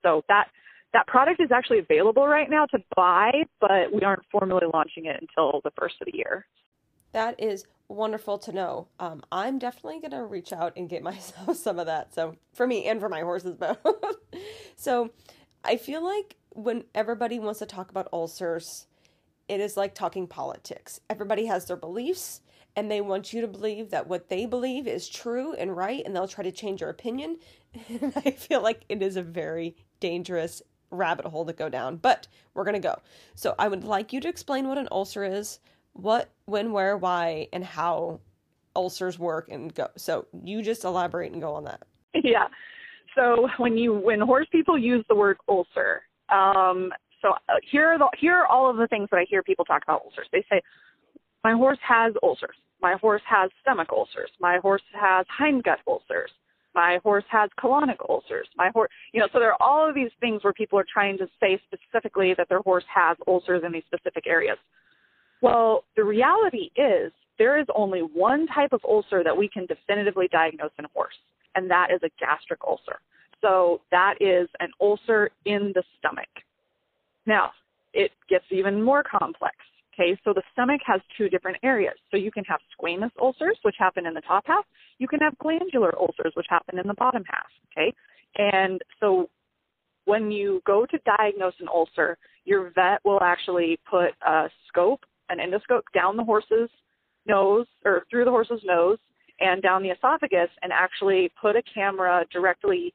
So 0.03 0.23
that 0.29 0.49
that 0.93 1.07
product 1.07 1.41
is 1.41 1.51
actually 1.51 1.79
available 1.79 2.27
right 2.27 2.51
now 2.51 2.67
to 2.67 2.79
buy, 2.95 3.31
but 3.61 3.93
we 3.95 4.03
aren't 4.03 4.23
formally 4.31 4.67
launching 4.73 5.07
it 5.07 5.17
until 5.21 5.63
the 5.65 5.71
first 5.79 5.95
of 6.03 6.07
the 6.13 6.17
year. 6.19 6.47
That 7.13 7.41
is 7.41 7.65
wonderful 7.89 8.39
to 8.39 8.53
know. 8.53 8.89
Um, 8.99 9.23
I'm 9.31 9.59
definitely 9.59 10.01
going 10.01 10.11
to 10.11 10.25
reach 10.25 10.53
out 10.53 10.75
and 10.77 10.89
get 10.89 11.03
myself 11.13 11.57
some 11.57 11.79
of 11.79 11.87
that. 11.87 12.15
So 12.15 12.37
for 12.53 12.67
me 12.67 12.87
and 12.87 13.01
for 13.01 13.09
my 13.09 13.21
horses 13.21 13.57
both. 13.57 13.79
so 14.77 15.11
I 15.65 15.77
feel 15.77 16.05
like 16.05 16.37
when 16.51 16.85
everybody 16.95 17.39
wants 17.39 17.61
to 17.61 17.67
talk 17.67 17.91
about 17.91 18.09
ulcers, 18.13 18.87
it 19.49 19.61
is 19.61 19.77
like 19.77 19.95
talking 19.95 20.27
politics. 20.27 21.01
Everybody 21.09 21.47
has 21.47 21.67
their 21.67 21.77
beliefs 21.77 22.41
and 22.77 22.91
they 22.91 23.01
want 23.01 23.33
you 23.33 23.41
to 23.41 23.49
believe 23.49 23.91
that 23.91 24.07
what 24.07 24.29
they 24.29 24.47
believe 24.47 24.87
is 24.87 25.09
true 25.09 25.53
and 25.55 25.77
right 25.77 26.03
and 26.05 26.15
they'll 26.15 26.29
try 26.29 26.45
to 26.45 26.53
change 26.53 26.81
your 26.81 26.91
opinion. 26.91 27.39
And 27.89 28.13
I 28.17 28.33
feel 28.33 28.61
like 28.61 28.85
it 28.91 29.03
is 29.03 29.17
a 29.17 29.23
very 29.23 29.77
dangerous 29.99 30.61
rabbit 30.91 31.25
hole 31.25 31.47
to 31.47 31.55
go 31.55 31.71
down, 31.71 31.97
but 31.97 32.29
we're 32.53 32.65
going 32.65 32.75
to 32.75 32.81
go. 32.81 32.97
So 33.35 33.55
I 33.59 33.69
would 33.69 33.83
like 33.83 34.13
you 34.13 34.21
to 34.21 34.29
explain 34.29 34.69
what 34.69 34.77
an 34.77 34.89
ulcer 34.91 35.25
is, 35.25 35.59
what, 35.95 36.31
when, 36.45 36.73
where, 36.73 36.99
why, 36.99 37.49
and 37.51 37.65
how 37.65 38.21
ulcers 38.77 39.19
work 39.19 39.49
and 39.51 39.75
go. 39.75 39.89
So 39.97 40.27
you 40.45 40.61
just 40.61 40.85
elaborate 40.85 41.33
and 41.33 41.41
go 41.41 41.55
on 41.55 41.65
that. 41.65 41.83
Yeah 42.23 42.49
so 43.15 43.49
when 43.59 43.77
you 43.77 43.95
when 43.95 44.21
horse 44.21 44.47
people 44.51 44.79
use 44.79 45.05
the 45.09 45.15
word 45.15 45.37
ulcer, 45.49 46.03
um, 46.29 46.93
so 47.21 47.33
uh, 47.49 47.55
here 47.71 47.89
are 47.89 47.99
the, 47.99 48.09
here 48.19 48.35
are 48.35 48.47
all 48.47 48.71
of 48.71 48.77
the 48.77 48.87
things 48.87 49.09
that 49.11 49.19
I 49.19 49.27
hear 49.29 49.43
people 49.43 49.65
talk 49.65 49.83
about 49.83 50.03
ulcers. 50.05 50.29
They 50.33 50.45
say, 50.51 50.61
my 51.45 51.53
horse 51.53 51.79
has 51.87 52.13
ulcers. 52.23 52.57
My 52.81 52.95
horse 53.01 53.23
has 53.29 53.51
stomach 53.61 53.89
ulcers. 53.93 54.31
My 54.41 54.59
horse 54.59 54.83
has 54.93 55.27
hindgut 55.41 55.79
ulcers. 55.87 56.31
My 56.75 56.99
horse 57.03 57.25
has 57.31 57.51
colonic 57.63 57.99
ulcers. 58.09 58.49
My 58.57 58.71
horse, 58.73 58.91
you 59.13 59.21
know, 59.21 59.29
so 59.33 59.39
there 59.39 59.53
are 59.53 59.63
all 59.63 59.89
of 59.89 59.95
these 59.95 60.11
things 60.21 60.43
where 60.43 60.53
people 60.53 60.79
are 60.79 60.87
trying 60.91 61.19
to 61.19 61.29
say 61.39 61.61
specifically 61.67 62.35
that 62.39 62.49
their 62.49 62.61
horse 62.61 62.85
has 62.93 63.17
ulcers 63.27 63.63
in 63.65 63.73
these 63.73 63.85
specific 63.87 64.27
areas. 64.27 64.57
Well, 65.43 65.85
the 65.97 66.05
reality 66.05 66.71
is 66.77 67.13
there 67.39 67.59
is 67.59 67.67
only 67.75 68.01
one 68.01 68.47
type 68.47 68.73
of 68.73 68.81
ulcer 68.85 69.23
that 69.23 69.37
we 69.37 69.49
can 69.49 69.67
definitively 69.67 70.29
diagnose 70.29 70.71
in 70.79 70.85
a 70.85 70.89
horse, 70.95 71.15
and 71.57 71.71
that 71.71 71.91
is 71.91 72.01
a 72.03 72.11
gastric 72.19 72.61
ulcer. 72.67 73.01
So 73.41 73.81
that 73.91 74.15
is 74.21 74.49
an 74.61 74.71
ulcer 74.81 75.31
in 75.45 75.73
the 75.75 75.83
stomach. 75.99 76.29
Now, 77.27 77.51
it 77.93 78.13
gets 78.29 78.45
even 78.51 78.83
more 78.83 79.03
complex. 79.03 79.57
Okay, 79.95 80.19
so 80.25 80.33
the 80.33 80.43
stomach 80.53 80.81
has 80.87 81.01
two 81.19 81.29
different 81.29 81.59
areas. 81.63 81.95
So 82.11 82.17
you 82.17 82.31
can 82.31 82.45
have 82.45 82.61
squamous 82.79 83.11
ulcers, 83.21 83.59
which 83.63 83.77
happen 83.79 84.07
in 84.07 84.15
the 84.15 84.23
top 84.23 84.45
half. 84.47 84.65
You 84.99 85.07
can 85.07 85.21
have 85.21 85.37
glandular 85.39 85.93
ulcers, 85.99 86.33
which 86.35 86.47
happen 86.49 86.79
in 86.79 86.87
the 86.87 86.95
bottom 86.95 87.25
half. 87.29 87.47
Okay, 87.73 87.93
and 88.37 88.81
so 89.01 89.29
when 90.05 90.31
you 90.31 90.63
go 90.67 90.87
to 90.87 90.99
diagnose 91.19 91.55
an 91.61 91.69
ulcer, 91.69 92.17
your 92.45 92.73
vet 92.75 93.01
will 93.05 93.23
actually 93.23 93.79
put 93.89 94.11
a 94.27 94.49
scope, 94.69 95.05
an 95.29 95.39
endoscope, 95.39 95.83
down 95.95 96.17
the 96.17 96.25
horse's 96.25 96.71
nose 97.27 97.67
or 97.85 98.05
through 98.11 98.25
the 98.25 98.31
horse's 98.31 98.61
nose 98.65 98.99
and 99.41 99.63
down 99.63 99.83
the 99.83 99.91
esophagus 99.91 100.49
and 100.63 100.73
actually 100.73 101.31
put 101.41 101.57
a 101.57 101.63
camera 101.75 102.25
directly 102.33 102.93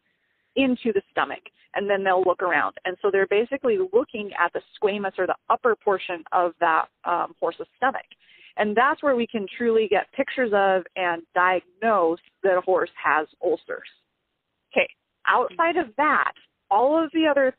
into 0.55 0.91
the 0.93 1.01
stomach 1.11 1.43
and 1.77 1.87
then 1.87 2.03
they'll 2.03 2.23
look 2.23 2.41
around. 2.41 2.75
And 2.85 2.97
so 3.01 3.09
they're 3.11 3.27
basically 3.27 3.77
looking 3.93 4.31
at 4.37 4.51
the 4.51 4.61
squamous 4.75 5.17
or 5.17 5.27
the 5.27 5.35
upper 5.49 5.75
portion 5.75 6.23
of 6.31 6.53
that 6.59 6.85
um, 7.05 7.35
horse's 7.39 7.67
stomach. 7.77 8.05
And 8.57 8.75
that's 8.75 9.03
where 9.03 9.15
we 9.15 9.27
can 9.27 9.45
truly 9.57 9.87
get 9.87 10.11
pictures 10.11 10.51
of 10.53 10.83
and 10.95 11.21
diagnose 11.35 12.19
that 12.41 12.57
a 12.57 12.61
horse 12.61 12.89
has 13.01 13.27
ulcers. 13.43 13.87
Okay, 14.73 14.89
outside 15.27 15.77
of 15.77 15.95
that, 15.97 16.33
all 16.71 17.01
of 17.01 17.11
the 17.13 17.27
other 17.29 17.55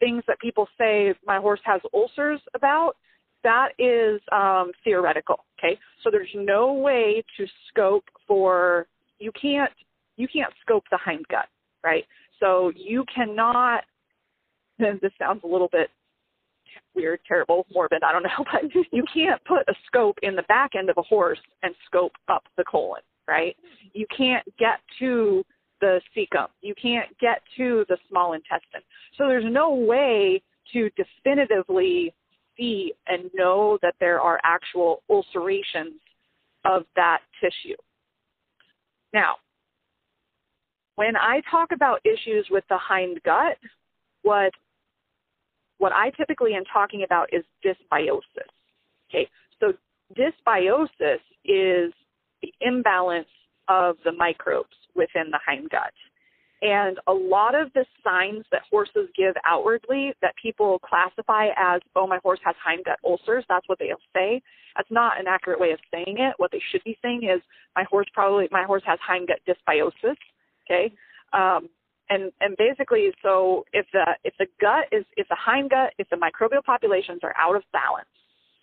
things 0.00 0.24
that 0.26 0.40
people 0.40 0.66
say 0.76 1.14
my 1.24 1.38
horse 1.38 1.60
has 1.64 1.80
ulcers 1.94 2.40
about, 2.54 2.96
that 3.44 3.68
is 3.78 4.20
um, 4.32 4.72
theoretical. 4.82 5.44
Okay, 5.58 5.78
so 6.02 6.10
there's 6.10 6.34
no 6.34 6.72
way 6.72 7.22
to 7.36 7.46
scope 7.68 8.04
for 8.26 8.88
you 9.20 9.30
can't 9.40 9.70
you 10.16 10.26
can't 10.26 10.52
scope 10.62 10.84
the 10.90 10.98
hindgut, 11.06 11.46
right? 11.84 12.04
So 12.44 12.72
you 12.76 13.04
cannot. 13.14 13.84
This 14.76 15.12
sounds 15.20 15.42
a 15.44 15.46
little 15.46 15.68
bit 15.70 15.88
weird, 16.96 17.20
terrible, 17.28 17.64
morbid. 17.72 18.02
I 18.02 18.10
don't 18.10 18.24
know, 18.24 18.44
but 18.52 18.74
you 18.90 19.04
can't 19.14 19.42
put 19.44 19.60
a 19.68 19.74
scope 19.86 20.18
in 20.22 20.34
the 20.34 20.42
back 20.42 20.72
end 20.76 20.90
of 20.90 20.98
a 20.98 21.02
horse 21.02 21.38
and 21.62 21.72
scope 21.86 22.10
up 22.28 22.42
the 22.56 22.64
colon, 22.64 23.02
right? 23.28 23.56
You 23.92 24.04
can't 24.14 24.44
get 24.58 24.80
to 24.98 25.44
the 25.80 26.00
cecum. 26.14 26.48
You 26.60 26.74
can't 26.74 27.08
get 27.20 27.40
to 27.56 27.84
the 27.88 27.96
small 28.08 28.32
intestine. 28.32 28.82
So 29.16 29.28
there's 29.28 29.44
no 29.48 29.74
way 29.74 30.42
to 30.72 30.90
definitively 30.96 32.12
see 32.56 32.92
and 33.06 33.30
know 33.32 33.78
that 33.82 33.94
there 34.00 34.20
are 34.20 34.40
actual 34.42 35.04
ulcerations 35.08 36.00
of 36.64 36.82
that 36.96 37.20
tissue. 37.40 37.76
Now, 39.12 39.36
when 40.96 41.16
I 41.16 41.40
talk 41.50 41.72
about 41.72 42.00
issues 42.04 42.46
with 42.50 42.64
the 42.68 42.78
hind 42.78 43.20
gut, 43.24 43.58
what 44.22 44.52
what 45.78 45.92
I 45.92 46.10
typically 46.10 46.54
am 46.54 46.64
talking 46.72 47.02
about 47.04 47.28
is 47.32 47.44
dysbiosis. 47.64 48.22
Okay, 49.10 49.28
so 49.60 49.72
dysbiosis 50.16 51.20
is 51.44 51.92
the 52.42 52.52
imbalance 52.60 53.28
of 53.68 53.96
the 54.04 54.12
microbes 54.12 54.76
within 54.94 55.30
the 55.30 55.38
hind 55.44 55.70
gut. 55.70 55.92
And 56.62 56.98
a 57.06 57.12
lot 57.12 57.54
of 57.54 57.70
the 57.74 57.84
signs 58.02 58.44
that 58.50 58.62
horses 58.70 59.10
give 59.14 59.34
outwardly 59.44 60.14
that 60.22 60.34
people 60.40 60.78
classify 60.78 61.48
as, 61.58 61.82
oh, 61.94 62.06
my 62.06 62.18
horse 62.22 62.40
has 62.42 62.54
hindgut 62.66 62.96
ulcers, 63.04 63.44
that's 63.50 63.68
what 63.68 63.78
they'll 63.78 63.96
say. 64.16 64.40
That's 64.74 64.90
not 64.90 65.20
an 65.20 65.26
accurate 65.28 65.60
way 65.60 65.72
of 65.72 65.78
saying 65.92 66.16
it. 66.18 66.34
What 66.38 66.52
they 66.52 66.62
should 66.70 66.82
be 66.84 66.96
saying 67.02 67.24
is, 67.24 67.42
my 67.76 67.84
horse 67.84 68.06
probably, 68.14 68.48
my 68.50 68.64
horse 68.64 68.82
has 68.86 68.98
hindgut 69.06 69.44
dysbiosis. 69.46 70.16
Okay. 70.64 70.92
Um, 71.32 71.68
and, 72.10 72.30
and 72.40 72.56
basically, 72.58 73.10
so 73.22 73.64
if 73.72 73.86
the, 73.92 74.04
if 74.24 74.34
the 74.38 74.46
gut 74.60 74.84
is, 74.92 75.04
if 75.16 75.26
the 75.28 75.36
hind 75.36 75.70
gut 75.70 75.92
if 75.98 76.08
the 76.10 76.16
microbial 76.16 76.62
populations 76.62 77.20
are 77.22 77.34
out 77.38 77.56
of 77.56 77.62
balance, 77.72 78.08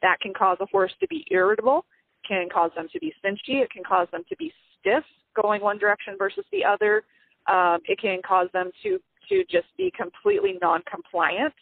that 0.01 0.19
can 0.21 0.33
cause 0.33 0.57
a 0.61 0.65
horse 0.67 0.91
to 0.99 1.07
be 1.07 1.25
irritable, 1.31 1.85
can 2.27 2.47
cause 2.53 2.71
them 2.75 2.87
to 2.93 2.99
be 2.99 3.13
cinchy, 3.23 3.61
it 3.61 3.71
can 3.71 3.83
cause 3.83 4.07
them 4.11 4.23
to 4.29 4.35
be 4.37 4.53
stiff 4.79 5.03
going 5.35 5.61
one 5.61 5.79
direction 5.79 6.15
versus 6.17 6.45
the 6.51 6.63
other 6.63 7.03
um, 7.47 7.79
it 7.85 7.99
can 7.99 8.21
cause 8.25 8.47
them 8.53 8.71
to 8.83 8.99
to 9.29 9.43
just 9.49 9.67
be 9.77 9.91
completely 9.95 10.57
non-compliant. 10.61 11.53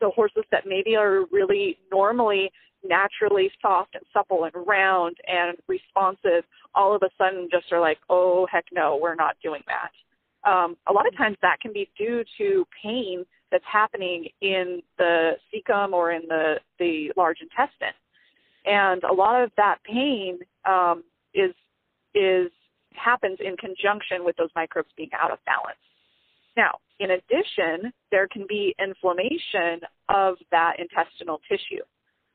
So 0.00 0.12
horses 0.14 0.44
that 0.52 0.64
maybe 0.66 0.94
are 0.94 1.24
really 1.32 1.78
normally 1.90 2.50
naturally 2.86 3.50
soft 3.60 3.94
and 3.94 4.04
supple 4.12 4.44
and 4.44 4.66
round 4.66 5.16
and 5.26 5.56
responsive, 5.66 6.44
all 6.74 6.94
of 6.94 7.02
a 7.02 7.10
sudden 7.18 7.48
just 7.50 7.72
are 7.72 7.80
like, 7.80 7.98
oh 8.08 8.46
heck 8.50 8.64
no, 8.72 8.98
we're 9.00 9.14
not 9.14 9.36
doing 9.42 9.62
that. 9.66 10.50
Um, 10.50 10.76
a 10.88 10.92
lot 10.92 11.06
of 11.06 11.16
times 11.16 11.36
that 11.42 11.60
can 11.60 11.72
be 11.72 11.90
due 11.98 12.24
to 12.38 12.64
pain 12.82 13.24
that's 13.50 13.64
happening 13.70 14.28
in 14.40 14.82
the 14.98 15.32
cecum 15.52 15.92
or 15.92 16.12
in 16.12 16.22
the 16.28 16.56
the 16.78 17.10
large 17.16 17.38
intestine, 17.40 17.96
and 18.64 19.02
a 19.04 19.12
lot 19.12 19.42
of 19.42 19.50
that 19.56 19.78
pain 19.84 20.38
um, 20.64 21.02
is 21.34 21.54
is 22.14 22.50
happens 22.94 23.38
in 23.40 23.56
conjunction 23.56 24.24
with 24.24 24.36
those 24.36 24.50
microbes 24.54 24.88
being 24.96 25.10
out 25.20 25.32
of 25.32 25.38
balance. 25.44 25.78
Now, 26.56 26.78
in 26.98 27.12
addition, 27.12 27.92
there 28.10 28.26
can 28.26 28.44
be 28.48 28.74
inflammation 28.80 29.80
of 30.08 30.36
that 30.50 30.74
intestinal 30.78 31.40
tissue. 31.48 31.82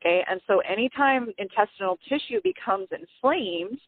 Okay, 0.04 0.22
and 0.30 0.42
so 0.48 0.60
anytime 0.60 1.30
intestinal 1.38 1.98
tissue 2.10 2.42
becomes 2.44 2.88
inflamed, 2.92 3.80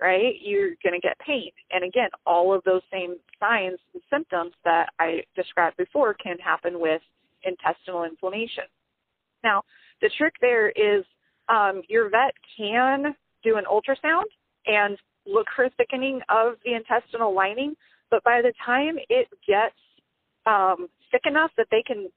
right, 0.00 0.34
you're 0.40 0.70
going 0.84 0.92
to 0.92 1.00
get 1.00 1.18
pain. 1.18 1.50
And 1.72 1.82
again, 1.82 2.08
all 2.24 2.54
of 2.54 2.62
those 2.64 2.82
same 2.92 3.16
signs 3.40 3.78
and 3.92 4.02
symptoms 4.08 4.52
that 4.64 4.90
I 5.00 5.22
described 5.34 5.76
before 5.76 6.14
can 6.14 6.38
happen 6.38 6.78
with 6.78 7.02
intestinal 7.42 8.04
inflammation. 8.04 8.64
Now, 9.42 9.62
the 10.00 10.10
trick 10.16 10.34
there 10.40 10.68
is 10.70 11.04
um, 11.48 11.82
your 11.88 12.10
vet 12.10 12.34
can 12.56 13.14
do 13.42 13.56
an 13.56 13.64
ultrasound 13.64 14.24
and 14.66 14.96
look 15.26 15.46
for 15.56 15.68
thickening 15.76 16.20
of 16.28 16.54
the 16.64 16.74
intestinal 16.74 17.34
lining, 17.34 17.74
but 18.10 18.22
by 18.22 18.40
the 18.40 18.52
time 18.64 18.98
it 19.08 19.28
gets 19.46 19.74
um, 20.46 20.86
thick 21.10 21.22
enough 21.24 21.50
that 21.56 21.66
they 21.72 21.82
can 21.84 22.08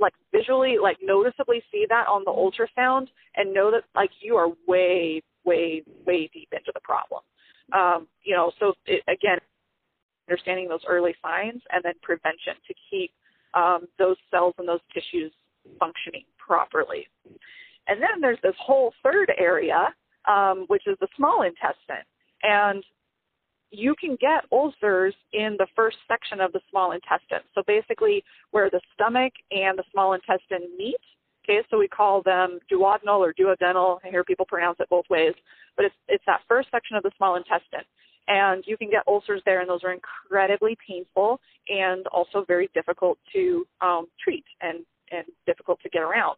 like 0.00 0.14
visually 0.32 0.76
like 0.80 0.98
noticeably 1.02 1.62
see 1.70 1.86
that 1.88 2.06
on 2.06 2.24
the 2.24 2.30
ultrasound 2.30 3.06
and 3.36 3.52
know 3.52 3.70
that 3.70 3.84
like 3.94 4.10
you 4.20 4.36
are 4.36 4.48
way 4.66 5.22
way 5.44 5.82
way 6.06 6.30
deep 6.32 6.48
into 6.52 6.72
the 6.74 6.80
problem 6.80 7.20
um, 7.72 8.06
you 8.22 8.34
know 8.34 8.50
so 8.58 8.72
it, 8.86 9.02
again 9.08 9.38
understanding 10.28 10.68
those 10.68 10.84
early 10.88 11.14
signs 11.22 11.60
and 11.72 11.82
then 11.84 11.94
prevention 12.02 12.54
to 12.66 12.74
keep 12.90 13.10
um, 13.54 13.86
those 13.98 14.16
cells 14.30 14.54
and 14.58 14.68
those 14.68 14.80
tissues 14.94 15.32
functioning 15.78 16.24
properly 16.38 17.06
and 17.88 18.00
then 18.00 18.20
there's 18.20 18.38
this 18.42 18.54
whole 18.58 18.92
third 19.02 19.32
area 19.38 19.88
um, 20.28 20.64
which 20.68 20.82
is 20.86 20.96
the 21.00 21.08
small 21.16 21.42
intestine. 21.42 22.04
And 22.42 22.84
you 23.70 23.94
can 23.94 24.16
get 24.20 24.44
ulcers 24.52 25.14
in 25.32 25.56
the 25.58 25.66
first 25.76 25.96
section 26.08 26.40
of 26.40 26.52
the 26.52 26.60
small 26.70 26.92
intestine. 26.92 27.46
So 27.54 27.62
basically, 27.66 28.24
where 28.50 28.70
the 28.70 28.80
stomach 28.94 29.32
and 29.50 29.78
the 29.78 29.84
small 29.92 30.14
intestine 30.14 30.76
meet. 30.76 31.00
Okay, 31.44 31.62
so 31.70 31.78
we 31.78 31.88
call 31.88 32.22
them 32.22 32.58
duodenal 32.70 33.18
or 33.18 33.32
duodenal. 33.32 33.98
I 34.04 34.10
hear 34.10 34.24
people 34.24 34.44
pronounce 34.46 34.76
it 34.78 34.90
both 34.90 35.06
ways, 35.08 35.32
but 35.76 35.86
it's 35.86 35.94
it's 36.08 36.24
that 36.26 36.40
first 36.48 36.68
section 36.70 36.96
of 36.96 37.02
the 37.02 37.10
small 37.16 37.36
intestine, 37.36 37.86
and 38.28 38.62
you 38.66 38.76
can 38.76 38.90
get 38.90 39.02
ulcers 39.08 39.40
there, 39.46 39.60
and 39.60 39.68
those 39.68 39.82
are 39.82 39.92
incredibly 39.92 40.76
painful 40.86 41.40
and 41.68 42.06
also 42.08 42.44
very 42.46 42.68
difficult 42.74 43.18
to 43.32 43.66
um, 43.80 44.06
treat 44.22 44.44
and 44.60 44.80
and 45.10 45.24
difficult 45.46 45.80
to 45.82 45.88
get 45.88 46.02
around. 46.02 46.36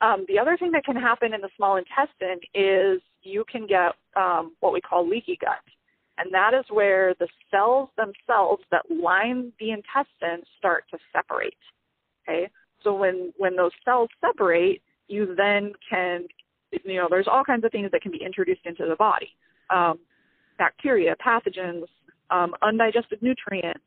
Um, 0.00 0.24
the 0.28 0.38
other 0.38 0.56
thing 0.56 0.70
that 0.72 0.84
can 0.84 0.96
happen 0.96 1.34
in 1.34 1.40
the 1.40 1.50
small 1.56 1.76
intestine 1.76 2.40
is 2.54 3.02
you 3.22 3.44
can 3.50 3.66
get 3.66 3.92
um, 4.16 4.54
what 4.60 4.72
we 4.72 4.80
call 4.80 5.06
leaky 5.06 5.36
gut. 5.40 5.58
And 6.20 6.32
that 6.34 6.52
is 6.52 6.64
where 6.70 7.14
the 7.18 7.28
cells 7.50 7.88
themselves 7.96 8.62
that 8.70 8.84
line 8.90 9.52
the 9.58 9.70
intestine 9.70 10.44
start 10.58 10.84
to 10.90 10.98
separate. 11.12 11.56
Okay? 12.28 12.50
So 12.82 12.94
when, 12.94 13.32
when 13.38 13.56
those 13.56 13.70
cells 13.84 14.10
separate, 14.20 14.82
you 15.08 15.34
then 15.36 15.72
can, 15.88 16.26
you 16.84 16.96
know, 16.96 17.08
there's 17.10 17.28
all 17.30 17.44
kinds 17.44 17.64
of 17.64 17.72
things 17.72 17.90
that 17.92 18.02
can 18.02 18.12
be 18.12 18.22
introduced 18.24 18.60
into 18.64 18.86
the 18.86 18.96
body. 18.96 19.30
Um, 19.70 19.98
bacteria, 20.58 21.16
pathogens, 21.24 21.84
um, 22.30 22.54
undigested 22.62 23.22
nutrients. 23.22 23.80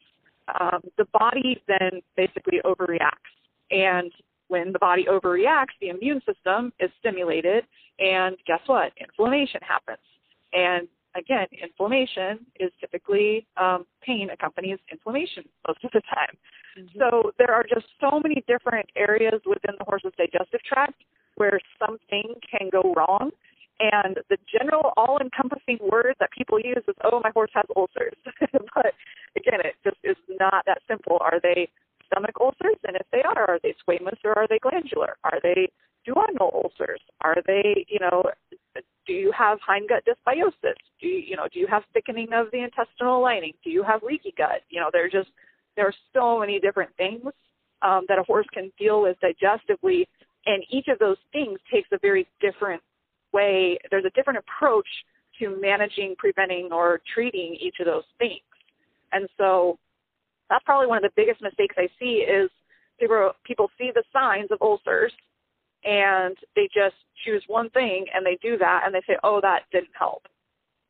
Um, 0.60 0.82
the 0.98 1.06
body 1.14 1.62
then 1.68 2.02
basically 2.18 2.60
overreacts. 2.66 3.32
And 3.72 4.12
when 4.48 4.74
the 4.74 4.80
body 4.80 5.06
overreacts, 5.10 5.76
the 5.82 5.90
immune 5.90 6.22
system 6.26 6.74
is 6.80 6.90
stimulated, 7.00 7.64
and 8.00 8.36
guess 8.46 8.60
what? 8.66 8.92
Inflammation 9.00 9.62
happens. 9.62 10.04
And 10.52 10.88
again, 11.16 11.48
inflammation 11.62 12.46
is 12.60 12.72
typically 12.80 13.46
um, 13.58 13.86
pain 14.06 14.30
accompanies 14.32 14.80
inflammation 14.92 15.44
most 15.68 15.84
of 15.84 15.92
the 15.92 16.02
time. 16.02 16.38
Mm-hmm. 16.78 17.00
So 17.00 17.32
there 17.38 17.52
are 17.52 17.64
just 17.64 17.86
so 18.02 18.20
many 18.20 18.44
different 18.48 18.90
areas 18.96 19.42
within 19.46 19.76
the 19.78 19.86
horse's 19.86 20.14
digestive 20.18 20.62
tract 20.64 21.04
where 21.36 21.60
something 21.80 22.36
can 22.50 22.70
go 22.72 22.94
wrong. 22.94 23.32
And 23.80 24.18
the 24.30 24.38
general 24.48 24.94
all 24.96 25.18
encompassing 25.20 25.80
word 25.82 26.16
that 26.20 26.30
people 26.32 26.60
use 26.60 26.84
is, 26.88 26.96
oh, 27.04 27.20
my 27.24 27.32
horse 27.34 27.50
has 27.54 27.66
ulcers. 27.76 28.14
but 28.76 28.94
again, 29.36 29.60
it 29.66 29.76
just 29.84 29.98
is 30.04 30.18
not 30.40 30.64
that 30.68 30.80
simple. 30.88 31.18
Are 31.20 31.40
they 31.42 31.68
stomach 32.06 32.36
ulcers? 32.40 32.78
And 32.86 32.96
if 32.96 33.08
they 33.12 33.24
are, 33.24 33.50
are 33.50 33.60
they 33.64 33.74
squamous 33.82 34.18
or 34.24 34.38
are 34.38 34.48
they 34.48 34.60
glandular? 34.60 35.18
Are 35.24 35.40
they 35.42 35.70
duodenal 36.08 36.54
ulcers? 36.54 37.02
Are 37.22 37.38
they, 37.46 37.86
you 37.90 38.00
know, 38.00 38.24
do 39.06 39.14
you 39.14 39.32
have 39.38 39.60
hindgut 39.68 40.02
dysbiosis? 40.08 40.76
Do 41.02 41.08
you, 41.08 41.24
you 41.28 41.36
know, 41.36 41.48
do 41.52 41.60
you 41.60 41.68
have 41.68 41.84
thickening 41.94 42.30
of 42.34 42.48
the 42.52 42.64
intestinal 42.64 43.22
lining? 43.22 43.54
Do 43.64 43.70
you 43.70 43.84
have 43.84 44.02
leaky 44.04 44.34
gut? 44.38 44.62
You 44.70 44.80
know, 44.80 44.90
there's 44.92 45.12
just 45.12 45.30
there 45.76 45.88
are 45.88 45.94
so 46.14 46.40
many 46.40 46.60
different 46.60 46.96
things 46.98 47.24
um, 47.82 48.06
that 48.08 48.20
a 48.20 48.24
horse 48.24 48.48
can 48.54 48.72
deal 48.80 49.02
with 49.02 49.18
digestively, 49.22 50.06
and 50.46 50.64
each 50.70 50.88
of 50.88 51.00
those 51.00 51.18
things 51.32 51.60
takes 51.72 51.90
a 51.92 51.98
very 52.02 52.28
different 52.42 52.82
way. 53.34 53.78
There's 53.92 54.06
a 54.06 54.12
different 54.12 54.40
approach 54.40 54.88
to 55.40 55.60
managing, 55.60 56.16
preventing, 56.18 56.70
or 56.72 57.02
treating 57.14 57.58
each 57.60 57.76
of 57.80 57.86
those 57.86 58.04
things. 58.20 58.42
And 59.12 59.28
so 59.38 59.78
that's 60.50 60.64
probably 60.66 60.88
one 60.88 60.98
of 60.98 61.04
the 61.04 61.14
biggest 61.16 61.42
mistakes 61.42 61.76
I 61.78 61.88
see 62.00 62.26
is 62.28 62.50
people 63.00 63.32
people 63.46 63.70
see 63.78 63.92
the 63.94 64.04
signs 64.14 64.50
of 64.52 64.62
ulcers 64.62 65.12
and 65.86 66.36
they 66.56 66.70
just 66.74 66.96
choose 67.26 67.44
one 67.48 67.70
thing 67.70 68.06
and 68.14 68.26
they 68.26 68.38
do 68.42 68.58
that 68.58 68.84
and 68.86 68.94
they 68.94 69.02
say, 69.08 69.18
oh, 69.24 69.40
that 69.42 69.64
didn't 69.72 69.96
help. 69.98 70.24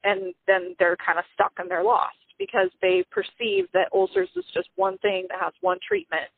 And 0.03 0.33
then 0.47 0.75
they're 0.79 0.97
kind 0.97 1.19
of 1.19 1.25
stuck 1.33 1.53
and 1.57 1.69
they're 1.69 1.83
lost 1.83 2.17
because 2.37 2.69
they 2.81 3.05
perceive 3.11 3.65
that 3.73 3.89
ulcers 3.93 4.29
is 4.35 4.45
just 4.53 4.69
one 4.75 4.97
thing 4.99 5.27
that 5.29 5.39
has 5.39 5.53
one 5.61 5.77
treatment 5.85 6.29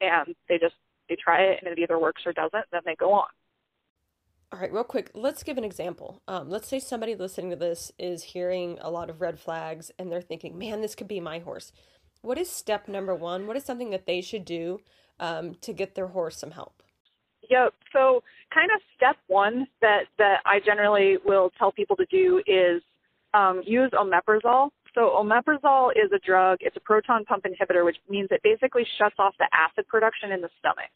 and 0.00 0.34
they 0.48 0.58
just 0.58 0.74
they 1.08 1.16
try 1.16 1.42
it 1.42 1.58
and 1.60 1.70
it 1.70 1.78
either 1.78 1.98
works 1.98 2.22
or 2.24 2.32
doesn't, 2.32 2.64
then 2.70 2.82
they 2.84 2.94
go 2.94 3.12
on. 3.12 3.26
All 4.52 4.58
right, 4.58 4.72
real 4.72 4.84
quick, 4.84 5.10
let's 5.14 5.42
give 5.42 5.58
an 5.58 5.64
example. 5.64 6.22
Um, 6.26 6.48
let's 6.48 6.68
say 6.68 6.80
somebody 6.80 7.14
listening 7.14 7.50
to 7.50 7.56
this 7.56 7.92
is 7.98 8.22
hearing 8.22 8.78
a 8.80 8.90
lot 8.90 9.10
of 9.10 9.20
red 9.20 9.38
flags 9.38 9.90
and 9.98 10.10
they're 10.10 10.20
thinking, 10.20 10.58
man, 10.58 10.80
this 10.80 10.94
could 10.94 11.08
be 11.08 11.20
my 11.20 11.40
horse. 11.40 11.72
What 12.22 12.38
is 12.38 12.50
step 12.50 12.88
number 12.88 13.14
one? 13.14 13.46
What 13.46 13.56
is 13.56 13.64
something 13.64 13.90
that 13.90 14.06
they 14.06 14.20
should 14.20 14.44
do 14.44 14.80
um, 15.18 15.54
to 15.62 15.72
get 15.72 15.94
their 15.94 16.08
horse 16.08 16.38
some 16.38 16.50
help? 16.52 16.82
Yep. 17.50 17.74
So, 17.92 18.22
kind 18.54 18.70
of 18.74 18.80
step 18.96 19.16
one 19.26 19.66
that 19.80 20.04
that 20.18 20.38
I 20.46 20.60
generally 20.64 21.18
will 21.24 21.50
tell 21.58 21.72
people 21.72 21.96
to 21.96 22.06
do 22.06 22.42
is 22.46 22.80
um, 23.34 23.62
use 23.66 23.90
omeprazole. 23.92 24.70
So, 24.94 25.12
omeprazole 25.20 25.90
is 25.90 26.10
a 26.14 26.18
drug. 26.24 26.58
It's 26.60 26.76
a 26.76 26.80
proton 26.80 27.24
pump 27.24 27.44
inhibitor, 27.44 27.84
which 27.84 27.96
means 28.08 28.28
it 28.30 28.40
basically 28.44 28.86
shuts 28.98 29.16
off 29.18 29.34
the 29.38 29.48
acid 29.52 29.86
production 29.88 30.32
in 30.32 30.40
the 30.40 30.48
stomach. 30.58 30.90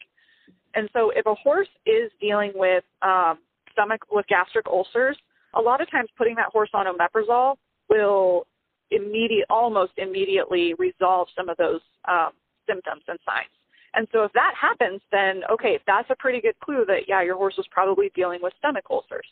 And 0.73 0.89
so, 0.93 1.11
if 1.13 1.25
a 1.25 1.35
horse 1.35 1.67
is 1.85 2.09
dealing 2.21 2.53
with 2.55 2.83
um, 3.01 3.39
stomach 3.73 4.01
with 4.09 4.25
gastric 4.27 4.65
ulcers, 4.67 5.17
a 5.53 5.61
lot 5.61 5.81
of 5.81 5.91
times 5.91 6.09
putting 6.17 6.35
that 6.35 6.47
horse 6.51 6.69
on 6.73 6.85
omeprazole 6.85 7.55
will 7.89 8.47
immediate, 8.91 9.45
almost 9.49 9.91
immediately 9.97 10.73
resolve 10.77 11.27
some 11.35 11.49
of 11.49 11.57
those 11.57 11.81
um, 12.07 12.31
symptoms 12.67 13.03
and 13.07 13.19
signs. 13.25 13.49
And 13.95 14.07
so 14.11 14.23
if 14.23 14.33
that 14.33 14.53
happens, 14.59 15.01
then 15.11 15.41
okay, 15.51 15.79
that's 15.87 16.09
a 16.09 16.15
pretty 16.15 16.41
good 16.41 16.59
clue 16.59 16.83
that 16.87 17.07
yeah, 17.07 17.23
your 17.23 17.35
horse 17.35 17.55
was 17.57 17.67
probably 17.71 18.11
dealing 18.15 18.39
with 18.41 18.53
stomach 18.59 18.85
ulcers. 18.89 19.27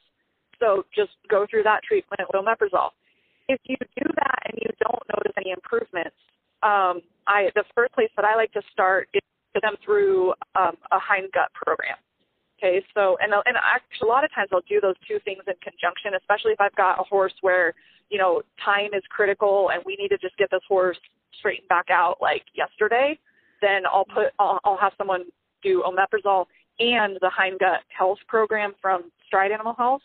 So 0.59 0.85
just 0.95 1.11
go 1.29 1.45
through 1.49 1.63
that 1.63 1.83
treatment 1.83 2.21
with 2.31 2.39
omeprazole. 2.39 2.91
If 3.49 3.59
you 3.65 3.75
do 3.79 4.07
that 4.15 4.39
and 4.45 4.57
you 4.61 4.69
don't 4.79 5.03
notice 5.11 5.33
any 5.37 5.51
improvements, 5.51 6.15
um, 6.63 7.03
I 7.27 7.51
the 7.55 7.65
first 7.75 7.93
place 7.93 8.09
that 8.15 8.25
I 8.25 8.35
like 8.35 8.53
to 8.53 8.61
start 8.71 9.09
is 9.13 9.21
to 9.53 9.59
them 9.61 9.75
through 9.83 10.31
um, 10.55 10.79
a 10.91 10.99
hind 10.99 11.27
gut 11.33 11.51
program. 11.53 11.97
Okay, 12.57 12.81
so 12.93 13.17
and 13.19 13.33
and 13.33 13.57
actually 13.59 14.07
a 14.07 14.11
lot 14.11 14.23
of 14.23 14.31
times 14.33 14.49
I'll 14.53 14.63
do 14.69 14.79
those 14.79 14.95
two 15.05 15.19
things 15.25 15.43
in 15.45 15.53
conjunction, 15.59 16.15
especially 16.15 16.53
if 16.53 16.61
I've 16.61 16.75
got 16.75 16.99
a 16.99 17.03
horse 17.03 17.33
where 17.41 17.73
you 18.09 18.17
know 18.17 18.41
time 18.63 18.93
is 18.95 19.03
critical 19.09 19.71
and 19.73 19.83
we 19.85 19.97
need 19.99 20.09
to 20.09 20.17
just 20.17 20.37
get 20.37 20.49
this 20.51 20.63
horse 20.67 20.97
straightened 21.37 21.67
back 21.67 21.89
out 21.91 22.17
like 22.21 22.43
yesterday. 22.55 23.19
Then 23.63 23.83
I'll 23.85 24.05
put 24.05 24.27
I'll, 24.37 24.59
I'll 24.65 24.77
have 24.77 24.91
someone 24.97 25.23
do 25.63 25.81
omeprazole 25.87 26.45
and 26.79 27.17
the 27.21 27.29
hind 27.29 27.59
gut 27.59 27.79
health 27.87 28.19
program 28.27 28.73
from 28.81 29.09
Stride 29.25 29.51
Animal 29.51 29.73
Health. 29.77 30.01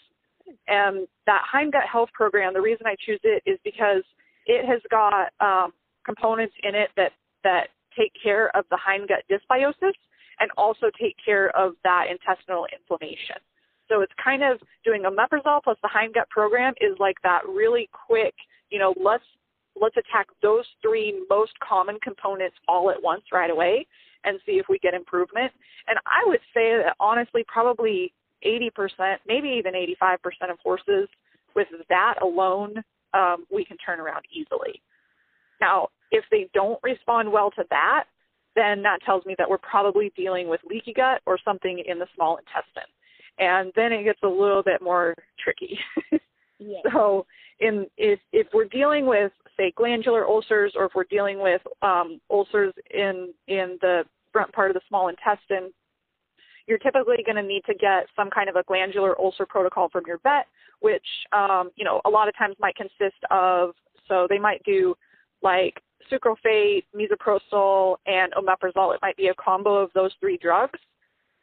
And 0.69 1.09
that 1.27 1.43
hind 1.45 1.73
gut 1.73 1.89
health 1.91 2.11
program, 2.15 2.55
the 2.55 2.61
reason 2.61 2.87
I 2.87 2.95
choose 3.05 3.21
it 3.25 3.43
is 3.45 3.59
because 3.65 4.03
it 4.47 4.65
has 4.65 4.81
got 4.91 5.33
um, 5.41 5.73
components 6.05 6.55
in 6.63 6.75
it 6.75 6.91
that 6.97 7.13
that 7.43 7.69
take 7.99 8.13
care 8.23 8.55
of 8.57 8.65
the 8.71 8.79
hind 8.81 9.09
gut 9.09 9.25
dysbiosis 9.31 9.99
and 10.41 10.51
also 10.57 10.87
take 11.01 11.17
care 11.23 11.51
of 11.57 11.75
that 11.83 12.07
intestinal 12.09 12.67
inflammation. 12.73 13.37
So 13.89 14.03
it's 14.03 14.13
kind 14.23 14.43
of 14.43 14.61
doing 14.85 15.03
omeprazole 15.03 15.63
plus 15.65 15.79
the 15.83 15.89
hind 15.89 16.15
gut 16.15 16.29
program 16.31 16.75
is 16.81 16.97
like 16.99 17.17
that 17.25 17.41
really 17.49 17.89
quick, 18.07 18.35
you 18.71 18.79
know, 18.79 18.95
let's 19.03 19.25
let's 19.81 19.97
attack 19.97 20.26
those 20.43 20.64
three 20.83 21.24
most 21.29 21.53
common 21.66 21.99
components 22.03 22.57
all 22.66 22.91
at 22.91 23.03
once 23.03 23.22
right 23.33 23.51
away 23.51 23.87
and 24.24 24.39
see 24.45 24.53
if 24.53 24.66
we 24.68 24.79
get 24.79 24.95
improvement. 24.95 25.53
And 25.87 25.99
I 26.07 26.26
would 26.26 26.41
say 26.55 26.76
that 26.76 26.97
honestly 27.01 27.45
probably 27.47 28.12
80%, 28.47 28.70
maybe 29.26 29.49
even 29.49 29.74
85% 30.03 30.51
of 30.51 30.59
horses 30.62 31.09
with 31.55 31.68
that 31.89 32.14
alone 32.22 32.83
um, 33.14 33.47
we 33.53 33.64
can 33.64 33.76
turn 33.79 34.01
around 34.01 34.24
easily. 34.33 34.83
Now, 35.61 35.89
if 36.11 36.24
they 36.31 36.49
don't 36.55 36.79
respond 36.83 37.31
well 37.31 37.51
to 37.53 37.64
that, 37.70 38.05
then 38.55 38.83
that 38.83 39.01
tells 39.05 39.24
me 39.24 39.35
that 39.39 39.49
we're 39.49 39.59
probably 39.59 40.12
dealing 40.16 40.49
with 40.49 40.61
leaky 40.68 40.93
gut 40.93 41.20
or 41.26 41.39
something 41.45 41.83
in 41.87 41.99
the 41.99 42.07
small 42.14 42.39
intestine. 42.39 42.91
And 43.39 43.72
then 43.76 43.93
it 43.93 44.05
gets 44.05 44.20
a 44.22 44.29
little 44.29 44.62
bit 44.62 44.83
more 44.83 45.14
tricky. 45.43 45.79
yes. 46.59 46.83
So, 46.93 47.26
in 47.61 47.87
if 47.97 48.21
if 48.33 48.47
we're 48.53 48.67
dealing 48.67 49.07
with 49.07 49.33
say 49.57 49.73
glandular 49.77 50.27
ulcers 50.27 50.73
or 50.77 50.87
if 50.87 50.93
we're 50.95 51.05
dealing 51.05 51.41
with 51.41 51.61
um, 51.83 52.21
ulcers 52.31 52.73
in 52.91 53.33
in 53.49 53.79
the 53.81 54.05
front 54.33 54.53
part 54.53 54.71
of 54.71 54.75
the 54.75 54.81
small 54.89 55.09
intestine, 55.09 55.73
you're 56.67 56.79
typically 56.79 57.17
going 57.25 57.37
to 57.37 57.43
need 57.43 57.63
to 57.67 57.75
get 57.75 58.07
some 58.15 58.31
kind 58.31 58.49
of 58.49 58.57
a 58.57 58.63
glandular 58.65 59.19
ulcer 59.19 59.47
protocol 59.47 59.89
from 59.89 60.05
your 60.07 60.19
vet, 60.23 60.47
which 60.81 61.07
um, 61.33 61.71
you 61.77 61.85
know 61.85 62.01
a 62.05 62.11
lot 62.11 62.29
of 62.29 62.37
times 62.37 62.57
might 62.61 62.77
consist 62.77 63.23
of 63.31 63.75
so 64.07 64.27
they 64.29 64.39
might 64.39 64.63
do 64.65 64.95
like 65.43 65.83
sucralfate, 66.11 66.85
misoprostol, 66.97 67.97
and 68.07 68.33
omeprazole. 68.33 68.95
It 68.95 69.01
might 69.03 69.17
be 69.17 69.29
a 69.29 69.35
combo 69.35 69.77
of 69.77 69.91
those 69.95 70.13
three 70.21 70.39
drugs. 70.41 70.79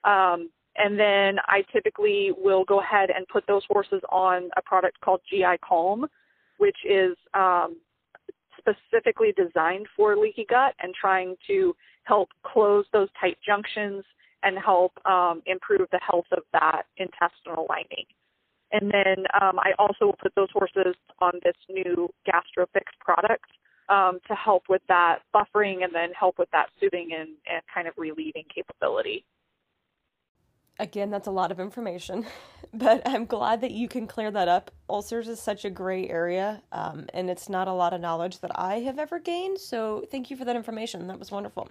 Um, 0.03 0.49
and 0.78 0.99
then 0.99 1.38
I 1.47 1.63
typically 1.71 2.32
will 2.38 2.65
go 2.65 2.82
ahead 2.82 3.09
and 3.15 3.28
put 3.28 3.45
those 3.47 3.63
horses 3.69 4.01
on 4.09 4.49
a 4.57 4.61
product 4.61 4.99
called 5.01 5.21
GI 5.30 5.57
Calm, 5.67 6.05
which 6.57 6.78
is 6.88 7.15
um, 7.34 7.78
specifically 8.57 9.34
designed 9.38 9.88
for 9.95 10.17
leaky 10.17 10.45
gut 10.49 10.73
and 10.80 10.93
trying 10.93 11.36
to 11.47 11.76
help 12.03 12.30
close 12.43 12.86
those 12.93 13.09
tight 13.19 13.38
junctions 13.45 14.03
and 14.43 14.57
help 14.57 14.91
um, 15.05 15.41
improve 15.45 15.88
the 15.91 15.99
health 15.99 16.26
of 16.32 16.43
that 16.53 16.84
intestinal 16.97 17.65
lining. 17.69 18.05
And 18.71 18.91
then 18.91 19.26
um, 19.41 19.59
I 19.59 19.71
also 19.80 20.05
will 20.05 20.17
put 20.21 20.34
those 20.36 20.49
horses 20.51 20.95
on 21.19 21.34
this 21.43 21.55
new 21.69 22.09
GastroPhix 22.28 22.84
product 22.99 23.45
um, 23.89 24.19
to 24.28 24.36
help 24.36 24.63
with 24.69 24.82
that 24.88 25.19
buffering 25.34 25.84
and 25.84 25.93
then 25.93 26.09
help 26.17 26.38
with 26.38 26.49
that 26.51 26.67
soothing 26.80 27.11
and, 27.17 27.30
and 27.51 27.61
kind 27.73 27.88
of 27.88 27.93
relieving 27.97 28.43
capability. 28.53 29.23
Again, 30.78 31.09
that's 31.09 31.28
a 31.28 31.32
lot 31.32 31.51
of 31.51 31.59
information, 31.59 32.26
but 32.73 33.01
I'm 33.07 33.26
glad 33.26 33.61
that 33.61 33.71
you 33.71 33.88
can 33.88 34.07
clear 34.07 34.30
that 34.32 34.47
up. 34.47 34.71
Ulcers 34.89 35.28
is 35.28 35.39
such 35.39 35.63
a 35.63 35.69
gray 35.69 36.09
area, 36.09 36.61
um, 36.71 37.05
and 37.13 37.30
it's 37.30 37.47
not 37.47 37.67
a 37.67 37.73
lot 37.73 37.93
of 37.93 38.01
knowledge 38.01 38.39
that 38.39 38.51
I 38.59 38.80
have 38.80 38.99
ever 38.99 39.19
gained. 39.19 39.59
So, 39.59 40.05
thank 40.11 40.30
you 40.30 40.36
for 40.36 40.43
that 40.43 40.55
information. 40.55 41.07
That 41.07 41.19
was 41.19 41.32
wonderful. 41.32 41.69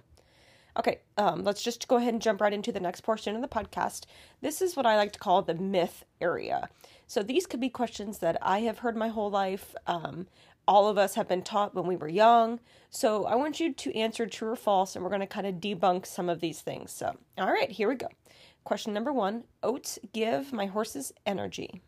Okay, 0.77 0.99
um, 1.17 1.43
let's 1.43 1.63
just 1.63 1.87
go 1.87 1.97
ahead 1.97 2.13
and 2.13 2.21
jump 2.21 2.41
right 2.41 2.51
into 2.51 2.71
the 2.71 2.79
next 2.79 3.01
portion 3.01 3.35
of 3.35 3.41
the 3.41 3.47
podcast. 3.47 4.05
This 4.41 4.61
is 4.61 4.75
what 4.75 4.85
I 4.85 4.97
like 4.97 5.13
to 5.13 5.19
call 5.19 5.41
the 5.41 5.53
myth 5.53 6.03
area. 6.19 6.67
So, 7.05 7.21
these 7.21 7.45
could 7.45 7.59
be 7.61 7.69
questions 7.69 8.17
that 8.19 8.37
I 8.41 8.61
have 8.61 8.79
heard 8.79 8.97
my 8.97 9.09
whole 9.09 9.29
life, 9.29 9.75
um, 9.85 10.25
all 10.67 10.87
of 10.87 10.97
us 10.97 11.15
have 11.15 11.27
been 11.27 11.43
taught 11.43 11.75
when 11.75 11.85
we 11.85 11.95
were 11.95 12.07
young. 12.07 12.59
So 12.89 13.25
I 13.25 13.35
want 13.35 13.59
you 13.59 13.73
to 13.73 13.95
answer 13.95 14.25
true 14.25 14.49
or 14.49 14.55
false, 14.55 14.95
and 14.95 15.03
we're 15.03 15.09
going 15.09 15.21
to 15.21 15.27
kind 15.27 15.47
of 15.47 15.55
debunk 15.55 16.05
some 16.05 16.29
of 16.29 16.39
these 16.39 16.61
things. 16.61 16.91
So, 16.91 17.15
all 17.37 17.51
right, 17.51 17.69
here 17.69 17.89
we 17.89 17.95
go. 17.95 18.07
Question 18.65 18.93
number 18.93 19.13
one 19.13 19.43
Oats 19.63 19.99
give 20.11 20.51
my 20.51 20.65
horses 20.65 21.13
energy. 21.25 21.81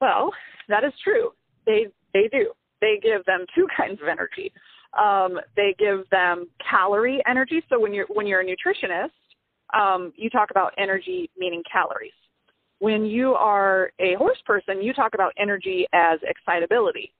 Well, 0.00 0.30
that 0.68 0.84
is 0.84 0.92
true. 1.02 1.30
They 1.66 1.86
they 2.12 2.28
do. 2.30 2.52
They 2.80 3.00
give 3.02 3.24
them 3.24 3.46
two 3.54 3.66
kinds 3.76 4.00
of 4.00 4.08
energy. 4.08 4.52
Um, 4.98 5.40
they 5.56 5.74
give 5.78 6.08
them 6.10 6.48
calorie 6.70 7.22
energy. 7.26 7.62
So 7.68 7.80
when 7.80 7.92
you're 7.92 8.06
when 8.08 8.26
you're 8.26 8.42
a 8.42 8.44
nutritionist, 8.44 9.10
um, 9.74 10.12
you 10.16 10.30
talk 10.30 10.50
about 10.50 10.72
energy 10.78 11.30
meaning 11.36 11.62
calories. 11.70 12.12
When 12.80 13.06
you 13.06 13.34
are 13.34 13.90
a 13.98 14.14
horse 14.14 14.38
person, 14.46 14.82
you 14.82 14.92
talk 14.92 15.14
about 15.14 15.32
energy 15.38 15.86
as 15.92 16.20
excitability. 16.22 17.12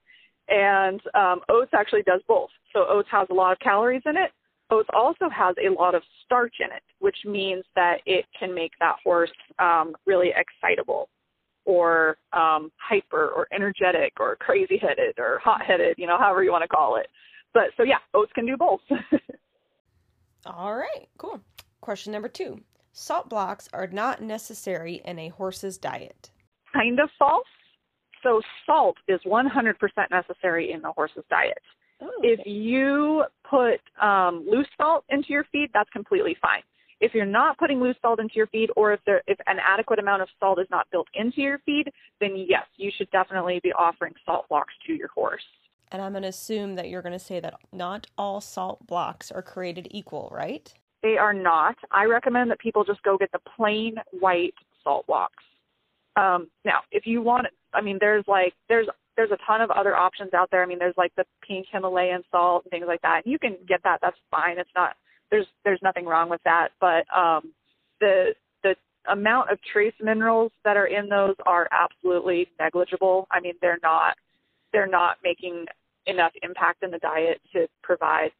And 0.47 1.01
um, 1.15 1.41
oats 1.49 1.71
actually 1.73 2.03
does 2.03 2.21
both. 2.27 2.49
So 2.73 2.85
oats 2.87 3.09
has 3.11 3.27
a 3.29 3.33
lot 3.33 3.51
of 3.51 3.59
calories 3.59 4.01
in 4.05 4.17
it. 4.17 4.31
Oats 4.71 4.89
also 4.93 5.29
has 5.29 5.55
a 5.57 5.73
lot 5.73 5.95
of 5.95 6.03
starch 6.25 6.55
in 6.59 6.67
it, 6.67 6.83
which 6.99 7.17
means 7.25 7.63
that 7.75 7.97
it 8.05 8.25
can 8.37 8.53
make 8.53 8.71
that 8.79 8.95
horse 9.03 9.31
um, 9.57 9.95
really 10.05 10.31
excitable 10.35 11.09
or 11.65 12.17
um, 12.33 12.71
hyper 12.77 13.29
or 13.29 13.47
energetic 13.53 14.13
or 14.19 14.35
crazy 14.35 14.77
headed 14.77 15.17
or 15.17 15.39
hot 15.39 15.61
headed, 15.61 15.95
you 15.97 16.07
know, 16.07 16.17
however 16.17 16.43
you 16.43 16.51
want 16.51 16.63
to 16.63 16.67
call 16.67 16.97
it. 16.97 17.07
But 17.53 17.65
so 17.77 17.83
yeah, 17.83 17.97
oats 18.13 18.31
can 18.33 18.45
do 18.45 18.57
both. 18.57 18.81
All 20.45 20.75
right, 20.75 21.09
cool. 21.17 21.41
Question 21.81 22.13
number 22.13 22.29
two 22.29 22.59
Salt 22.91 23.29
blocks 23.29 23.69
are 23.73 23.87
not 23.87 24.21
necessary 24.21 25.01
in 25.05 25.19
a 25.19 25.29
horse's 25.29 25.77
diet. 25.77 26.29
Kind 26.73 26.99
of 26.99 27.09
false. 27.17 27.45
So 28.23 28.41
salt 28.65 28.97
is 29.07 29.21
100% 29.25 29.73
necessary 30.11 30.71
in 30.71 30.81
the 30.81 30.91
horse's 30.91 31.23
diet. 31.29 31.61
Oh, 32.01 32.09
If 32.23 32.39
you 32.45 33.23
put 33.49 33.81
um, 34.01 34.45
loose 34.49 34.67
salt 34.77 35.03
into 35.09 35.29
your 35.29 35.45
feed, 35.51 35.69
that's 35.73 35.89
completely 35.89 36.37
fine. 36.41 36.61
If 37.01 37.13
you're 37.13 37.25
not 37.25 37.57
putting 37.57 37.79
loose 37.79 37.95
salt 38.01 38.19
into 38.19 38.35
your 38.35 38.47
feed, 38.47 38.69
or 38.75 38.91
if 38.93 38.99
there 39.05 39.21
if 39.27 39.37
an 39.47 39.57
adequate 39.65 39.99
amount 39.99 40.21
of 40.21 40.27
salt 40.39 40.59
is 40.59 40.67
not 40.69 40.85
built 40.91 41.07
into 41.13 41.41
your 41.41 41.59
feed, 41.59 41.91
then 42.19 42.35
yes, 42.35 42.65
you 42.75 42.91
should 42.97 43.09
definitely 43.11 43.59
be 43.63 43.71
offering 43.71 44.13
salt 44.25 44.47
blocks 44.49 44.73
to 44.87 44.93
your 44.93 45.07
horse. 45.09 45.43
And 45.91 46.01
I'm 46.01 46.11
going 46.11 46.23
to 46.23 46.29
assume 46.29 46.75
that 46.75 46.89
you're 46.89 47.01
going 47.01 47.17
to 47.17 47.19
say 47.19 47.39
that 47.39 47.55
not 47.71 48.07
all 48.17 48.41
salt 48.41 48.85
blocks 48.85 49.31
are 49.31 49.41
created 49.41 49.87
equal, 49.91 50.29
right? 50.31 50.71
They 51.01 51.17
are 51.17 51.33
not. 51.33 51.77
I 51.91 52.03
recommend 52.05 52.51
that 52.51 52.59
people 52.59 52.83
just 52.83 53.01
go 53.03 53.17
get 53.17 53.31
the 53.31 53.39
plain 53.55 53.95
white 54.11 54.53
salt 54.83 55.07
blocks. 55.07 55.43
Um, 56.15 56.49
now, 56.65 56.81
if 56.91 57.07
you 57.07 57.21
want, 57.21 57.47
I 57.73 57.81
mean, 57.81 57.97
there's 57.99 58.25
like 58.27 58.53
there's 58.67 58.87
there's 59.19 59.31
a 59.31 59.45
ton 59.45 59.59
of 59.59 59.69
other 59.69 59.97
options 59.97 60.33
out 60.33 60.49
there. 60.49 60.63
I 60.63 60.65
mean, 60.65 60.79
there's 60.79 60.95
like 60.95 61.11
the 61.17 61.25
pink 61.45 61.67
Himalayan 61.69 62.23
salt 62.31 62.63
and 62.63 62.71
things 62.71 62.85
like 62.87 63.01
that. 63.01 63.25
And 63.25 63.31
You 63.31 63.37
can 63.37 63.57
get 63.67 63.81
that. 63.83 63.99
That's 64.01 64.15
fine. 64.31 64.57
It's 64.57 64.69
not 64.77 64.95
there's 65.29 65.45
there's 65.65 65.81
nothing 65.83 66.05
wrong 66.05 66.29
with 66.29 66.39
that. 66.45 66.69
But 66.79 67.03
um, 67.13 67.51
the 67.99 68.33
the 68.63 68.75
amount 69.11 69.51
of 69.51 69.59
trace 69.73 69.93
minerals 70.01 70.53
that 70.63 70.77
are 70.77 70.85
in 70.85 71.09
those 71.09 71.35
are 71.45 71.67
absolutely 71.73 72.47
negligible. 72.61 73.27
I 73.29 73.41
mean, 73.41 73.55
they're 73.61 73.79
not 73.83 74.15
they're 74.71 74.87
not 74.87 75.17
making 75.21 75.65
enough 76.05 76.31
impact 76.41 76.81
in 76.81 76.89
the 76.89 76.99
diet 76.99 77.41
to 77.51 77.67
provide 77.83 78.31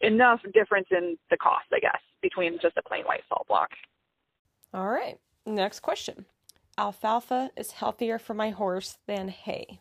enough 0.00 0.38
difference 0.52 0.86
in 0.92 1.18
the 1.28 1.36
cost, 1.38 1.66
I 1.72 1.80
guess, 1.80 2.00
between 2.22 2.60
just 2.62 2.76
a 2.76 2.88
plain 2.88 3.02
white 3.02 3.24
salt 3.28 3.48
block. 3.48 3.70
All 4.72 4.86
right. 4.86 5.18
Next 5.44 5.80
question. 5.80 6.26
Alfalfa 6.78 7.50
is 7.56 7.72
healthier 7.72 8.20
for 8.20 8.34
my 8.34 8.50
horse 8.50 8.98
than 9.08 9.26
hay. 9.28 9.80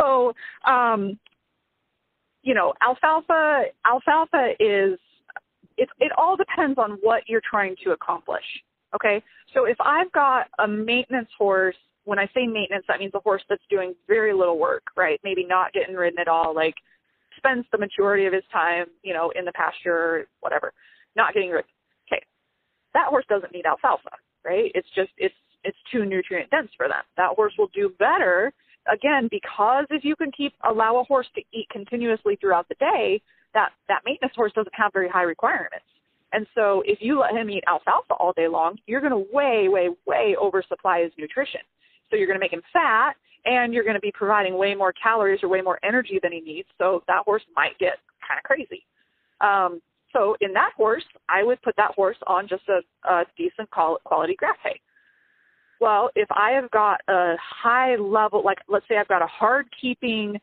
So, 0.00 0.32
um, 0.70 1.18
you 2.42 2.54
know, 2.54 2.72
alfalfa 2.82 3.64
alfalfa 3.86 4.52
is 4.58 4.98
it 5.76 5.88
it 5.98 6.12
all 6.16 6.36
depends 6.36 6.78
on 6.78 6.98
what 7.02 7.22
you're 7.26 7.42
trying 7.48 7.76
to 7.84 7.90
accomplish. 7.90 8.44
Okay? 8.94 9.22
So 9.54 9.64
if 9.66 9.76
I've 9.80 10.10
got 10.12 10.48
a 10.58 10.66
maintenance 10.66 11.28
horse 11.36 11.76
when 12.04 12.18
I 12.18 12.26
say 12.34 12.46
maintenance, 12.46 12.84
that 12.88 12.98
means 12.98 13.12
a 13.14 13.20
horse 13.20 13.42
that's 13.48 13.62
doing 13.70 13.94
very 14.08 14.32
little 14.32 14.58
work, 14.58 14.84
right? 14.96 15.20
Maybe 15.22 15.44
not 15.44 15.72
getting 15.72 15.94
ridden 15.94 16.18
at 16.18 16.28
all, 16.28 16.54
like 16.54 16.74
spends 17.36 17.66
the 17.72 17.78
majority 17.78 18.26
of 18.26 18.32
his 18.32 18.42
time, 18.50 18.86
you 19.02 19.14
know, 19.14 19.30
in 19.36 19.44
the 19.44 19.52
pasture 19.52 20.26
whatever, 20.40 20.72
not 21.14 21.34
getting 21.34 21.50
ridden. 21.50 21.70
Okay, 22.10 22.22
that 22.94 23.08
horse 23.08 23.26
doesn't 23.28 23.52
need 23.52 23.66
alfalfa, 23.66 24.10
right? 24.44 24.72
It's 24.74 24.88
just 24.94 25.10
it's 25.18 25.34
it's 25.62 25.76
too 25.92 26.04
nutrient 26.06 26.50
dense 26.50 26.70
for 26.76 26.88
them. 26.88 27.02
That 27.16 27.34
horse 27.36 27.52
will 27.58 27.70
do 27.74 27.92
better 27.98 28.52
again 28.92 29.28
because 29.30 29.86
if 29.90 30.04
you 30.04 30.16
can 30.16 30.30
keep 30.32 30.54
allow 30.68 30.98
a 30.98 31.04
horse 31.04 31.26
to 31.34 31.42
eat 31.52 31.68
continuously 31.70 32.36
throughout 32.36 32.68
the 32.68 32.74
day, 32.76 33.20
that 33.54 33.70
that 33.88 34.02
maintenance 34.04 34.34
horse 34.34 34.52
doesn't 34.54 34.74
have 34.74 34.92
very 34.92 35.08
high 35.08 35.22
requirements. 35.22 35.84
And 36.32 36.46
so 36.54 36.82
if 36.86 36.98
you 37.00 37.20
let 37.20 37.32
him 37.32 37.50
eat 37.50 37.64
alfalfa 37.66 38.14
all 38.14 38.32
day 38.32 38.48
long, 38.48 38.78
you're 38.86 39.00
going 39.00 39.12
to 39.12 39.26
way, 39.32 39.68
way, 39.68 39.88
way 40.06 40.36
oversupply 40.40 41.02
his 41.02 41.12
nutrition. 41.18 41.60
So 42.08 42.16
you're 42.16 42.26
going 42.26 42.38
to 42.38 42.44
make 42.44 42.52
him 42.52 42.62
fat 42.72 43.14
and 43.44 43.72
you're 43.72 43.84
going 43.84 43.94
to 43.94 44.00
be 44.00 44.12
providing 44.12 44.56
way 44.56 44.74
more 44.74 44.92
calories 44.92 45.40
or 45.42 45.48
way 45.48 45.60
more 45.60 45.78
energy 45.82 46.20
than 46.22 46.32
he 46.32 46.40
needs. 46.40 46.68
So 46.78 47.02
that 47.08 47.24
horse 47.24 47.42
might 47.56 47.78
get 47.78 47.98
kind 48.26 48.38
of 48.38 48.44
crazy. 48.44 48.84
Um, 49.40 49.80
so 50.12 50.36
in 50.40 50.52
that 50.54 50.72
horse, 50.76 51.04
I 51.28 51.42
would 51.42 51.60
put 51.62 51.76
that 51.76 51.92
horse 51.94 52.16
on 52.26 52.48
just 52.48 52.62
a, 52.68 52.80
a 53.08 53.24
decent 53.36 53.70
quality 53.70 54.34
grass 54.36 54.56
hay. 54.62 54.80
Well, 55.80 56.10
if 56.14 56.28
I 56.30 56.50
have 56.50 56.70
got 56.70 57.00
a 57.08 57.36
high 57.40 57.96
level, 57.96 58.44
like 58.44 58.58
let's 58.68 58.86
say 58.88 58.98
I've 58.98 59.08
got 59.08 59.22
a 59.22 59.26
hard 59.26 59.66
keeping 59.80 60.38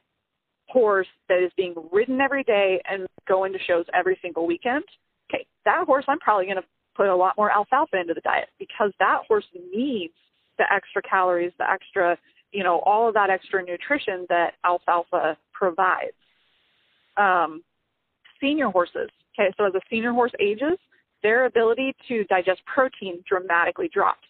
horse 0.67 1.07
that 1.29 1.41
is 1.41 1.51
being 1.55 1.75
ridden 1.91 2.19
every 2.19 2.43
day 2.43 2.81
and 2.89 3.07
going 3.27 3.53
to 3.53 3.59
shows 3.59 3.85
every 3.93 4.17
single 4.21 4.47
weekend, 4.47 4.83
okay, 5.29 5.45
that 5.65 5.85
horse 5.85 6.05
I'm 6.07 6.19
probably 6.19 6.45
going 6.45 6.57
to 6.57 6.63
put 6.95 7.07
a 7.07 7.15
lot 7.15 7.35
more 7.37 7.51
alfalfa 7.51 7.97
into 7.99 8.15
the 8.15 8.21
diet 8.21 8.49
because 8.57 8.91
that 8.99 9.19
horse 9.27 9.45
needs 9.73 10.13
the 10.57 10.65
extra 10.73 11.01
calories, 11.03 11.51
the 11.59 11.69
extra, 11.69 12.17
you 12.51 12.63
know, 12.63 12.79
all 12.79 13.07
of 13.07 13.13
that 13.13 13.29
extra 13.29 13.63
nutrition 13.63 14.25
that 14.29 14.53
alfalfa 14.65 15.37
provides. 15.53 16.17
Um, 17.15 17.63
senior 18.41 18.69
horses, 18.69 19.09
okay, 19.33 19.53
so 19.57 19.65
as 19.65 19.73
a 19.75 19.81
senior 19.89 20.11
horse 20.11 20.31
ages, 20.39 20.77
their 21.21 21.45
ability 21.45 21.95
to 22.07 22.23
digest 22.25 22.61
protein 22.65 23.23
dramatically 23.27 23.89
drops. 23.93 24.26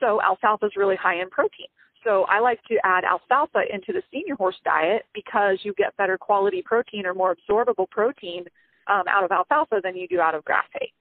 So 0.00 0.20
alfalfa 0.22 0.66
is 0.66 0.72
really 0.76 0.96
high 0.96 1.20
in 1.20 1.30
protein. 1.30 1.66
So 2.04 2.24
I 2.30 2.38
like 2.38 2.62
to 2.68 2.76
add 2.84 3.04
alfalfa 3.04 3.62
into 3.72 3.92
the 3.92 4.02
senior 4.12 4.36
horse 4.36 4.56
diet 4.64 5.06
because 5.12 5.58
you 5.62 5.74
get 5.74 5.96
better 5.96 6.16
quality 6.16 6.62
protein 6.64 7.04
or 7.04 7.14
more 7.14 7.34
absorbable 7.34 7.90
protein 7.90 8.44
um, 8.86 9.02
out 9.08 9.24
of 9.24 9.32
alfalfa 9.32 9.80
than 9.82 9.96
you 9.96 10.06
do 10.06 10.20
out 10.20 10.34
of 10.34 10.44
grass 10.44 10.66
hay. 10.72 10.92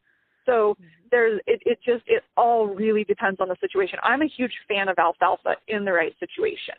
So 0.46 0.74
mm-hmm. 0.74 0.86
there's 1.12 1.42
it, 1.46 1.62
it 1.66 1.80
just 1.86 2.04
it 2.08 2.24
all 2.38 2.68
really 2.68 3.04
depends 3.04 3.40
on 3.40 3.50
the 3.50 3.56
situation. 3.60 4.00
I'm 4.04 4.22
a 4.22 4.28
huge 4.28 4.54
fan 4.68 4.90
of 4.90 4.98
alfalfa 4.98 5.56
in 5.68 5.86
the 5.86 5.92
right 5.92 6.14
situation, 6.20 6.76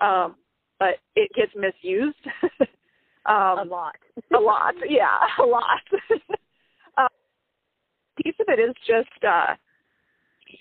um, 0.00 0.36
but 0.78 0.96
it 1.16 1.30
gets 1.34 1.52
misused 1.54 2.16
um, 3.26 3.58
a 3.58 3.64
lot. 3.68 3.96
a 4.34 4.40
lot, 4.40 4.74
yeah, 4.88 5.18
a 5.38 5.46
lot. 5.46 5.80
uh, 6.98 7.08
piece 8.22 8.34
of 8.40 8.46
it 8.48 8.60
is 8.60 8.74
just 8.86 9.24
uh, 9.24 9.54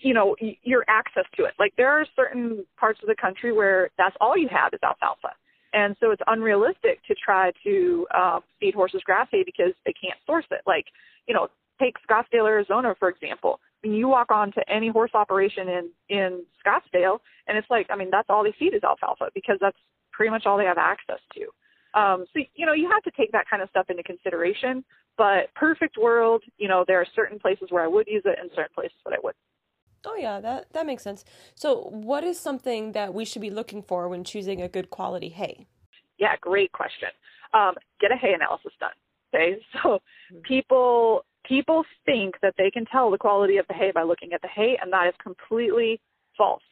you 0.02 0.14
know 0.14 0.36
your 0.64 0.84
access 0.88 1.26
to 1.36 1.46
it. 1.46 1.54
Like 1.60 1.74
there 1.78 1.90
are 1.90 2.06
certain 2.16 2.66
parts 2.78 3.00
of 3.02 3.08
the 3.08 3.16
country 3.16 3.52
where 3.52 3.90
that's 3.98 4.16
all 4.22 4.38
you 4.38 4.50
have 4.50 4.74
is 4.74 4.80
alfalfa. 4.84 5.34
And 5.74 5.96
so 6.00 6.12
it's 6.12 6.22
unrealistic 6.28 7.04
to 7.08 7.16
try 7.24 7.52
to 7.64 8.08
uh, 8.16 8.40
feed 8.60 8.74
horses 8.74 9.02
grass 9.06 9.28
hay 9.32 9.44
because 9.44 9.74
they 9.86 9.94
can't 9.94 10.18
source 10.26 10.46
it. 10.52 10.62
Like, 10.66 10.86
you 11.28 11.34
know, 11.34 11.48
take 11.80 11.96
Scottsdale, 12.10 12.48
Arizona, 12.48 12.96
for 12.98 13.10
example. 13.10 13.60
Mean, 13.84 13.94
you 13.94 14.08
walk 14.08 14.32
on 14.32 14.52
to 14.54 14.70
any 14.70 14.90
horse 14.90 15.12
operation 15.14 15.70
in 15.70 15.90
in 16.10 16.44
Scottsdale, 16.66 17.20
and 17.48 17.58
it's 17.58 17.70
like, 17.70 17.88
I 17.90 17.96
mean, 17.96 18.10
that's 18.12 18.30
all 18.30 18.44
they 18.44 18.54
feed 18.60 18.74
is 18.74 18.84
alfalfa 18.84 19.30
because 19.34 19.58
that's 19.62 19.78
pretty 20.12 20.32
much 20.32 20.46
all 20.46 20.58
they 20.58 20.66
have 20.66 20.78
access 20.78 21.20
to. 21.36 22.00
Um, 22.00 22.26
so 22.34 22.42
you 22.56 22.66
know, 22.66 22.74
you 22.74 22.90
have 22.90 23.04
to 23.04 23.12
take 23.12 23.32
that 23.32 23.46
kind 23.50 23.62
of 23.62 23.70
stuff 23.70 23.90
into 23.90 24.04
consideration. 24.04 24.84
But 25.18 25.54
perfect 25.56 25.98
world, 25.98 26.44
you 26.58 26.68
know, 26.68 26.86
there 26.88 27.00
are 27.00 27.08
certain 27.14 27.40
places 27.40 27.68
where 27.72 27.84
I 27.84 27.88
would 27.88 28.08
use 28.08 28.24
it 28.26 28.38
and 28.40 28.50
certain 28.56 28.74
places 28.74 28.98
that 29.06 29.14
I 29.14 29.18
wouldn't. 29.22 29.44
Oh 30.06 30.16
yeah, 30.16 30.40
that 30.40 30.72
that 30.74 30.86
makes 30.86 31.04
sense. 31.04 31.26
So, 31.56 31.90
what 31.92 32.24
is 32.24 32.40
something 32.40 32.94
that 32.94 33.14
we 33.14 33.26
should 33.26 33.42
be 33.42 33.50
looking 33.50 33.82
for 33.82 34.08
when 34.08 34.24
choosing 34.24 34.62
a 34.62 34.70
good 34.70 34.90
quality 34.90 35.30
hay? 35.30 35.68
Yeah, 36.18 36.36
great 36.42 36.72
question. 36.72 37.10
Um, 37.54 37.74
get 38.00 38.12
a 38.12 38.16
hay 38.16 38.34
analysis 38.34 38.74
done. 38.80 38.92
Okay, 39.34 39.58
so 39.74 39.90
mm-hmm. 39.90 40.40
people 40.42 41.26
people 41.48 41.84
think 42.06 42.36
that 42.42 42.54
they 42.58 42.72
can 42.72 42.86
tell 42.86 43.12
the 43.12 43.18
quality 43.18 43.58
of 43.58 43.68
the 43.68 43.74
hay 43.74 43.92
by 43.92 44.04
looking 44.04 44.34
at 44.34 44.42
the 44.42 44.48
hay, 44.48 44.78
and 44.82 44.92
that 44.94 45.08
is 45.08 45.14
completely 45.22 46.00
false. 46.38 46.64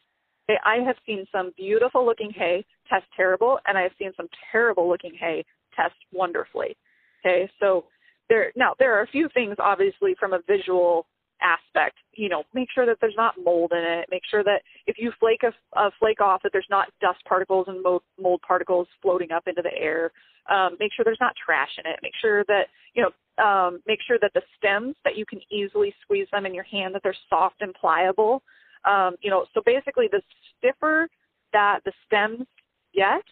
Okay, 0.49 0.59
I 0.65 0.77
have 0.85 0.95
seen 1.05 1.25
some 1.31 1.51
beautiful 1.57 2.05
looking 2.05 2.31
hay 2.31 2.65
test 2.89 3.05
terrible, 3.15 3.59
and 3.65 3.77
I 3.77 3.81
have 3.81 3.91
seen 3.99 4.11
some 4.15 4.27
terrible 4.51 4.87
looking 4.87 5.13
hay 5.19 5.43
test 5.75 5.95
wonderfully. 6.13 6.77
Okay, 7.19 7.49
so 7.59 7.85
there 8.29 8.51
now 8.55 8.73
there 8.79 8.97
are 8.97 9.03
a 9.03 9.07
few 9.07 9.29
things 9.33 9.55
obviously 9.59 10.15
from 10.19 10.33
a 10.33 10.39
visual 10.47 11.07
aspect. 11.41 11.97
You 12.13 12.29
know, 12.29 12.43
make 12.53 12.69
sure 12.73 12.85
that 12.85 12.97
there's 13.01 13.15
not 13.17 13.35
mold 13.43 13.71
in 13.71 13.83
it. 13.83 14.07
Make 14.09 14.23
sure 14.29 14.43
that 14.43 14.61
if 14.85 14.97
you 14.97 15.11
flake 15.19 15.43
a, 15.43 15.53
a 15.79 15.91
flake 15.99 16.21
off, 16.21 16.41
that 16.43 16.51
there's 16.51 16.67
not 16.69 16.89
dust 17.01 17.19
particles 17.27 17.65
and 17.67 17.81
mold, 17.83 18.03
mold 18.19 18.41
particles 18.47 18.87
floating 19.01 19.31
up 19.31 19.47
into 19.47 19.61
the 19.61 19.73
air. 19.75 20.11
Um, 20.49 20.77
make 20.79 20.91
sure 20.93 21.03
there's 21.03 21.17
not 21.21 21.33
trash 21.43 21.69
in 21.77 21.89
it. 21.89 21.99
Make 22.01 22.13
sure 22.21 22.43
that 22.45 22.67
you 22.93 23.03
know, 23.03 23.43
um, 23.43 23.81
make 23.85 23.99
sure 24.05 24.17
that 24.21 24.31
the 24.33 24.41
stems 24.57 24.95
that 25.03 25.17
you 25.17 25.25
can 25.25 25.39
easily 25.51 25.93
squeeze 26.01 26.27
them 26.31 26.45
in 26.45 26.53
your 26.53 26.63
hand, 26.63 26.95
that 26.95 27.01
they're 27.03 27.15
soft 27.29 27.61
and 27.61 27.73
pliable. 27.73 28.41
Um, 28.85 29.15
you 29.21 29.29
know, 29.29 29.45
so 29.53 29.61
basically, 29.65 30.07
the 30.11 30.21
stiffer 30.57 31.07
that 31.53 31.79
the 31.85 31.91
stems 32.05 32.47
get, 32.93 33.23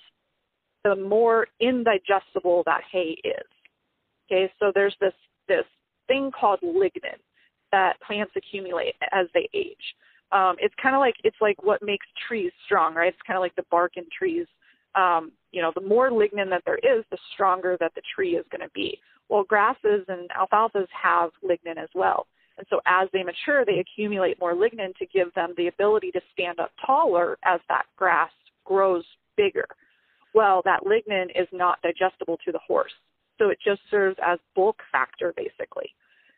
the 0.84 0.96
more 0.96 1.48
indigestible 1.60 2.64
that 2.66 2.82
hay 2.92 3.18
is. 3.24 3.48
Okay, 4.32 4.52
so 4.60 4.72
there's 4.74 4.96
this 5.00 5.14
this 5.48 5.66
thing 6.08 6.32
called 6.32 6.60
lignin 6.62 7.20
that 7.76 8.00
plants 8.00 8.32
accumulate 8.38 8.96
as 9.12 9.28
they 9.34 9.50
age. 9.54 9.86
Um, 10.32 10.56
it's 10.60 10.74
kind 10.82 10.96
of 10.96 11.02
like 11.02 11.16
it's 11.26 11.36
like 11.42 11.62
what 11.62 11.84
makes 11.84 12.08
trees 12.28 12.54
strong, 12.66 12.96
right? 12.96 13.10
It's 13.10 13.28
kind 13.28 13.36
of 13.36 13.42
like 13.42 13.56
the 13.56 13.66
bark 13.70 13.98
in 13.98 14.06
trees. 14.18 14.48
Um, 14.96 15.34
you 15.52 15.62
know, 15.62 15.74
the 15.76 15.82
more 15.82 16.10
lignin 16.10 16.50
that 16.52 16.64
there 16.66 16.78
is, 16.78 17.04
the 17.12 17.18
stronger 17.34 17.76
that 17.82 17.94
the 17.96 18.02
tree 18.16 18.38
is 18.38 18.46
going 18.50 18.62
to 18.62 18.74
be. 18.74 18.98
Well, 19.28 19.44
grasses 19.44 20.06
and 20.08 20.30
alfalfas 20.30 20.88
have 21.04 21.32
lignin 21.44 21.78
as 21.78 21.90
well. 21.94 22.28
And 22.58 22.66
so 22.70 22.80
as 22.86 23.10
they 23.12 23.24
mature, 23.24 23.66
they 23.66 23.80
accumulate 23.80 24.40
more 24.40 24.54
lignin 24.54 24.96
to 24.96 25.06
give 25.08 25.34
them 25.34 25.54
the 25.58 25.68
ability 25.68 26.12
to 26.12 26.22
stand 26.32 26.62
up 26.62 26.72
taller 26.86 27.38
as 27.44 27.60
that 27.68 27.86
grass 27.98 28.32
grows 28.64 29.04
bigger. 29.36 29.68
Well, 30.34 30.62
that 30.64 30.86
lignin 30.86 31.30
is 31.36 31.48
not 31.52 31.82
digestible 31.82 32.38
to 32.46 32.54
the 32.54 32.60
horse. 32.66 32.94
So 33.38 33.50
it 33.50 33.58
just 33.66 33.82
serves 33.92 34.18
as 34.26 34.40
bulk 34.56 34.78
factor 34.94 35.34
basically. 35.36 35.94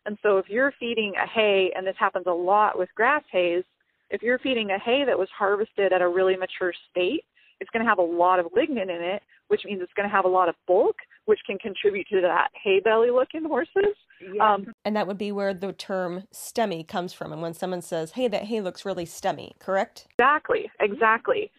And 0.07 0.17
so 0.23 0.37
if 0.37 0.45
you're 0.47 0.73
feeding 0.79 1.13
a 1.21 1.27
hay, 1.27 1.71
and 1.75 1.85
this 1.85 1.95
happens 1.99 2.25
a 2.27 2.31
lot 2.31 2.79
with 2.79 2.87
grass 2.95 3.23
hays, 3.29 3.63
if 4.09 4.21
you're 4.21 4.39
feeding 4.39 4.71
a 4.71 4.79
hay 4.79 5.03
that 5.05 5.19
was 5.19 5.27
harvested 5.37 5.91
at 5.91 6.01
a 6.01 6.07
really 6.07 6.37
mature 6.37 6.73
state, 6.89 7.25
it's 7.59 7.69
going 7.71 7.83
to 7.83 7.89
have 7.89 7.99
a 7.99 8.01
lot 8.01 8.39
of 8.39 8.45
lignin 8.47 8.83
in 8.83 9.01
it, 9.01 9.21
which 9.49 9.61
means 9.65 9.81
it's 9.81 9.91
going 9.97 10.07
to 10.07 10.15
have 10.15 10.23
a 10.23 10.29
lot 10.29 10.47
of 10.47 10.55
bulk, 10.65 10.95
which 11.25 11.39
can 11.45 11.57
contribute 11.57 12.07
to 12.07 12.21
that 12.21 12.47
hay 12.63 12.79
belly 12.79 13.11
look 13.11 13.29
in 13.33 13.43
horses. 13.43 13.95
Yeah. 14.33 14.53
Um, 14.53 14.73
and 14.85 14.95
that 14.95 15.07
would 15.07 15.17
be 15.17 15.33
where 15.33 15.53
the 15.53 15.73
term 15.73 16.23
stemmy 16.33 16.87
comes 16.87 17.11
from. 17.11 17.33
And 17.33 17.41
when 17.41 17.53
someone 17.53 17.81
says, 17.81 18.11
hey, 18.11 18.29
that 18.29 18.45
hay 18.45 18.61
looks 18.61 18.85
really 18.85 19.05
stemmy, 19.05 19.59
correct? 19.59 20.07
Exactly, 20.17 20.71
exactly 20.79 21.51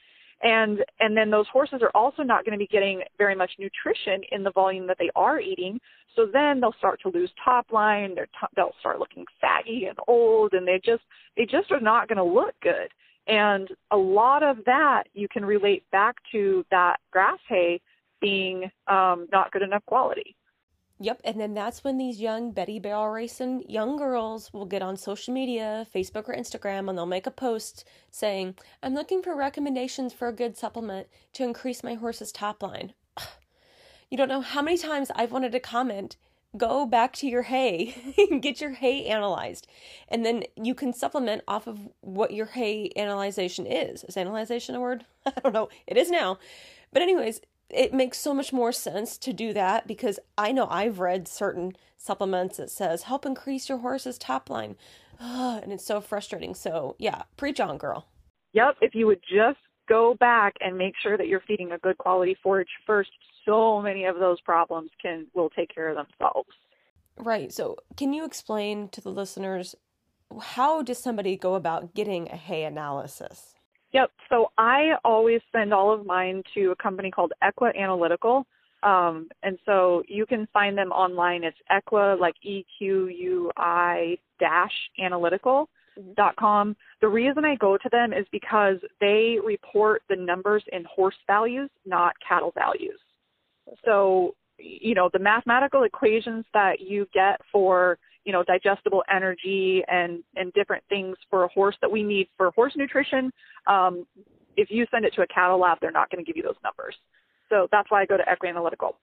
and 0.43 0.85
and 1.01 1.17
then 1.17 1.31
those 1.31 1.47
horses 1.53 1.81
are 1.83 1.91
also 1.95 2.23
not 2.23 2.45
going 2.45 2.53
to 2.53 2.59
be 2.59 2.67
getting 2.69 3.03
very 3.17 3.35
much 3.35 3.51
nutrition 3.59 4.23
in 4.31 4.43
the 4.43 4.53
volume 4.53 4.87
that 4.87 4.97
they 4.99 5.11
are 5.17 5.41
eating. 5.41 5.81
So 6.15 6.27
then 6.33 6.61
they'll 6.61 6.75
start 6.79 7.01
to 7.03 7.11
lose 7.11 7.31
top 7.45 7.67
line. 7.73 8.15
They're 8.15 8.27
t- 8.27 8.55
they'll 8.55 8.75
start 8.81 8.99
looking 8.99 9.25
saggy 9.41 9.87
and 9.87 9.99
old 10.07 10.53
and 10.53 10.67
they 10.67 10.81
just 10.85 11.03
they 11.37 11.45
just 11.45 11.71
are 11.73 11.81
not 11.81 12.09
going 12.09 12.19
to 12.19 12.25
look 12.25 12.55
good. 12.63 12.89
And 13.27 13.69
a 13.91 13.97
lot 13.97 14.43
of 14.43 14.59
that 14.67 15.05
you 15.13 15.29
can 15.29 15.45
relate 15.45 15.85
back 15.91 16.17
to 16.33 16.65
that 16.71 16.97
grass 17.11 17.39
hay 17.49 17.81
being 18.21 18.71
um, 18.89 19.29
not 19.33 19.51
good 19.53 19.63
enough 19.63 19.85
quality 19.87 20.37
Yep, 21.01 21.21
and 21.25 21.39
then 21.39 21.55
that's 21.55 21.85
when 21.85 21.97
these 21.97 22.21
young 22.21 22.51
Betty 22.51 22.81
Barrel 22.81 23.09
racing 23.11 23.65
young 23.69 23.97
girls 23.97 24.53
will 24.53 24.67
get 24.67 24.83
on 24.83 24.97
social 24.97 25.33
media, 25.33 25.87
Facebook 25.95 26.29
or 26.29 26.35
Instagram, 26.35 26.89
and 26.89 26.99
they'll 26.99 27.07
make 27.07 27.27
a 27.27 27.31
post 27.31 27.85
saying, 28.11 28.57
I'm 28.83 28.95
looking 28.95 29.23
for 29.23 29.37
recommendations 29.37 30.13
for 30.13 30.27
a 30.27 30.33
good 30.33 30.57
supplement 30.57 31.07
to 31.35 31.45
increase 31.45 31.85
my 31.85 31.95
horse's 31.95 32.33
top 32.33 32.63
line. 32.65 32.95
You 34.11 34.17
don't 34.17 34.29
know 34.29 34.41
how 34.41 34.63
many 34.63 34.79
times 34.79 35.11
I've 35.15 35.33
wanted 35.33 35.53
to 35.53 35.61
comment, 35.61 36.17
go 36.57 36.87
back 36.87 37.13
to 37.17 37.29
your 37.29 37.43
hay, 37.43 37.95
get 38.41 38.61
your 38.61 38.71
hay 38.71 39.05
analyzed, 39.05 39.67
and 40.09 40.25
then 40.25 40.45
you 40.57 40.75
can 40.75 40.93
supplement 40.93 41.43
off 41.47 41.67
of 41.67 41.89
what 42.01 42.33
your 42.33 42.47
hay 42.47 42.91
analyzation 42.97 43.67
is. 43.67 44.05
Is 44.05 44.17
analyzation 44.17 44.75
a 44.75 44.81
word? 44.81 45.05
I 45.27 45.33
don't 45.41 45.53
know. 45.53 45.69
It 45.87 45.97
is 45.97 46.11
now. 46.11 46.39
But, 46.91 47.03
anyways, 47.03 47.43
it 47.71 47.93
makes 47.93 48.19
so 48.19 48.33
much 48.33 48.53
more 48.53 48.73
sense 48.73 49.19
to 49.19 49.33
do 49.33 49.53
that 49.53 49.87
because 49.87 50.19
I 50.37 50.53
know 50.53 50.67
I've 50.71 51.01
read 51.01 51.29
certain 51.29 51.75
supplements 51.97 52.57
that 52.57 52.71
says 52.71 53.05
help 53.05 53.27
increase 53.27 53.69
your 53.69 53.79
horse's 53.79 54.19
top 54.19 54.49
line. 54.49 54.77
and 55.21 55.73
it's 55.73 55.85
so 55.85 56.01
frustrating. 56.01 56.55
So, 56.55 56.97
yeah, 56.99 57.23
preach 57.37 57.61
on, 57.61 57.77
girl. 57.77 58.07
Yep, 58.53 58.77
if 58.81 58.95
you 58.95 59.07
would 59.07 59.21
just 59.23 59.59
go 59.89 60.15
back 60.15 60.55
and 60.61 60.77
make 60.77 60.95
sure 61.03 61.17
that 61.17 61.27
you're 61.27 61.43
feeding 61.47 61.73
a 61.73 61.79
good 61.79 61.99
quality 61.99 62.37
forage 62.43 62.69
first. 62.87 63.11
So 63.45 63.81
many 63.81 64.05
of 64.05 64.19
those 64.19 64.41
problems 64.43 64.91
can 65.01 65.27
will 65.35 65.51
take 65.51 65.75
care 65.75 65.89
of 65.89 65.97
themselves. 65.97 66.51
Right. 67.17 67.53
So, 67.53 67.77
can 67.97 68.13
you 68.13 68.25
explain 68.25 68.89
to 68.91 69.01
the 69.01 69.11
listeners 69.11 69.75
how 70.41 70.83
does 70.83 70.99
somebody 70.99 71.37
go 71.37 71.55
about 71.55 71.95
getting 71.95 72.29
a 72.29 72.37
hay 72.37 72.65
analysis? 72.65 73.55
Yep. 73.93 74.11
So 74.29 74.51
I 74.59 74.93
always 75.05 75.41
send 75.51 75.73
all 75.73 75.93
of 75.93 76.05
mine 76.05 76.43
to 76.55 76.73
a 76.73 76.77
company 76.77 77.11
called 77.11 77.33
Equi 77.43 77.71
Analytical. 77.79 78.47
Um, 78.83 79.29
and 79.43 79.59
so 79.67 80.03
you 80.07 80.25
can 80.27 80.47
find 80.53 80.79
them 80.79 80.93
online. 80.93 81.43
It's 81.43 81.57
Equi, 81.71 82.21
like 82.21 82.35
E 82.43 82.65
Q 82.79 83.09
U 83.09 83.51
I 83.57 84.19
dash 84.39 84.73
analytical 85.01 85.69
dot 86.17 86.37
com. 86.37 86.77
The 87.01 87.09
reason 87.09 87.45
I 87.45 87.57
go 87.57 87.77
to 87.77 87.89
them 87.91 88.13
is 88.13 88.25
because 88.31 88.77
they 89.01 89.39
report 89.45 90.03
the 90.09 90.15
numbers 90.15 90.63
in 90.71 90.85
horse 90.85 91.17
values, 91.27 91.71
not 91.87 92.15
cattle 92.27 92.53
values. 92.55 93.01
So, 93.85 94.37
you 94.59 94.95
know, 94.95 95.11
the 95.13 95.19
mathematical 95.19 95.83
equations 95.83 96.45
that 96.55 96.81
you 96.81 97.09
get 97.13 97.41
for, 97.51 97.99
you 98.29 98.33
know, 98.33 98.45
digestible 98.45 99.03
energy 99.11 99.83
and, 99.89 100.23
and 100.37 100.53
different 100.53 100.85
things 100.91 101.17
for 101.31 101.45
a 101.45 101.49
horse 101.49 101.75
that 101.81 101.91
we 101.91 102.03
need 102.03 102.29
for 102.37 102.51
horse 102.51 102.75
nutrition, 102.77 103.33
um, 103.67 104.07
if 104.59 104.71
you 104.71 104.85
send 104.91 105.07
it 105.07 105.15
to 105.15 105.23
a 105.23 105.27
cattle 105.29 105.59
lab, 105.59 105.79
they're 105.81 105.91
not 105.91 106.11
going 106.11 106.23
to 106.23 106.29
give 106.29 106.37
you 106.37 106.43
those 106.43 106.61
numbers. 106.63 106.95
So 107.49 107.69
that's 107.73 107.91
why 107.91 108.03
I 108.03 108.05
go 108.05 108.19
to 108.19 108.29
Equi 108.29 108.51
Analytical. 108.51 108.97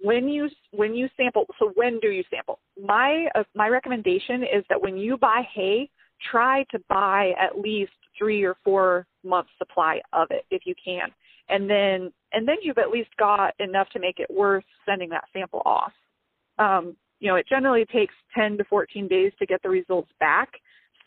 When 0.00 0.30
you 0.30 0.48
when 0.70 0.94
you 0.94 1.10
sample, 1.14 1.44
so 1.58 1.72
when 1.74 2.00
do 2.00 2.08
you 2.08 2.24
sample? 2.34 2.58
My 2.82 3.26
uh, 3.34 3.42
my 3.54 3.68
recommendation 3.68 4.44
is 4.44 4.64
that 4.70 4.80
when 4.80 4.96
you 4.96 5.18
buy 5.18 5.42
hay, 5.54 5.90
try 6.30 6.64
to 6.70 6.78
buy 6.88 7.32
at 7.38 7.58
least 7.60 7.92
three 8.18 8.42
or 8.42 8.56
four 8.64 9.06
months 9.22 9.50
supply 9.58 10.00
of 10.14 10.28
it 10.30 10.46
if 10.50 10.62
you 10.64 10.74
can, 10.82 11.10
and 11.50 11.68
then 11.68 12.10
and 12.32 12.48
then 12.48 12.56
you've 12.62 12.78
at 12.78 12.88
least 12.88 13.10
got 13.18 13.52
enough 13.60 13.90
to 13.90 14.00
make 14.00 14.20
it 14.20 14.30
worth 14.30 14.64
sending 14.86 15.10
that 15.10 15.24
sample 15.34 15.60
off. 15.66 15.92
Um, 16.58 16.96
you 17.20 17.28
know, 17.28 17.36
it 17.36 17.46
generally 17.48 17.84
takes 17.84 18.14
10 18.34 18.58
to 18.58 18.64
14 18.64 19.06
days 19.08 19.32
to 19.38 19.46
get 19.46 19.62
the 19.62 19.68
results 19.68 20.10
back, 20.18 20.50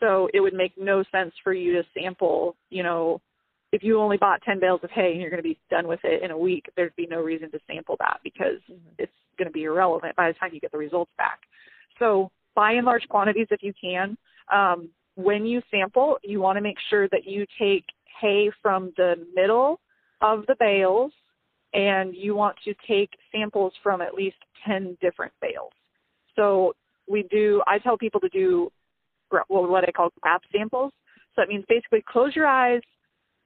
so 0.00 0.28
it 0.32 0.40
would 0.40 0.54
make 0.54 0.72
no 0.78 1.04
sense 1.12 1.32
for 1.42 1.52
you 1.52 1.72
to 1.74 1.82
sample, 1.94 2.56
you 2.70 2.82
know, 2.82 3.20
if 3.72 3.82
you 3.82 3.98
only 3.98 4.16
bought 4.16 4.40
10 4.42 4.60
bales 4.60 4.80
of 4.84 4.90
hay 4.90 5.12
and 5.12 5.20
you're 5.20 5.30
going 5.30 5.42
to 5.42 5.48
be 5.48 5.58
done 5.68 5.88
with 5.88 5.98
it 6.04 6.22
in 6.22 6.30
a 6.30 6.38
week, 6.38 6.66
there'd 6.76 6.94
be 6.94 7.08
no 7.08 7.20
reason 7.20 7.50
to 7.50 7.58
sample 7.66 7.96
that 7.98 8.20
because 8.22 8.60
mm-hmm. 8.70 8.88
it's 8.98 9.12
going 9.36 9.48
to 9.48 9.52
be 9.52 9.64
irrelevant 9.64 10.14
by 10.14 10.28
the 10.28 10.38
time 10.38 10.50
you 10.52 10.60
get 10.60 10.70
the 10.70 10.78
results 10.78 11.10
back. 11.18 11.40
So 11.98 12.30
buy 12.54 12.74
in 12.74 12.84
large 12.84 13.08
quantities 13.08 13.48
if 13.50 13.64
you 13.64 13.72
can. 13.80 14.16
Um, 14.52 14.90
when 15.16 15.44
you 15.44 15.60
sample, 15.72 16.18
you 16.22 16.40
want 16.40 16.56
to 16.56 16.62
make 16.62 16.76
sure 16.88 17.08
that 17.08 17.26
you 17.26 17.46
take 17.58 17.84
hay 18.20 18.50
from 18.62 18.92
the 18.96 19.16
middle 19.34 19.80
of 20.20 20.44
the 20.46 20.54
bales 20.60 21.10
and 21.72 22.14
you 22.14 22.36
want 22.36 22.56
to 22.64 22.74
take 22.86 23.10
samples 23.32 23.72
from 23.82 24.00
at 24.00 24.14
least 24.14 24.36
10 24.66 24.96
different 25.00 25.32
bales. 25.40 25.72
So 26.36 26.74
we 27.08 27.24
do, 27.30 27.62
I 27.66 27.78
tell 27.78 27.96
people 27.98 28.20
to 28.20 28.28
do 28.28 28.70
well, 29.48 29.66
what 29.66 29.88
I 29.88 29.92
call 29.92 30.10
grab 30.20 30.40
samples. 30.52 30.92
So 31.34 31.42
that 31.42 31.48
means 31.48 31.64
basically 31.68 32.04
close 32.08 32.36
your 32.36 32.46
eyes, 32.46 32.80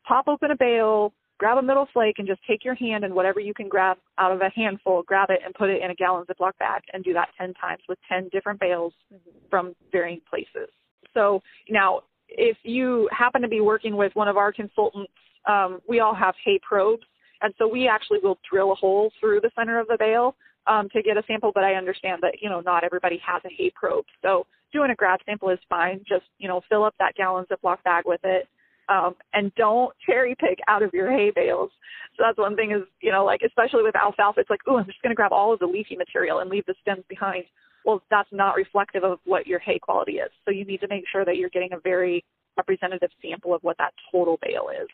pop 0.06 0.28
open 0.28 0.50
a 0.50 0.56
bale, 0.56 1.12
grab 1.38 1.58
a 1.58 1.62
middle 1.62 1.88
flake, 1.92 2.16
and 2.18 2.26
just 2.26 2.40
take 2.48 2.64
your 2.64 2.74
hand 2.74 3.04
and 3.04 3.14
whatever 3.14 3.40
you 3.40 3.54
can 3.54 3.68
grab 3.68 3.96
out 4.18 4.32
of 4.32 4.40
a 4.40 4.50
handful, 4.54 5.02
grab 5.02 5.30
it 5.30 5.40
and 5.44 5.54
put 5.54 5.70
it 5.70 5.82
in 5.82 5.90
a 5.90 5.94
gallon 5.94 6.24
Ziploc 6.26 6.52
bag 6.58 6.82
and 6.92 7.04
do 7.04 7.12
that 7.14 7.28
10 7.38 7.54
times 7.54 7.82
with 7.88 7.98
10 8.08 8.28
different 8.32 8.60
bales 8.60 8.92
mm-hmm. 9.12 9.30
from 9.48 9.74
varying 9.90 10.20
places. 10.28 10.68
So 11.14 11.42
now, 11.70 12.00
if 12.28 12.58
you 12.62 13.08
happen 13.10 13.40
to 13.40 13.48
be 13.48 13.60
working 13.60 13.96
with 13.96 14.14
one 14.14 14.28
of 14.28 14.36
our 14.36 14.52
consultants, 14.52 15.12
um, 15.48 15.80
we 15.88 16.00
all 16.00 16.14
have 16.14 16.34
hay 16.44 16.60
probes, 16.62 17.06
and 17.40 17.54
so 17.56 17.66
we 17.66 17.88
actually 17.88 18.18
will 18.22 18.38
drill 18.50 18.72
a 18.72 18.74
hole 18.74 19.10
through 19.18 19.40
the 19.40 19.50
center 19.56 19.80
of 19.80 19.86
the 19.86 19.96
bale 19.98 20.36
um, 20.68 20.88
to 20.90 21.02
get 21.02 21.16
a 21.16 21.22
sample. 21.26 21.52
But 21.54 21.64
I 21.64 21.74
understand 21.74 22.22
that 22.22 22.34
you 22.40 22.48
know 22.48 22.60
not 22.60 22.84
everybody 22.84 23.20
has 23.26 23.42
a 23.44 23.48
hay 23.48 23.70
probe, 23.74 24.06
so 24.22 24.46
doing 24.72 24.90
a 24.90 24.94
grab 24.94 25.20
sample 25.26 25.50
is 25.50 25.58
fine. 25.68 26.00
Just 26.08 26.26
you 26.38 26.48
know 26.48 26.60
fill 26.68 26.84
up 26.84 26.94
that 26.98 27.14
gallon 27.16 27.46
Ziploc 27.50 27.82
bag 27.84 28.04
with 28.06 28.20
it, 28.24 28.48
um, 28.88 29.14
and 29.32 29.54
don't 29.54 29.94
cherry 30.06 30.34
pick 30.38 30.58
out 30.68 30.82
of 30.82 30.92
your 30.92 31.10
hay 31.10 31.32
bales. 31.34 31.70
So 32.16 32.24
that's 32.26 32.38
one 32.38 32.56
thing 32.56 32.72
is, 32.72 32.82
you 33.00 33.12
know, 33.12 33.24
like 33.24 33.42
especially 33.46 33.84
with 33.84 33.94
alfalfa, 33.94 34.40
it's 34.40 34.50
like, 34.50 34.60
oh, 34.66 34.78
I'm 34.78 34.86
just 34.86 35.00
going 35.02 35.10
to 35.10 35.16
grab 35.16 35.32
all 35.32 35.52
of 35.52 35.60
the 35.60 35.66
leafy 35.66 35.96
material 35.96 36.40
and 36.40 36.50
leave 36.50 36.66
the 36.66 36.74
stems 36.82 37.04
behind. 37.08 37.44
Well, 37.84 38.02
that's 38.10 38.28
not 38.32 38.56
reflective 38.56 39.04
of 39.04 39.20
what 39.24 39.46
your 39.46 39.60
hay 39.60 39.78
quality 39.78 40.14
is. 40.14 40.30
So 40.44 40.50
you 40.50 40.64
need 40.64 40.80
to 40.80 40.88
make 40.88 41.04
sure 41.10 41.24
that 41.24 41.36
you're 41.36 41.48
getting 41.48 41.72
a 41.72 41.78
very 41.78 42.24
representative 42.56 43.10
sample 43.22 43.54
of 43.54 43.62
what 43.62 43.78
that 43.78 43.94
total 44.10 44.36
bale 44.42 44.66
is. 44.82 44.88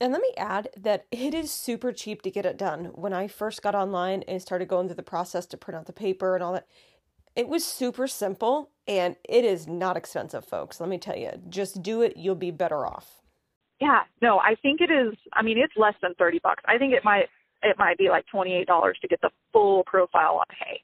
And 0.00 0.12
let 0.12 0.22
me 0.22 0.32
add 0.36 0.68
that 0.76 1.06
it 1.10 1.34
is 1.34 1.50
super 1.50 1.92
cheap 1.92 2.22
to 2.22 2.30
get 2.30 2.46
it 2.46 2.58
done. 2.58 2.86
When 2.94 3.12
I 3.12 3.28
first 3.28 3.62
got 3.62 3.74
online 3.74 4.22
and 4.26 4.42
started 4.42 4.68
going 4.68 4.88
through 4.88 4.96
the 4.96 5.02
process 5.02 5.46
to 5.46 5.56
print 5.56 5.78
out 5.78 5.86
the 5.86 5.92
paper 5.92 6.34
and 6.34 6.42
all 6.42 6.52
that, 6.52 6.66
it 7.36 7.48
was 7.48 7.64
super 7.64 8.06
simple 8.06 8.70
and 8.86 9.16
it 9.28 9.44
is 9.44 9.66
not 9.66 9.96
expensive, 9.96 10.44
folks. 10.44 10.80
Let 10.80 10.88
me 10.88 10.98
tell 10.98 11.16
you, 11.16 11.30
just 11.48 11.82
do 11.82 12.02
it, 12.02 12.16
you'll 12.16 12.34
be 12.34 12.50
better 12.50 12.86
off. 12.86 13.22
Yeah, 13.80 14.02
no, 14.22 14.38
I 14.38 14.54
think 14.62 14.80
it 14.80 14.90
is. 14.90 15.14
I 15.32 15.42
mean, 15.42 15.58
it's 15.58 15.72
less 15.76 15.94
than 16.00 16.14
30 16.14 16.40
bucks. 16.42 16.62
I 16.66 16.78
think 16.78 16.92
it 16.92 17.04
might 17.04 17.28
it 17.62 17.78
might 17.78 17.96
be 17.96 18.10
like 18.10 18.26
$28 18.32 18.66
to 19.00 19.08
get 19.08 19.20
the 19.22 19.30
full 19.52 19.84
profile 19.84 20.36
on 20.36 20.44
hay. 20.58 20.82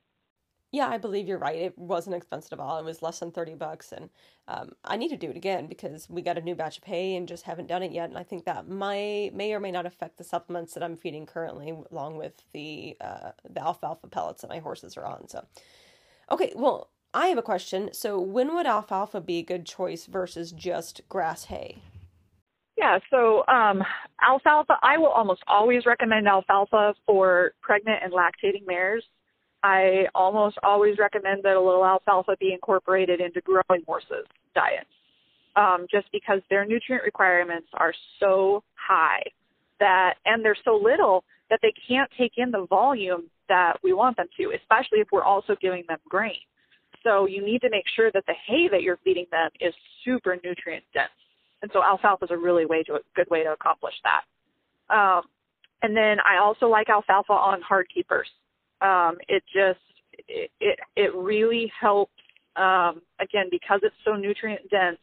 Yeah, 0.73 0.89
I 0.89 0.99
believe 0.99 1.27
you're 1.27 1.39
right. 1.39 1.59
It 1.59 1.77
wasn't 1.77 2.15
expensive 2.15 2.53
at 2.53 2.61
all. 2.61 2.79
It 2.79 2.85
was 2.85 3.03
less 3.03 3.19
than 3.19 3.33
30 3.33 3.55
bucks. 3.55 3.91
And 3.91 4.09
um, 4.47 4.71
I 4.85 4.97
need 4.97 5.09
to 5.09 5.17
do 5.17 5.31
it 5.31 5.37
again 5.37 5.67
because 5.67 6.09
we 6.09 6.23
got 6.23 6.39
a 6.39 6.43
new 6.43 6.55
batch 6.55 6.79
of 6.79 6.85
hay 6.85 7.17
and 7.17 7.27
just 7.27 7.45
haven't 7.45 7.67
done 7.67 7.83
it 7.83 7.91
yet. 7.91 8.09
And 8.09 8.19
I 8.19 8.23
think 8.23 8.45
that 8.45 8.69
may, 8.69 9.31
may 9.35 9.53
or 9.53 9.59
may 9.59 9.73
not 9.73 9.87
affect 9.87 10.17
the 10.17 10.25
supplements 10.25 10.75
that 10.75 10.85
I'm 10.85 10.97
feeding 10.97 11.27
currently, 11.27 11.75
along 11.91 12.19
with 12.19 12.35
the, 12.53 12.97
uh, 13.01 13.33
the 13.49 13.63
alfalfa 13.63 14.07
pellets 14.07 14.43
that 14.43 14.51
my 14.51 14.61
horses 14.61 14.97
are 14.97 15.07
on. 15.07 15.29
So 15.29 15.45
Okay, 16.31 16.53
well, 16.55 16.91
I 17.13 17.27
have 17.27 17.39
a 17.39 17.43
question. 17.43 17.91
So, 17.93 18.21
when 18.21 18.55
would 18.55 18.67
alfalfa 18.67 19.21
be 19.21 19.39
a 19.39 19.43
good 19.43 19.67
choice 19.67 20.07
versus 20.07 20.53
just 20.53 21.01
grass 21.09 21.47
hay? 21.47 21.83
Yeah, 22.77 23.01
so 23.11 23.45
um, 23.49 23.83
alfalfa, 24.23 24.79
I 24.83 24.97
will 24.97 25.09
almost 25.09 25.43
always 25.49 25.85
recommend 25.87 26.29
alfalfa 26.29 26.95
for 27.05 27.53
pregnant 27.61 28.03
and 28.03 28.13
lactating 28.13 28.67
mares. 28.67 29.05
I 29.63 30.07
almost 30.15 30.57
always 30.63 30.99
recommend 30.99 31.43
that 31.43 31.57
a 31.57 31.61
little 31.61 31.85
alfalfa 31.85 32.37
be 32.41 32.53
incorporated 32.53 33.21
into 33.21 33.41
growing 33.41 33.83
horses' 33.87 34.27
diets, 34.55 34.87
um, 35.57 35.87
just 35.91 36.11
because 36.13 36.41
their 36.49 36.65
nutrient 36.65 37.05
requirements 37.05 37.69
are 37.75 37.93
so 38.19 38.63
high 38.75 39.23
that, 39.79 40.15
and 40.25 40.45
they're 40.45 40.57
so 40.65 40.77
little 40.83 41.25
that 41.51 41.59
they 41.63 41.73
can't 41.89 42.11
take 42.17 42.33
in 42.37 42.51
the 42.51 42.67
volume 42.71 43.29
that 43.49 43.75
we 43.83 43.93
want 43.93 44.17
them 44.17 44.29
to, 44.39 44.53
especially 44.57 45.01
if 45.01 45.09
we're 45.13 45.25
also 45.25 45.57
giving 45.61 45.85
them 45.89 45.99
grain. 46.09 46.41
So 47.03 47.27
you 47.27 47.45
need 47.45 47.61
to 47.63 47.71
make 47.71 47.85
sure 47.97 48.11
that 48.13 48.25
the 48.27 48.35
hay 48.47 48.69
that 48.69 48.83
you're 48.83 48.99
feeding 49.05 49.27
them 49.31 49.51
is 49.61 49.75
super 50.05 50.37
nutrient 50.45 50.85
dense. 50.95 51.11
And 51.63 51.71
so 51.73 51.83
alfalfa 51.83 52.27
is 52.27 52.31
a 52.31 52.37
really 52.37 52.67
way 52.67 52.83
to, 52.85 53.01
good 53.17 53.29
way 53.31 53.43
to 53.43 53.53
accomplish 53.53 53.95
that. 54.05 54.95
Um, 54.95 55.23
and 55.83 55.97
then 55.97 56.19
I 56.21 56.39
also 56.39 56.67
like 56.67 56.89
alfalfa 56.89 57.33
on 57.33 57.61
hard 57.63 57.87
keepers. 57.93 58.29
Um, 58.81 59.19
it 59.29 59.43
just 59.53 59.81
it, 60.29 60.51
it 60.61 60.79
it 60.97 61.15
really 61.15 61.71
helps. 61.79 62.13
Um, 62.57 63.01
again, 63.21 63.47
because 63.51 63.81
it's 63.85 63.95
so 64.05 64.15
nutrient 64.15 64.69
dense, 64.71 64.99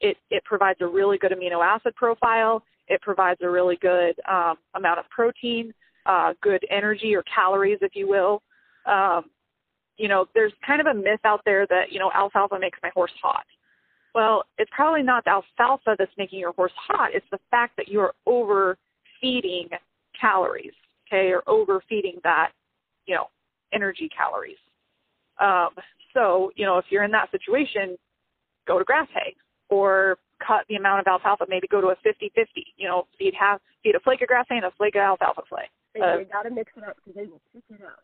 it 0.00 0.16
it 0.30 0.44
provides 0.44 0.80
a 0.80 0.86
really 0.86 1.18
good 1.18 1.32
amino 1.32 1.64
acid 1.64 1.94
profile. 1.96 2.62
It 2.88 3.00
provides 3.02 3.40
a 3.42 3.50
really 3.50 3.76
good 3.76 4.14
um, 4.28 4.56
amount 4.74 5.00
of 5.00 5.08
protein 5.10 5.74
uh, 6.06 6.32
good 6.40 6.64
energy 6.70 7.14
or 7.14 7.22
calories, 7.22 7.78
if 7.82 7.94
you 7.94 8.08
will. 8.08 8.42
Um, 8.86 9.24
you 9.98 10.08
know, 10.08 10.26
there's 10.34 10.52
kind 10.66 10.80
of 10.80 10.86
a 10.86 10.94
myth 10.94 11.20
out 11.24 11.40
there 11.44 11.66
that, 11.68 11.90
you 11.90 11.98
know, 11.98 12.10
alfalfa 12.14 12.58
makes 12.58 12.78
my 12.82 12.90
horse 12.94 13.12
hot. 13.20 13.44
Well, 14.14 14.44
it's 14.58 14.70
probably 14.74 15.02
not 15.02 15.24
the 15.24 15.30
alfalfa 15.30 15.96
that's 15.98 16.12
making 16.16 16.38
your 16.38 16.52
horse 16.52 16.72
hot. 16.76 17.10
It's 17.12 17.26
the 17.30 17.40
fact 17.50 17.76
that 17.76 17.88
you're 17.88 18.14
overfeeding 18.26 19.68
calories, 20.18 20.72
okay, 21.06 21.32
or 21.32 21.42
overfeeding 21.46 22.18
that, 22.24 22.52
you 23.06 23.14
know, 23.14 23.26
energy 23.72 24.08
calories. 24.16 24.58
Um, 25.40 25.70
so, 26.14 26.50
you 26.56 26.64
know, 26.64 26.78
if 26.78 26.86
you're 26.90 27.04
in 27.04 27.10
that 27.12 27.30
situation, 27.30 27.96
go 28.66 28.78
to 28.78 28.84
grass 28.84 29.08
hay 29.12 29.34
or 29.68 30.18
cut 30.46 30.64
the 30.68 30.76
amount 30.76 31.00
of 31.00 31.06
alfalfa, 31.06 31.46
maybe 31.48 31.66
go 31.68 31.80
to 31.80 31.88
a 31.88 31.96
50-50, 31.96 32.46
you 32.76 32.88
know, 32.88 33.06
feed 33.18 33.34
half, 33.38 33.60
feed 33.82 33.94
a 33.94 34.00
flake 34.00 34.22
of 34.22 34.28
grass 34.28 34.46
hay 34.48 34.56
and 34.56 34.64
a 34.64 34.70
flake 34.76 34.94
of 34.96 35.00
alfalfa 35.00 35.42
flake. 35.48 35.70
Uh, 36.02 36.18
you 36.18 36.26
gotta 36.30 36.50
mix 36.50 36.72
it 36.76 36.84
up 36.84 36.96
because 36.96 37.14
they 37.14 37.26
will 37.26 37.40
pick 37.52 37.64
it 37.70 37.84
up. 37.84 38.00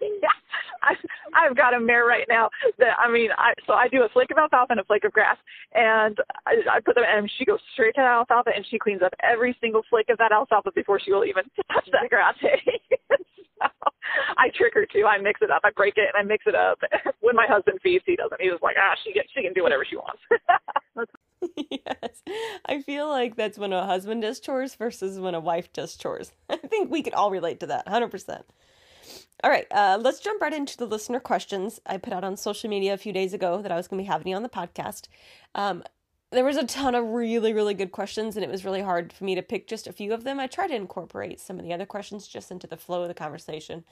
yeah, 0.00 0.28
I, 0.82 0.94
I've 1.34 1.56
got 1.56 1.74
a 1.74 1.80
mare 1.80 2.04
right 2.04 2.26
now 2.28 2.50
that 2.78 2.98
I 2.98 3.10
mean, 3.10 3.30
I 3.36 3.54
so 3.66 3.74
I 3.74 3.88
do 3.88 4.02
a 4.02 4.08
flake 4.08 4.30
of 4.30 4.38
alfalfa 4.38 4.72
and 4.72 4.80
a 4.80 4.84
flake 4.84 5.04
of 5.04 5.12
grass, 5.12 5.36
and 5.74 6.16
I, 6.46 6.78
I 6.78 6.80
put 6.80 6.94
them, 6.94 7.04
and 7.06 7.30
she 7.38 7.44
goes 7.44 7.60
straight 7.74 7.94
to 7.96 8.02
the 8.02 8.06
alfalfa, 8.06 8.50
and 8.54 8.66
she 8.68 8.78
cleans 8.78 9.02
up 9.02 9.12
every 9.22 9.56
single 9.60 9.82
flake 9.88 10.08
of 10.10 10.18
that 10.18 10.32
alfalfa 10.32 10.70
before 10.74 11.00
she 11.00 11.12
will 11.12 11.24
even 11.24 11.44
touch 11.72 11.88
that 11.92 12.08
grass 12.10 12.34
hay. 12.40 12.60
so 13.62 13.90
I 14.36 14.50
trick 14.56 14.74
her 14.74 14.86
too. 14.86 15.06
I 15.06 15.18
mix 15.18 15.40
it 15.42 15.50
up. 15.50 15.62
I 15.64 15.70
break 15.70 15.94
it 15.96 16.08
and 16.12 16.18
I 16.18 16.26
mix 16.26 16.44
it 16.46 16.54
up. 16.54 16.78
when 17.20 17.36
my 17.36 17.46
husband 17.48 17.78
feeds, 17.82 18.04
he 18.06 18.16
doesn't. 18.16 18.40
He's 18.40 18.52
just 18.52 18.62
like, 18.62 18.76
ah, 18.78 18.94
she 19.04 19.12
gets, 19.12 19.28
she 19.34 19.42
can 19.42 19.52
do 19.52 19.62
whatever 19.62 19.86
she 19.88 19.96
wants. 19.96 20.20
yes. 21.70 22.22
I 22.66 22.82
feel 22.82 23.08
like 23.08 23.36
that's 23.36 23.58
when 23.58 23.72
a 23.72 23.86
husband 23.86 24.22
does 24.22 24.40
chores 24.40 24.74
versus 24.74 25.18
when 25.18 25.34
a 25.34 25.40
wife 25.40 25.72
does 25.72 25.96
chores. 25.96 26.32
I 26.50 26.56
think 26.56 26.90
we 26.90 27.02
could 27.02 27.14
all 27.14 27.30
relate 27.30 27.60
to 27.60 27.66
that 27.66 27.86
100%. 27.86 28.42
All 29.44 29.50
right, 29.50 29.66
uh, 29.72 29.98
let's 30.00 30.20
jump 30.20 30.40
right 30.40 30.52
into 30.52 30.76
the 30.76 30.86
listener 30.86 31.18
questions. 31.18 31.80
I 31.84 31.96
put 31.96 32.12
out 32.12 32.22
on 32.22 32.36
social 32.36 32.70
media 32.70 32.94
a 32.94 32.98
few 32.98 33.12
days 33.12 33.34
ago 33.34 33.60
that 33.60 33.72
I 33.72 33.76
was 33.76 33.88
going 33.88 33.98
to 33.98 34.04
be 34.04 34.12
having 34.12 34.28
you 34.28 34.36
on 34.36 34.44
the 34.44 34.48
podcast. 34.48 35.08
Um, 35.54 35.82
there 36.30 36.44
was 36.44 36.56
a 36.56 36.64
ton 36.64 36.94
of 36.94 37.04
really, 37.06 37.52
really 37.52 37.74
good 37.74 37.92
questions, 37.92 38.36
and 38.36 38.44
it 38.44 38.50
was 38.50 38.64
really 38.64 38.80
hard 38.80 39.12
for 39.12 39.24
me 39.24 39.34
to 39.34 39.42
pick 39.42 39.66
just 39.66 39.86
a 39.86 39.92
few 39.92 40.14
of 40.14 40.24
them. 40.24 40.38
I 40.38 40.46
tried 40.46 40.68
to 40.68 40.76
incorporate 40.76 41.40
some 41.40 41.58
of 41.58 41.64
the 41.64 41.72
other 41.72 41.86
questions 41.86 42.28
just 42.28 42.50
into 42.50 42.66
the 42.66 42.76
flow 42.76 43.02
of 43.02 43.08
the 43.08 43.14
conversation. 43.14 43.84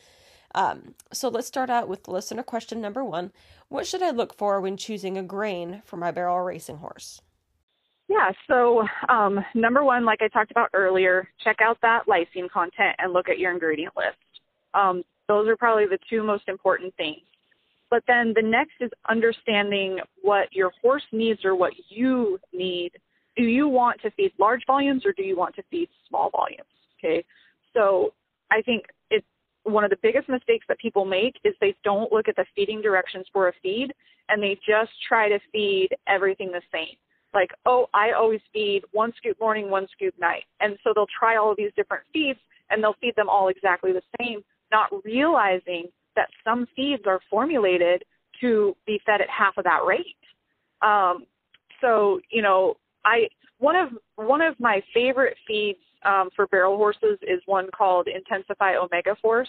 Um, 0.54 0.94
so 1.12 1.28
let's 1.28 1.46
start 1.46 1.70
out 1.70 1.88
with 1.88 2.08
listener 2.08 2.42
question 2.42 2.80
number 2.80 3.04
one 3.04 3.32
What 3.68 3.86
should 3.86 4.02
I 4.02 4.10
look 4.10 4.36
for 4.36 4.60
when 4.60 4.76
choosing 4.76 5.16
a 5.18 5.22
grain 5.22 5.82
for 5.84 5.96
my 5.96 6.10
barrel 6.10 6.40
racing 6.40 6.78
horse? 6.78 7.20
Yeah, 8.10 8.32
so 8.48 8.84
um, 9.08 9.38
number 9.54 9.84
one, 9.84 10.04
like 10.04 10.18
I 10.20 10.26
talked 10.26 10.50
about 10.50 10.70
earlier, 10.74 11.28
check 11.44 11.58
out 11.62 11.78
that 11.82 12.06
lysine 12.08 12.50
content 12.50 12.96
and 12.98 13.12
look 13.12 13.28
at 13.28 13.38
your 13.38 13.52
ingredient 13.52 13.94
list. 13.96 14.18
Um, 14.74 15.04
those 15.28 15.46
are 15.46 15.56
probably 15.56 15.86
the 15.86 15.98
two 16.10 16.24
most 16.24 16.48
important 16.48 16.92
things. 16.96 17.20
But 17.88 18.02
then 18.08 18.32
the 18.34 18.42
next 18.42 18.72
is 18.80 18.90
understanding 19.08 20.00
what 20.22 20.48
your 20.50 20.72
horse 20.82 21.04
needs 21.12 21.44
or 21.44 21.54
what 21.54 21.72
you 21.88 22.40
need. 22.52 22.90
Do 23.36 23.44
you 23.44 23.68
want 23.68 24.00
to 24.02 24.10
feed 24.10 24.32
large 24.40 24.62
volumes 24.66 25.06
or 25.06 25.12
do 25.12 25.22
you 25.22 25.36
want 25.36 25.54
to 25.54 25.62
feed 25.70 25.88
small 26.08 26.30
volumes? 26.30 26.66
Okay. 26.98 27.24
So 27.74 28.12
I 28.50 28.60
think 28.62 28.86
it's 29.12 29.26
one 29.62 29.84
of 29.84 29.90
the 29.90 29.98
biggest 30.02 30.28
mistakes 30.28 30.66
that 30.68 30.80
people 30.80 31.04
make 31.04 31.36
is 31.44 31.54
they 31.60 31.76
don't 31.84 32.12
look 32.12 32.26
at 32.26 32.34
the 32.34 32.44
feeding 32.56 32.82
directions 32.82 33.26
for 33.32 33.48
a 33.48 33.52
feed 33.62 33.92
and 34.28 34.42
they 34.42 34.58
just 34.66 34.90
try 35.08 35.28
to 35.28 35.38
feed 35.52 35.90
everything 36.08 36.50
the 36.50 36.62
same. 36.72 36.96
Like, 37.32 37.50
oh, 37.66 37.86
I 37.94 38.12
always 38.12 38.40
feed 38.52 38.82
one 38.92 39.12
scoop 39.16 39.38
morning, 39.40 39.70
one 39.70 39.86
scoop 39.92 40.14
night. 40.18 40.44
And 40.60 40.76
so 40.82 40.92
they'll 40.94 41.06
try 41.18 41.36
all 41.36 41.50
of 41.50 41.56
these 41.56 41.72
different 41.76 42.04
feeds 42.12 42.38
and 42.70 42.82
they'll 42.82 42.96
feed 43.00 43.14
them 43.16 43.28
all 43.28 43.48
exactly 43.48 43.92
the 43.92 44.02
same, 44.20 44.42
not 44.72 44.88
realizing 45.04 45.86
that 46.16 46.28
some 46.44 46.66
feeds 46.74 47.02
are 47.06 47.20
formulated 47.30 48.04
to 48.40 48.76
be 48.86 49.00
fed 49.06 49.20
at 49.20 49.28
half 49.28 49.56
of 49.58 49.64
that 49.64 49.84
rate. 49.86 50.16
Um, 50.82 51.24
so 51.80 52.20
you 52.30 52.42
know, 52.42 52.74
I 53.04 53.28
one 53.58 53.76
of 53.76 53.90
one 54.16 54.40
of 54.40 54.58
my 54.58 54.82
favorite 54.92 55.36
feeds 55.46 55.78
um, 56.04 56.30
for 56.34 56.46
barrel 56.46 56.76
horses 56.76 57.18
is 57.22 57.40
one 57.46 57.68
called 57.76 58.08
Intensify 58.08 58.74
Omega 58.76 59.16
Force, 59.20 59.48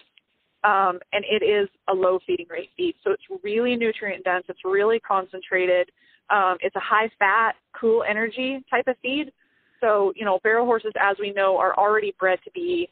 um, 0.64 1.00
and 1.14 1.24
it 1.30 1.44
is 1.44 1.70
a 1.90 1.94
low 1.94 2.20
feeding 2.28 2.48
rate 2.50 2.70
feed. 2.76 2.96
So 3.04 3.12
it's 3.12 3.24
really 3.44 3.76
nutrient 3.76 4.24
dense. 4.24 4.46
It's 4.50 4.66
really 4.66 5.00
concentrated. 5.00 5.90
Um, 6.32 6.58
it's 6.62 6.76
a 6.76 6.82
high 6.82 7.10
fat, 7.20 7.54
cool 7.80 8.04
energy 8.08 8.64
type 8.70 8.88
of 8.88 8.96
feed. 9.02 9.32
So 9.80 10.14
you 10.16 10.26
know, 10.26 10.40
barrel 10.44 10.66
horses, 10.66 10.94
as 11.00 11.18
we 11.20 11.32
know, 11.32 11.58
are 11.58 11.78
already 11.78 12.16
bred 12.20 12.40
to 12.46 12.52
be 12.52 12.90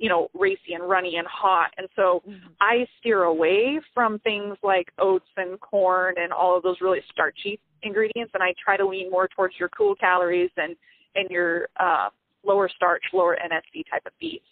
you 0.00 0.08
know, 0.08 0.28
racy 0.32 0.74
and 0.74 0.88
runny 0.88 1.16
and 1.16 1.26
hot. 1.26 1.72
And 1.76 1.88
so 1.96 2.22
mm-hmm. 2.24 2.46
I 2.60 2.86
steer 3.00 3.24
away 3.24 3.80
from 3.92 4.20
things 4.20 4.56
like 4.62 4.86
oats 5.00 5.26
and 5.36 5.60
corn 5.60 6.14
and 6.18 6.32
all 6.32 6.56
of 6.56 6.62
those 6.62 6.76
really 6.80 7.00
starchy 7.10 7.58
ingredients 7.82 8.30
and 8.34 8.42
I 8.42 8.54
try 8.62 8.76
to 8.76 8.86
lean 8.86 9.10
more 9.10 9.28
towards 9.28 9.54
your 9.58 9.68
cool 9.70 9.94
calories 9.94 10.50
and 10.56 10.76
and 11.14 11.28
your 11.30 11.68
uh, 11.80 12.08
lower 12.44 12.70
starch, 12.74 13.02
lower 13.12 13.36
NSC 13.36 13.82
type 13.90 14.02
of 14.06 14.12
feeds. 14.20 14.44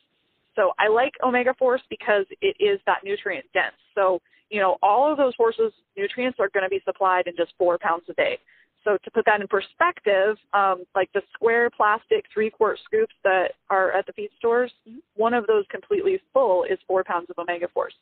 So 0.57 0.73
I 0.79 0.89
like 0.89 1.13
omega 1.23 1.55
force 1.59 1.83
because 1.91 2.25
it 2.41 2.57
is 2.59 2.81
that 2.87 3.05
nutrient 3.05 3.45
dense. 3.53 3.77
So, 3.95 4.21
you 4.51 4.61
know, 4.61 4.77
all 4.83 5.11
of 5.11 5.19
those 5.19 5.35
horses 5.37 5.73
nutrients 5.97 6.39
are 6.41 6.49
going 6.49 6.65
to 6.65 6.71
be 6.71 6.81
supplied 6.85 7.27
in 7.27 7.35
just 7.37 7.53
four 7.59 7.79
pounds 7.79 8.05
a 8.09 8.15
day. 8.15 8.39
So 8.85 8.97
to 9.03 9.11
put 9.11 9.25
that 9.27 9.41
in 9.41 9.49
perspective, 9.49 10.37
um, 10.53 10.85
like 10.95 11.11
the 11.13 11.23
square 11.35 11.69
plastic 11.71 12.25
three 12.33 12.51
quart 12.51 12.79
scoops 12.85 13.15
that 13.25 13.55
are 13.69 13.91
at 13.91 14.07
the 14.07 14.13
feed 14.13 14.31
stores, 14.39 14.71
mm-hmm. 14.89 14.99
one 15.17 15.35
of 15.35 15.47
those 15.49 15.65
completely 15.71 16.21
full 16.33 16.65
is 16.65 16.79
four 16.87 17.03
pounds 17.03 17.27
of 17.29 17.39
omega 17.39 17.67
force. 17.75 17.95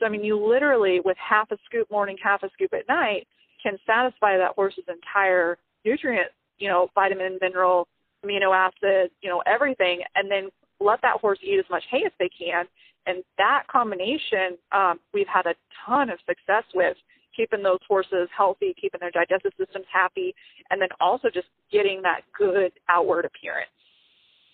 So 0.00 0.06
I 0.06 0.08
mean, 0.08 0.24
you 0.24 0.36
literally 0.36 1.00
with 1.04 1.16
half 1.16 1.52
a 1.52 1.56
scoop 1.64 1.88
morning, 1.90 2.16
half 2.22 2.42
a 2.42 2.50
scoop 2.50 2.74
at 2.74 2.88
night, 2.88 3.28
can 3.62 3.78
satisfy 3.86 4.36
that 4.36 4.52
horse's 4.56 4.84
entire 4.88 5.56
nutrient, 5.84 6.28
you 6.58 6.68
know, 6.68 6.88
vitamin, 6.96 7.38
mineral, 7.40 7.86
amino 8.24 8.54
acid, 8.54 9.10
you 9.22 9.28
know, 9.28 9.42
everything, 9.46 10.00
and 10.16 10.28
then 10.30 10.48
let 10.80 11.00
that 11.02 11.20
horse 11.20 11.38
eat 11.42 11.58
as 11.58 11.64
much 11.70 11.84
hay 11.90 12.02
as 12.04 12.12
they 12.18 12.28
can. 12.28 12.66
And 13.06 13.22
that 13.38 13.64
combination, 13.70 14.56
um, 14.72 14.98
we've 15.12 15.26
had 15.26 15.46
a 15.46 15.54
ton 15.86 16.10
of 16.10 16.18
success 16.26 16.64
with 16.74 16.96
keeping 17.36 17.62
those 17.62 17.80
horses 17.86 18.28
healthy, 18.36 18.74
keeping 18.80 19.00
their 19.00 19.10
digestive 19.10 19.52
systems 19.58 19.86
happy, 19.92 20.34
and 20.70 20.80
then 20.80 20.88
also 21.00 21.28
just 21.32 21.48
getting 21.70 22.00
that 22.02 22.20
good 22.36 22.72
outward 22.88 23.24
appearance. 23.24 23.70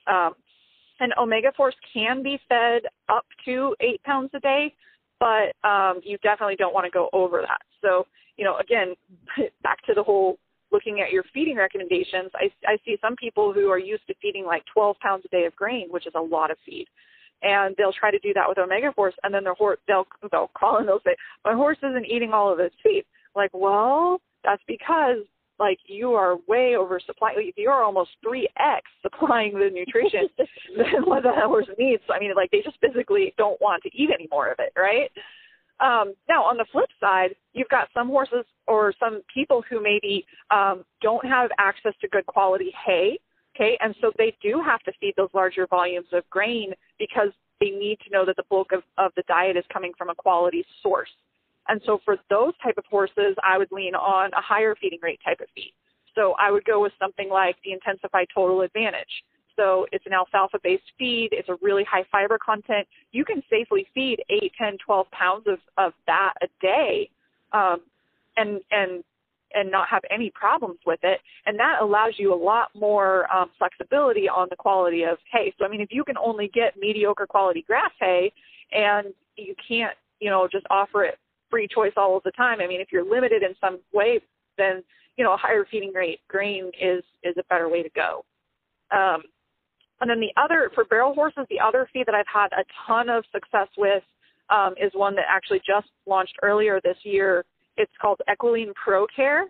Um, 0.06 0.32
and 0.98 1.12
omega 1.18 1.52
force 1.56 1.74
can 1.92 2.22
be 2.22 2.38
fed 2.48 2.82
up 3.08 3.24
to 3.44 3.74
eight 3.80 4.02
pounds 4.02 4.30
a 4.34 4.40
day, 4.40 4.74
but 5.18 5.54
um, 5.66 6.00
you 6.02 6.18
definitely 6.18 6.56
don't 6.56 6.74
want 6.74 6.84
to 6.84 6.90
go 6.90 7.08
over 7.12 7.40
that. 7.42 7.62
So, 7.82 8.06
you 8.36 8.44
know, 8.44 8.58
again, 8.58 8.94
back 9.62 9.84
to 9.86 9.94
the 9.94 10.02
whole 10.02 10.38
looking 10.72 11.00
at 11.00 11.10
your 11.10 11.24
feeding 11.34 11.56
recommendations, 11.56 12.30
I, 12.34 12.48
I 12.66 12.76
see 12.84 12.96
some 13.00 13.16
people 13.16 13.52
who 13.52 13.70
are 13.70 13.78
used 13.78 14.06
to 14.06 14.14
feeding 14.22 14.44
like 14.44 14.62
12 14.72 14.96
pounds 15.00 15.24
a 15.24 15.28
day 15.28 15.44
of 15.44 15.56
grain, 15.56 15.88
which 15.90 16.06
is 16.06 16.12
a 16.14 16.20
lot 16.20 16.50
of 16.50 16.58
feed 16.64 16.86
and 17.42 17.74
they'll 17.76 17.92
try 17.92 18.10
to 18.10 18.18
do 18.18 18.32
that 18.34 18.48
with 18.48 18.58
Omega 18.58 18.92
Force, 18.92 19.14
and 19.22 19.32
then 19.32 19.44
their 19.44 19.54
horse 19.54 19.78
they'll 19.86 20.06
they'll 20.30 20.50
call 20.56 20.78
and 20.78 20.88
they'll 20.88 21.00
say, 21.04 21.16
"My 21.44 21.54
horse 21.54 21.78
isn't 21.78 22.06
eating 22.06 22.32
all 22.32 22.52
of 22.52 22.60
its 22.60 22.74
feed." 22.82 23.04
Like, 23.34 23.50
well, 23.52 24.20
that's 24.44 24.62
because 24.66 25.18
like 25.58 25.78
you 25.86 26.12
are 26.12 26.36
way 26.48 26.74
oversupplying. 26.78 27.52
You're 27.56 27.84
almost 27.84 28.10
three 28.22 28.48
x 28.58 28.82
supplying 29.02 29.52
the 29.52 29.70
nutrition 29.72 30.28
than 30.76 31.04
what 31.04 31.22
the 31.22 31.32
horse 31.32 31.68
needs. 31.78 32.02
I 32.10 32.18
mean, 32.18 32.32
like 32.34 32.50
they 32.50 32.62
just 32.62 32.78
physically 32.80 33.34
don't 33.36 33.60
want 33.60 33.82
to 33.84 33.90
eat 33.94 34.10
any 34.12 34.26
more 34.30 34.50
of 34.50 34.58
it, 34.58 34.72
right? 34.76 35.10
Um, 35.80 36.14
now, 36.28 36.44
on 36.44 36.58
the 36.58 36.66
flip 36.72 36.90
side, 37.00 37.30
you've 37.54 37.68
got 37.68 37.88
some 37.94 38.08
horses 38.08 38.44
or 38.66 38.92
some 39.00 39.22
people 39.32 39.62
who 39.68 39.82
maybe 39.82 40.26
um, 40.50 40.84
don't 41.00 41.24
have 41.26 41.50
access 41.58 41.94
to 42.02 42.08
good 42.08 42.26
quality 42.26 42.72
hay 42.86 43.18
Okay, 43.56 43.76
and 43.80 43.94
so 44.00 44.12
they 44.16 44.36
do 44.42 44.62
have 44.64 44.80
to 44.84 44.92
feed 45.00 45.14
those 45.16 45.28
larger 45.34 45.66
volumes 45.66 46.06
of 46.12 46.28
grain 46.30 46.72
because 46.98 47.30
they 47.60 47.70
need 47.70 47.98
to 48.04 48.10
know 48.10 48.24
that 48.24 48.36
the 48.36 48.44
bulk 48.48 48.72
of, 48.72 48.82
of 48.96 49.12
the 49.16 49.22
diet 49.28 49.56
is 49.56 49.64
coming 49.72 49.92
from 49.98 50.08
a 50.08 50.14
quality 50.14 50.64
source. 50.82 51.10
And 51.68 51.80
so 51.84 52.00
for 52.04 52.16
those 52.30 52.52
type 52.62 52.78
of 52.78 52.84
horses, 52.86 53.36
I 53.44 53.58
would 53.58 53.70
lean 53.70 53.94
on 53.94 54.32
a 54.32 54.40
higher 54.40 54.74
feeding 54.80 54.98
rate 55.02 55.20
type 55.24 55.40
of 55.40 55.46
feed. 55.54 55.72
So 56.14 56.34
I 56.38 56.50
would 56.50 56.64
go 56.64 56.80
with 56.80 56.92
something 56.98 57.28
like 57.28 57.56
the 57.64 57.72
Intensify 57.72 58.24
Total 58.34 58.62
Advantage. 58.62 59.24
So 59.56 59.86
it's 59.92 60.06
an 60.06 60.12
alfalfa 60.12 60.58
based 60.62 60.90
feed. 60.98 61.28
It's 61.32 61.48
a 61.48 61.56
really 61.60 61.84
high 61.84 62.04
fiber 62.10 62.38
content. 62.44 62.88
You 63.12 63.24
can 63.24 63.42
safely 63.50 63.86
feed 63.94 64.22
8, 64.30 64.52
10, 64.56 64.78
12 64.84 65.10
pounds 65.10 65.46
of, 65.46 65.58
of 65.76 65.92
that 66.06 66.34
a 66.42 66.46
day. 66.60 67.10
Um, 67.52 67.82
and, 68.36 68.60
and 68.70 69.04
and 69.54 69.70
not 69.70 69.88
have 69.88 70.02
any 70.10 70.30
problems 70.30 70.78
with 70.86 71.00
it. 71.02 71.20
And 71.46 71.58
that 71.58 71.78
allows 71.80 72.14
you 72.16 72.32
a 72.32 72.36
lot 72.36 72.68
more 72.74 73.32
um, 73.34 73.50
flexibility 73.58 74.28
on 74.28 74.48
the 74.50 74.56
quality 74.56 75.02
of 75.02 75.18
hay. 75.32 75.52
So, 75.58 75.64
I 75.64 75.68
mean, 75.68 75.80
if 75.80 75.88
you 75.90 76.04
can 76.04 76.16
only 76.16 76.48
get 76.52 76.76
mediocre 76.78 77.26
quality 77.26 77.64
grass 77.66 77.90
hay 77.98 78.32
and 78.72 79.08
you 79.36 79.54
can't, 79.66 79.94
you 80.20 80.30
know, 80.30 80.48
just 80.50 80.66
offer 80.70 81.04
it 81.04 81.18
free 81.50 81.66
choice 81.66 81.92
all 81.96 82.16
of 82.16 82.22
the 82.22 82.32
time, 82.32 82.60
I 82.60 82.66
mean, 82.66 82.80
if 82.80 82.88
you're 82.92 83.08
limited 83.08 83.42
in 83.42 83.54
some 83.60 83.80
way, 83.92 84.20
then, 84.56 84.82
you 85.16 85.24
know, 85.24 85.32
a 85.32 85.36
higher 85.36 85.66
feeding 85.70 85.92
rate 85.92 86.20
grain 86.28 86.70
is, 86.80 87.02
is 87.24 87.34
a 87.38 87.44
better 87.48 87.68
way 87.68 87.82
to 87.82 87.90
go. 87.90 88.24
Um, 88.92 89.22
and 90.00 90.08
then 90.08 90.20
the 90.20 90.32
other, 90.40 90.70
for 90.74 90.84
barrel 90.84 91.14
horses, 91.14 91.44
the 91.50 91.60
other 91.60 91.88
feed 91.92 92.06
that 92.06 92.14
I've 92.14 92.24
had 92.32 92.48
a 92.52 92.64
ton 92.86 93.08
of 93.08 93.24
success 93.32 93.68
with 93.76 94.02
um, 94.48 94.74
is 94.80 94.90
one 94.94 95.14
that 95.16 95.26
actually 95.28 95.60
just 95.66 95.88
launched 96.06 96.34
earlier 96.42 96.80
this 96.82 96.96
year 97.02 97.44
it's 97.80 97.92
called 98.00 98.20
Equilean 98.28 98.72
Pro 98.74 99.06
Care, 99.06 99.46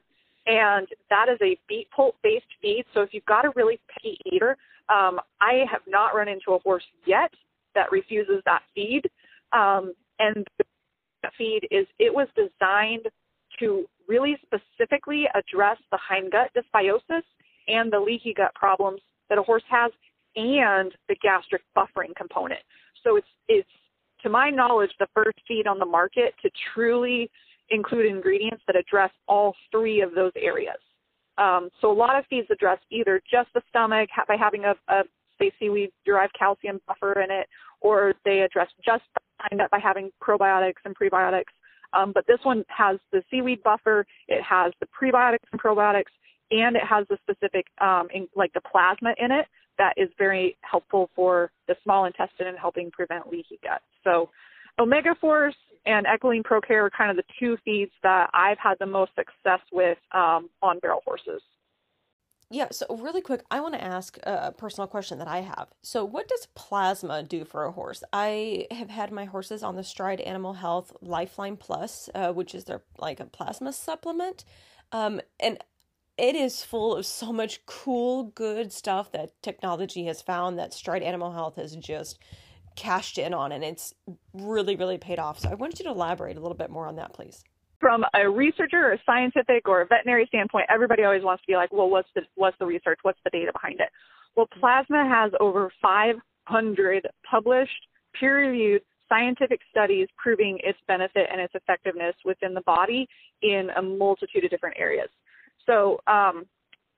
and 0.47 0.87
that 1.11 1.27
is 1.29 1.39
a 1.43 1.59
beet 1.69 1.91
pulp 1.91 2.15
based 2.23 2.47
feed. 2.63 2.85
So 2.95 3.03
if 3.03 3.11
you've 3.13 3.25
got 3.27 3.45
a 3.45 3.53
really 3.57 3.81
picky 3.93 4.17
eater, 4.33 4.57
um, 4.89 5.19
I 5.41 5.65
have 5.71 5.83
not 5.89 6.15
run 6.15 6.29
into 6.29 6.53
a 6.53 6.59
horse 6.61 6.85
yet 7.07 7.33
that 7.75 7.91
refuses 7.91 8.41
that 8.47 8.63
feed. 8.75 9.03
Um, 9.53 9.95
and 10.21 10.47
the 10.59 11.31
feed 11.37 11.67
is 11.73 11.87
it 11.99 12.15
was 12.15 12.29
designed 12.37 13.07
to 13.59 13.85
really 14.09 14.37
specifically 14.43 15.27
address 15.35 15.79
the 15.91 15.99
hindgut 16.11 16.49
dysbiosis 16.57 17.23
and 17.67 17.93
the 17.93 17.99
leaky 17.99 18.33
gut 18.33 18.55
problems 18.55 19.01
that 19.29 19.39
a 19.39 19.43
horse 19.43 19.63
has 19.69 19.91
and 20.37 20.93
the 21.09 21.17
gastric 21.21 21.63
buffering 21.77 22.15
component. 22.17 22.61
So 23.03 23.17
it's 23.17 23.27
it's 23.49 23.69
to 24.23 24.29
my 24.29 24.51
knowledge 24.51 24.91
the 24.99 25.09
first 25.15 25.39
feed 25.49 25.67
on 25.67 25.79
the 25.79 25.87
market 25.87 26.35
to 26.43 26.51
truly 26.75 27.31
include 27.71 28.07
ingredients 28.07 28.63
that 28.67 28.77
address 28.77 29.11
all 29.29 29.55
three 29.71 30.01
of 30.01 30.15
those 30.15 30.33
areas. 30.37 30.79
Um, 31.39 31.71
so 31.81 31.91
a 31.91 31.95
lot 31.95 32.19
of 32.19 32.25
feeds 32.27 32.49
address 32.51 32.79
either 32.91 33.23
just 33.31 33.49
the 33.55 33.63
stomach 33.69 34.11
by 34.29 34.37
having 34.37 34.65
a, 34.65 34.75
a 34.89 35.03
say 35.39 35.51
seaweed 35.59 35.91
derived 36.05 36.35
calcium 36.39 36.81
buffer 36.87 37.21
in 37.21 37.31
it, 37.31 37.49
or 37.81 38.15
they 38.25 38.41
address 38.41 38.69
just 38.85 39.03
that 39.57 39.71
by 39.71 39.79
having 39.79 40.11
probiotics 40.23 40.83
and 40.85 40.95
prebiotics. 40.95 41.53
Um, 41.93 42.13
but 42.15 42.27
this 42.27 42.39
one 42.43 42.65
has 42.69 42.99
the 43.11 43.23
seaweed 43.31 43.63
buffer, 43.63 44.07
it 44.29 44.43
has 44.43 44.73
the 44.81 44.87
prebiotics 44.87 45.49
and 45.51 45.61
probiotics, 45.61 46.13
and 46.51 46.77
it 46.77 46.85
has 46.85 47.07
the 47.09 47.19
specific, 47.23 47.67
um, 47.81 48.09
in, 48.13 48.29
like 48.37 48.53
the 48.53 48.61
plasma 48.61 49.15
in 49.19 49.33
it 49.33 49.47
that 49.79 49.95
is 49.97 50.11
very 50.19 50.59
helpful 50.61 51.09
for 51.17 51.51
the 51.67 51.75
small 51.83 52.05
intestine 52.05 52.49
and 52.49 52.59
helping 52.59 52.91
prevent 52.91 53.29
leaky 53.31 53.59
gut. 53.63 53.81
So, 54.05 54.29
Omega 54.81 55.15
Force 55.21 55.57
and 55.85 56.07
Equiline 56.07 56.43
ProCare 56.43 56.87
are 56.87 56.91
kind 56.91 57.11
of 57.11 57.17
the 57.17 57.33
two 57.39 57.59
feeds 57.65 57.93
that 58.03 58.31
I've 58.33 58.59
had 58.59 58.77
the 58.81 58.87
most 58.87 59.13
success 59.15 59.61
with 59.71 59.99
um, 60.13 60.49
on 60.63 60.79
barrel 60.79 61.03
horses. 61.05 61.43
Yeah, 62.53 62.67
so 62.73 62.87
really 62.97 63.21
quick, 63.21 63.45
I 63.51 63.61
want 63.61 63.75
to 63.75 63.85
ask 63.85 64.19
a 64.25 64.53
personal 64.57 64.89
question 64.89 65.19
that 65.19 65.29
I 65.29 65.39
have. 65.43 65.69
So, 65.83 66.05
what 66.05 66.27
does 66.27 66.49
plasma 66.57 67.23
do 67.23 67.45
for 67.45 67.65
a 67.65 67.71
horse? 67.71 68.03
I 68.13 68.67
have 68.73 68.91
had 68.91 69.13
my 69.13 69.25
horses 69.25 69.63
on 69.63 69.77
the 69.77 69.85
Stride 69.85 70.21
Animal 70.23 70.55
Health 70.55 70.93
Lifeline 71.01 71.57
Plus, 71.57 72.11
uh, 72.13 72.33
which 72.33 72.53
is 72.53 72.65
their 72.65 72.83
like 72.99 73.21
a 73.21 73.27
plasma 73.27 73.73
supplement, 73.73 74.45
um, 74.91 75.21
and 75.39 75.59
it 76.19 76.35
is 76.35 76.65
full 76.65 76.97
of 76.97 77.07
so 77.07 77.33
much 77.33 77.65
cool, 77.67 78.25
good 78.25 78.73
stuff 78.73 79.13
that 79.13 79.41
technology 79.43 80.07
has 80.07 80.21
found 80.21 80.59
that 80.59 80.75
Stride 80.75 81.05
Animal 81.05 81.31
Health 81.31 81.55
has 81.55 81.77
just 81.77 82.19
cashed 82.77 83.19
in 83.19 83.35
on, 83.35 83.53
and 83.53 83.65
it's 83.65 83.95
really, 84.33 84.77
really 84.77 84.99
paid 84.99 85.19
off. 85.19 85.41
So, 85.41 85.49
I 85.51 85.55
want 85.55 85.79
you 85.79 85.85
to 85.85 85.91
elaborate 85.91 86.37
a 86.37 86.41
little 86.41 86.57
bit 86.57 86.71
more 86.71 86.87
on 86.87 86.97
that, 86.97 87.13
please 87.13 87.43
from 87.81 88.05
a 88.15 88.29
researcher 88.29 88.89
or 88.89 88.93
a 88.93 88.99
scientific 89.05 89.67
or 89.67 89.81
a 89.81 89.87
veterinary 89.87 90.27
standpoint, 90.27 90.67
everybody 90.69 91.03
always 91.03 91.25
wants 91.25 91.43
to 91.43 91.47
be 91.47 91.57
like, 91.57 91.73
well, 91.73 91.89
what's 91.89 92.09
the 92.15 92.23
what's 92.37 92.57
the 92.59 92.67
research? 92.67 92.99
What's 93.03 93.19
the 93.25 93.31
data 93.31 93.53
behind 93.53 93.81
it? 93.81 93.89
Well, 94.37 94.47
plasma 94.61 95.09
has 95.09 95.33
over 95.41 95.73
500 95.83 97.09
published, 97.29 97.87
peer-reviewed 98.19 98.83
scientific 99.09 99.61
studies 99.71 100.07
proving 100.17 100.59
its 100.63 100.79
benefit 100.87 101.29
and 101.33 101.41
its 101.41 101.55
effectiveness 101.55 102.15
within 102.25 102.55
the 102.55 102.61
body 102.61 103.09
in 103.43 103.71
a 103.77 103.83
multitude 103.83 104.45
of 104.45 104.51
different 104.51 104.77
areas. 104.79 105.09
So, 105.67 105.99
um, 106.07 106.47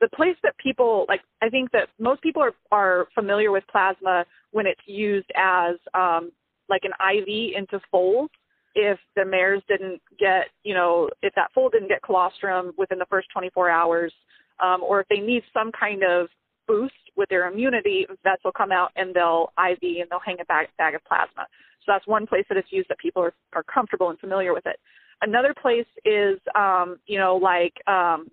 the 0.00 0.08
place 0.08 0.36
that 0.42 0.56
people 0.58 1.06
like, 1.08 1.20
I 1.40 1.48
think 1.48 1.70
that 1.70 1.88
most 1.98 2.22
people 2.22 2.42
are 2.42 2.54
are 2.72 3.06
familiar 3.14 3.52
with 3.52 3.64
plasma 3.70 4.26
when 4.52 4.66
it's 4.66 4.80
used 4.86 5.30
as 5.36 5.76
um, 5.94 6.30
like 6.68 6.82
an 6.84 6.92
IV 7.00 7.56
into 7.56 7.80
foals 7.90 8.30
if 8.74 8.98
the 9.16 9.24
mares 9.24 9.62
didn't 9.68 10.00
get, 10.18 10.46
you 10.64 10.74
know, 10.74 11.08
if 11.22 11.34
that 11.34 11.50
foal 11.54 11.68
didn't 11.68 11.88
get 11.88 12.02
colostrum 12.02 12.72
within 12.78 12.98
the 12.98 13.06
first 13.10 13.28
24 13.32 13.70
hours, 13.70 14.12
um, 14.62 14.82
or 14.82 15.00
if 15.00 15.08
they 15.08 15.18
need 15.18 15.42
some 15.52 15.70
kind 15.78 16.02
of 16.02 16.28
boost 16.66 16.94
with 17.16 17.28
their 17.28 17.50
immunity, 17.50 18.06
vets 18.24 18.42
will 18.44 18.52
come 18.52 18.72
out 18.72 18.90
and 18.96 19.14
they'll 19.14 19.52
IV 19.58 19.78
and 19.82 20.06
they'll 20.10 20.20
hang 20.24 20.38
a 20.40 20.44
bag, 20.46 20.68
bag 20.78 20.94
of 20.94 21.04
plasma. 21.04 21.46
So 21.84 21.92
that's 21.92 22.06
one 22.06 22.26
place 22.26 22.44
that 22.48 22.56
it's 22.56 22.70
used 22.70 22.88
that 22.88 22.98
people 22.98 23.22
are, 23.22 23.34
are 23.54 23.64
comfortable 23.64 24.10
and 24.10 24.18
familiar 24.18 24.54
with 24.54 24.66
it. 24.66 24.76
Another 25.20 25.54
place 25.60 25.86
is, 26.04 26.38
um, 26.54 26.98
you 27.06 27.18
know, 27.18 27.36
like 27.36 27.74
um, 27.86 28.28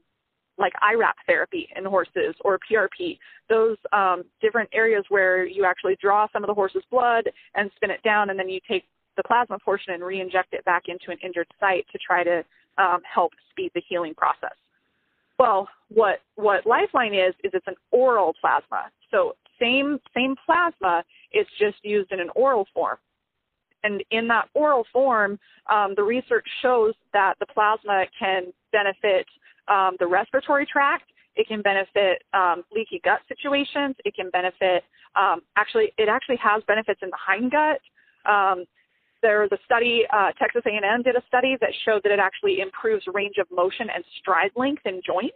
like 0.59 0.73
IRAP 0.81 1.15
therapy 1.25 1.67
in 1.75 1.85
horses 1.85 2.35
or 2.41 2.59
PRP, 2.69 3.17
those 3.47 3.77
um, 3.93 4.23
different 4.41 4.69
areas 4.73 5.03
where 5.09 5.45
you 5.45 5.65
actually 5.65 5.97
draw 6.01 6.27
some 6.31 6.43
of 6.43 6.47
the 6.47 6.53
horse's 6.53 6.83
blood 6.91 7.23
and 7.55 7.71
spin 7.75 7.89
it 7.89 8.03
down, 8.03 8.29
and 8.29 8.37
then 8.37 8.49
you 8.49 8.59
take 8.69 8.83
the 9.17 9.23
plasma 9.23 9.57
portion 9.59 9.93
and 9.93 10.03
re-inject 10.03 10.53
it 10.53 10.63
back 10.65 10.83
into 10.87 11.11
an 11.11 11.17
injured 11.23 11.47
site 11.59 11.85
to 11.91 11.97
try 12.05 12.23
to 12.23 12.43
um, 12.77 12.99
help 13.11 13.31
speed 13.51 13.71
the 13.73 13.81
healing 13.87 14.13
process. 14.13 14.55
Well, 15.37 15.69
what 15.89 16.19
what 16.35 16.65
Lifeline 16.65 17.13
is 17.13 17.33
is 17.43 17.51
it's 17.53 17.67
an 17.67 17.75
oral 17.91 18.33
plasma. 18.41 18.91
So 19.09 19.35
same 19.59 19.99
same 20.13 20.35
plasma, 20.45 21.03
it's 21.31 21.49
just 21.57 21.77
used 21.83 22.11
in 22.11 22.19
an 22.19 22.29
oral 22.35 22.67
form. 22.73 22.97
And 23.83 24.03
in 24.11 24.27
that 24.27 24.49
oral 24.53 24.85
form, 24.91 25.39
um, 25.71 25.93
the 25.95 26.03
research 26.03 26.45
shows 26.61 26.93
that 27.13 27.35
the 27.39 27.45
plasma 27.45 28.05
can 28.17 28.51
benefit 28.73 29.25
um, 29.69 29.95
the 29.99 30.07
respiratory 30.07 30.65
tract. 30.65 31.11
It 31.35 31.47
can 31.47 31.61
benefit 31.61 32.23
um, 32.33 32.63
leaky 32.73 32.99
gut 33.03 33.19
situations. 33.27 33.95
It 34.03 34.15
can 34.15 34.29
benefit 34.31 34.83
um, 35.15 35.41
actually 35.57 35.93
it 35.97 36.09
actually 36.09 36.37
has 36.37 36.61
benefits 36.67 36.99
in 37.01 37.09
the 37.09 37.17
hindgut. 37.17 37.79
Um, 38.29 38.65
there 39.21 39.41
was 39.41 39.51
a 39.51 39.57
study, 39.65 40.03
uh, 40.13 40.31
Texas 40.39 40.61
A&M 40.65 41.03
did 41.03 41.15
a 41.15 41.21
study 41.27 41.57
that 41.59 41.71
showed 41.85 42.03
that 42.03 42.11
it 42.11 42.19
actually 42.19 42.61
improves 42.61 43.03
range 43.13 43.35
of 43.37 43.47
motion 43.51 43.87
and 43.93 44.03
stride 44.19 44.51
length 44.55 44.83
in 44.85 45.01
joints. 45.05 45.35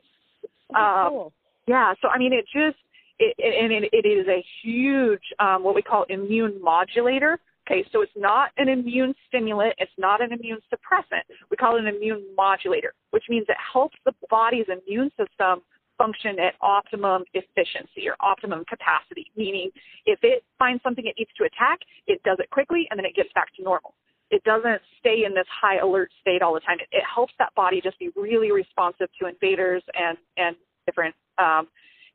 Oh, 0.76 0.82
um, 0.82 1.10
cool. 1.10 1.34
Yeah, 1.68 1.94
so 2.02 2.08
I 2.10 2.18
mean, 2.18 2.34
it 2.34 2.46
just 2.46 2.78
it, 3.20 3.36
it, 3.38 3.64
and 3.64 3.72
it, 3.72 3.90
it 3.94 4.08
is 4.08 4.28
a 4.28 4.44
huge 4.64 5.22
um, 5.40 5.64
what 5.64 5.76
we 5.76 5.82
call 5.82 6.06
immune 6.10 6.62
modulator. 6.62 7.40
Okay, 7.66 7.88
so 7.94 8.02
it's 8.02 8.12
not 8.16 8.52
an 8.58 8.68
immune 8.68 9.14
stimulant, 9.28 9.74
it's 9.78 9.92
not 9.98 10.22
an 10.22 10.34
immune 10.34 10.60
suppressant. 10.72 11.24
We 11.50 11.56
call 11.56 11.78
it 11.78 11.86
an 11.86 11.88
immune 11.88 12.26
modulator, 12.36 12.94
which 13.12 13.24
means 13.30 13.46
it 13.48 13.56
helps 13.72 13.96
the 14.06 14.12
body's 14.30 14.66
immune 14.68 15.10
system 15.12 15.62
function 15.98 16.40
at 16.40 16.56
optimum 16.62 17.24
efficiency 17.34 18.08
or 18.08 18.16
optimum 18.20 18.66
capacity, 18.68 19.32
meaning 19.38 19.70
if 20.06 20.20
it 20.24 20.44
finds 20.60 20.84
something 20.84 21.06
it 21.06 21.16
needs 21.18 21.32
to 21.38 21.46
attack, 21.46 21.80
it 22.08 22.22
does 22.24 22.38
it 22.40 22.50
quickly 22.50 22.88
and 22.90 22.98
then 22.98 23.06
it 23.06 23.16
gets 23.16 23.30
back 23.34 23.54
to 23.56 23.64
normal. 23.64 23.94
It 24.30 24.44
doesn't 24.44 24.82
stay 25.00 25.24
in 25.26 25.34
this 25.34 25.46
high 25.48 25.78
alert 25.78 26.10
state 26.20 26.42
all 26.42 26.54
the 26.54 26.60
time. 26.62 26.80
It, 26.80 26.88
it 26.92 27.04
helps 27.04 27.34
that 27.40 27.54
body 27.56 27.80
just 27.82 28.00
be 28.00 28.10
really 28.16 28.52
responsive 28.52 29.08
to 29.22 29.28
invaders 29.28 29.84
and, 29.94 30.18
and 30.38 30.56
different 30.86 31.16
um, 31.38 31.68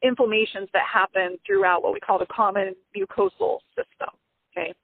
inflammations 0.02 0.68
that 0.72 0.82
happen 0.92 1.38
throughout 1.46 1.82
what 1.82 1.92
we 1.92 2.00
call 2.00 2.18
the 2.18 2.26
common 2.26 2.74
mucosal 2.96 3.58
system. 3.76 4.10
Okay. 4.52 4.74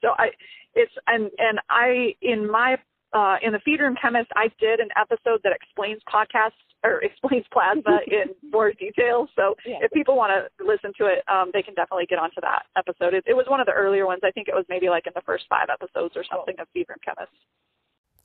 So 0.00 0.10
I, 0.18 0.28
it's, 0.74 0.92
and, 1.06 1.30
and 1.38 1.58
I, 1.70 2.14
in 2.22 2.50
my, 2.50 2.76
uh, 3.12 3.36
in 3.42 3.52
the 3.52 3.60
feed 3.64 3.80
room 3.80 3.96
chemist, 4.00 4.30
I 4.36 4.48
did 4.60 4.80
an 4.80 4.88
episode 4.96 5.40
that 5.44 5.52
explains 5.52 6.00
podcasts 6.12 6.58
or 6.84 7.00
explains 7.02 7.46
plasma 7.52 8.00
in 8.06 8.34
more 8.50 8.72
detail. 8.72 9.28
So 9.34 9.54
yeah. 9.66 9.78
if 9.82 9.90
people 9.92 10.16
want 10.16 10.32
to 10.32 10.64
listen 10.64 10.92
to 10.98 11.06
it, 11.06 11.24
um, 11.28 11.50
they 11.52 11.62
can 11.62 11.74
definitely 11.74 12.06
get 12.06 12.18
onto 12.18 12.40
that 12.42 12.66
episode. 12.76 13.14
It, 13.14 13.24
it, 13.26 13.34
was 13.34 13.46
one 13.48 13.60
of 13.60 13.66
the 13.66 13.72
earlier 13.72 14.06
ones. 14.06 14.20
I 14.24 14.30
think 14.30 14.48
it 14.48 14.54
was 14.54 14.64
maybe 14.68 14.88
like 14.88 15.06
in 15.06 15.12
the 15.14 15.22
first 15.22 15.44
five 15.48 15.68
episodes 15.72 16.14
or 16.16 16.24
something 16.30 16.54
of 16.60 16.68
Feed 16.72 16.86
Room 16.88 16.98
Chemist. 17.04 17.32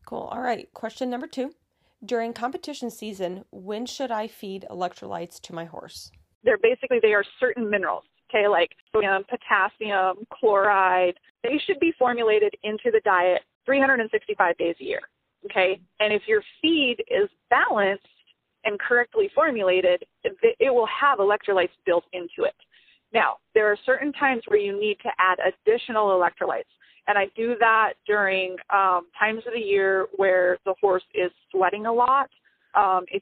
Cool. 0.06 0.30
All 0.32 0.42
right. 0.42 0.72
Question 0.74 1.10
number 1.10 1.28
two. 1.28 1.54
During 2.04 2.34
competition 2.34 2.90
season, 2.90 3.46
when 3.50 3.86
should 3.86 4.12
I 4.12 4.28
feed 4.28 4.66
electrolytes 4.70 5.40
to 5.42 5.54
my 5.54 5.64
horse? 5.64 6.12
They're 6.44 6.58
basically 6.58 7.00
they 7.02 7.14
are 7.14 7.24
certain 7.40 7.70
minerals. 7.70 8.04
Okay, 8.34 8.48
like 8.48 8.70
sodium, 8.92 9.24
potassium, 9.30 10.26
chloride. 10.34 11.14
They 11.44 11.60
should 11.66 11.80
be 11.80 11.94
formulated 12.00 12.54
into 12.64 12.90
the 12.92 13.02
diet 13.06 13.42
365 13.66 14.58
days 14.58 14.76
a 14.82 14.84
year. 14.84 15.02
Okay, 15.46 15.80
and 16.00 16.14
if 16.14 16.24
your 16.26 16.42
feed 16.62 16.98
is 17.10 17.30
balanced, 17.50 18.08
and 18.66 18.80
correctly 18.80 19.30
formulated, 19.36 20.04
it 20.24 20.74
will 20.74 20.88
have 20.88 21.20
electrolytes 21.20 21.70
built 21.86 22.06
into 22.14 22.48
it. 22.48 22.56
Now, 23.14 23.38
there 23.54 23.72
are 23.72 23.78
certain 23.86 24.12
times 24.14 24.44
where 24.48 24.60
you 24.60 24.80
need 24.80 24.98
to 25.04 25.10
add 25.20 25.38
additional 25.40 26.08
electrolytes. 26.08 26.64
And 27.08 27.18
I 27.18 27.26
do 27.36 27.56
that 27.60 27.94
during 28.08 28.56
um, 28.74 29.08
times 29.20 29.44
of 29.46 29.54
the 29.54 29.60
year 29.60 30.08
where 30.16 30.58
the 30.66 30.74
horse 30.80 31.04
is 31.14 31.32
sweating 31.52 31.86
a 31.86 31.94
lot. 31.94 32.30
Um, 32.76 33.04
if 33.10 33.22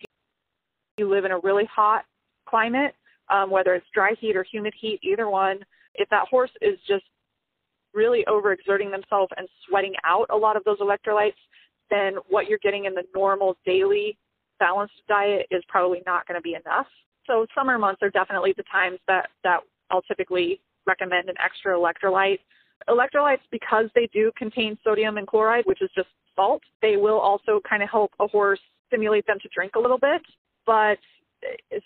you 0.98 1.10
live 1.10 1.26
in 1.26 1.32
a 1.32 1.40
really 1.40 1.66
hot 1.66 2.06
climate, 2.48 2.94
um, 3.32 3.50
whether 3.50 3.74
it's 3.74 3.86
dry 3.94 4.14
heat 4.20 4.36
or 4.36 4.44
humid 4.44 4.74
heat, 4.80 5.00
either 5.04 5.30
one, 5.30 5.60
if 5.96 6.10
that 6.10 6.28
horse 6.30 6.52
is 6.62 6.78
just 6.88 7.04
really 7.94 8.24
overexerting 8.28 8.92
themselves 8.92 9.32
and 9.38 9.48
sweating 9.68 9.94
out 10.06 10.28
a 10.30 10.36
lot 10.36 10.56
of 10.56 10.64
those 10.64 10.80
electrolytes, 10.80 11.34
then 11.90 12.16
what 12.30 12.48
you're 12.48 12.60
getting 12.62 12.86
in 12.86 12.94
the 12.94 13.04
normal 13.14 13.58
daily 13.66 14.18
balanced 14.60 14.94
diet 15.08 15.46
is 15.52 15.64
probably 15.68 16.02
not 16.06 16.28
going 16.28 16.38
to 16.38 16.42
be 16.42 16.56
enough. 16.66 16.88
So 17.28 17.46
summer 17.56 17.78
months 17.78 18.02
are 18.02 18.10
definitely 18.10 18.54
the 18.56 18.64
times 18.72 19.00
that, 19.08 19.30
that 19.44 19.62
I'll 19.90 20.02
typically 20.04 20.62
recommend 20.88 21.30
an 21.30 21.36
extra 21.44 21.76
electrolyte. 21.76 22.40
Electrolytes, 22.90 23.42
because 23.52 23.86
they 23.94 24.10
do 24.14 24.32
contain 24.38 24.78
sodium 24.84 25.18
and 25.18 25.28
chloride, 25.28 25.66
which 25.66 25.82
is 25.82 25.90
just 25.96 26.08
salt, 26.36 26.62
they 26.82 26.96
will 26.96 27.20
also 27.20 27.60
kind 27.70 27.84
of 27.84 27.90
help 27.90 28.12
a 28.20 28.28
horse 28.28 28.60
stimulate 28.88 29.26
them 29.28 29.38
to 29.42 29.50
drink 29.54 29.74
a 29.76 29.80
little 29.80 30.00
bit. 30.00 30.22
But 30.66 30.98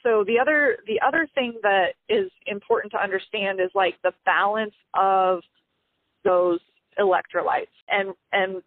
so 0.04 0.24
the 0.26 0.38
other 0.40 0.78
the 0.88 1.00
other 1.06 1.28
thing 1.34 1.54
that 1.64 1.94
is 2.10 2.30
important 2.48 2.92
to 2.92 3.02
understand 3.02 3.60
is 3.60 3.70
like 3.74 3.96
the 4.04 4.12
balance 4.26 4.74
of 4.94 5.42
those 6.24 6.60
electrolytes 7.00 7.68
and 7.90 8.14
and 8.34 8.62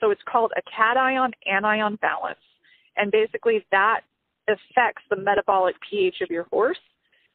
so 0.00 0.10
it's 0.10 0.22
called 0.30 0.52
a 0.56 0.62
cation 0.70 1.32
anion 1.46 1.98
balance 2.00 2.38
and 2.96 3.10
basically 3.10 3.64
that 3.70 4.00
affects 4.48 5.02
the 5.10 5.16
metabolic 5.16 5.74
pH 5.88 6.16
of 6.22 6.30
your 6.30 6.44
horse. 6.44 6.78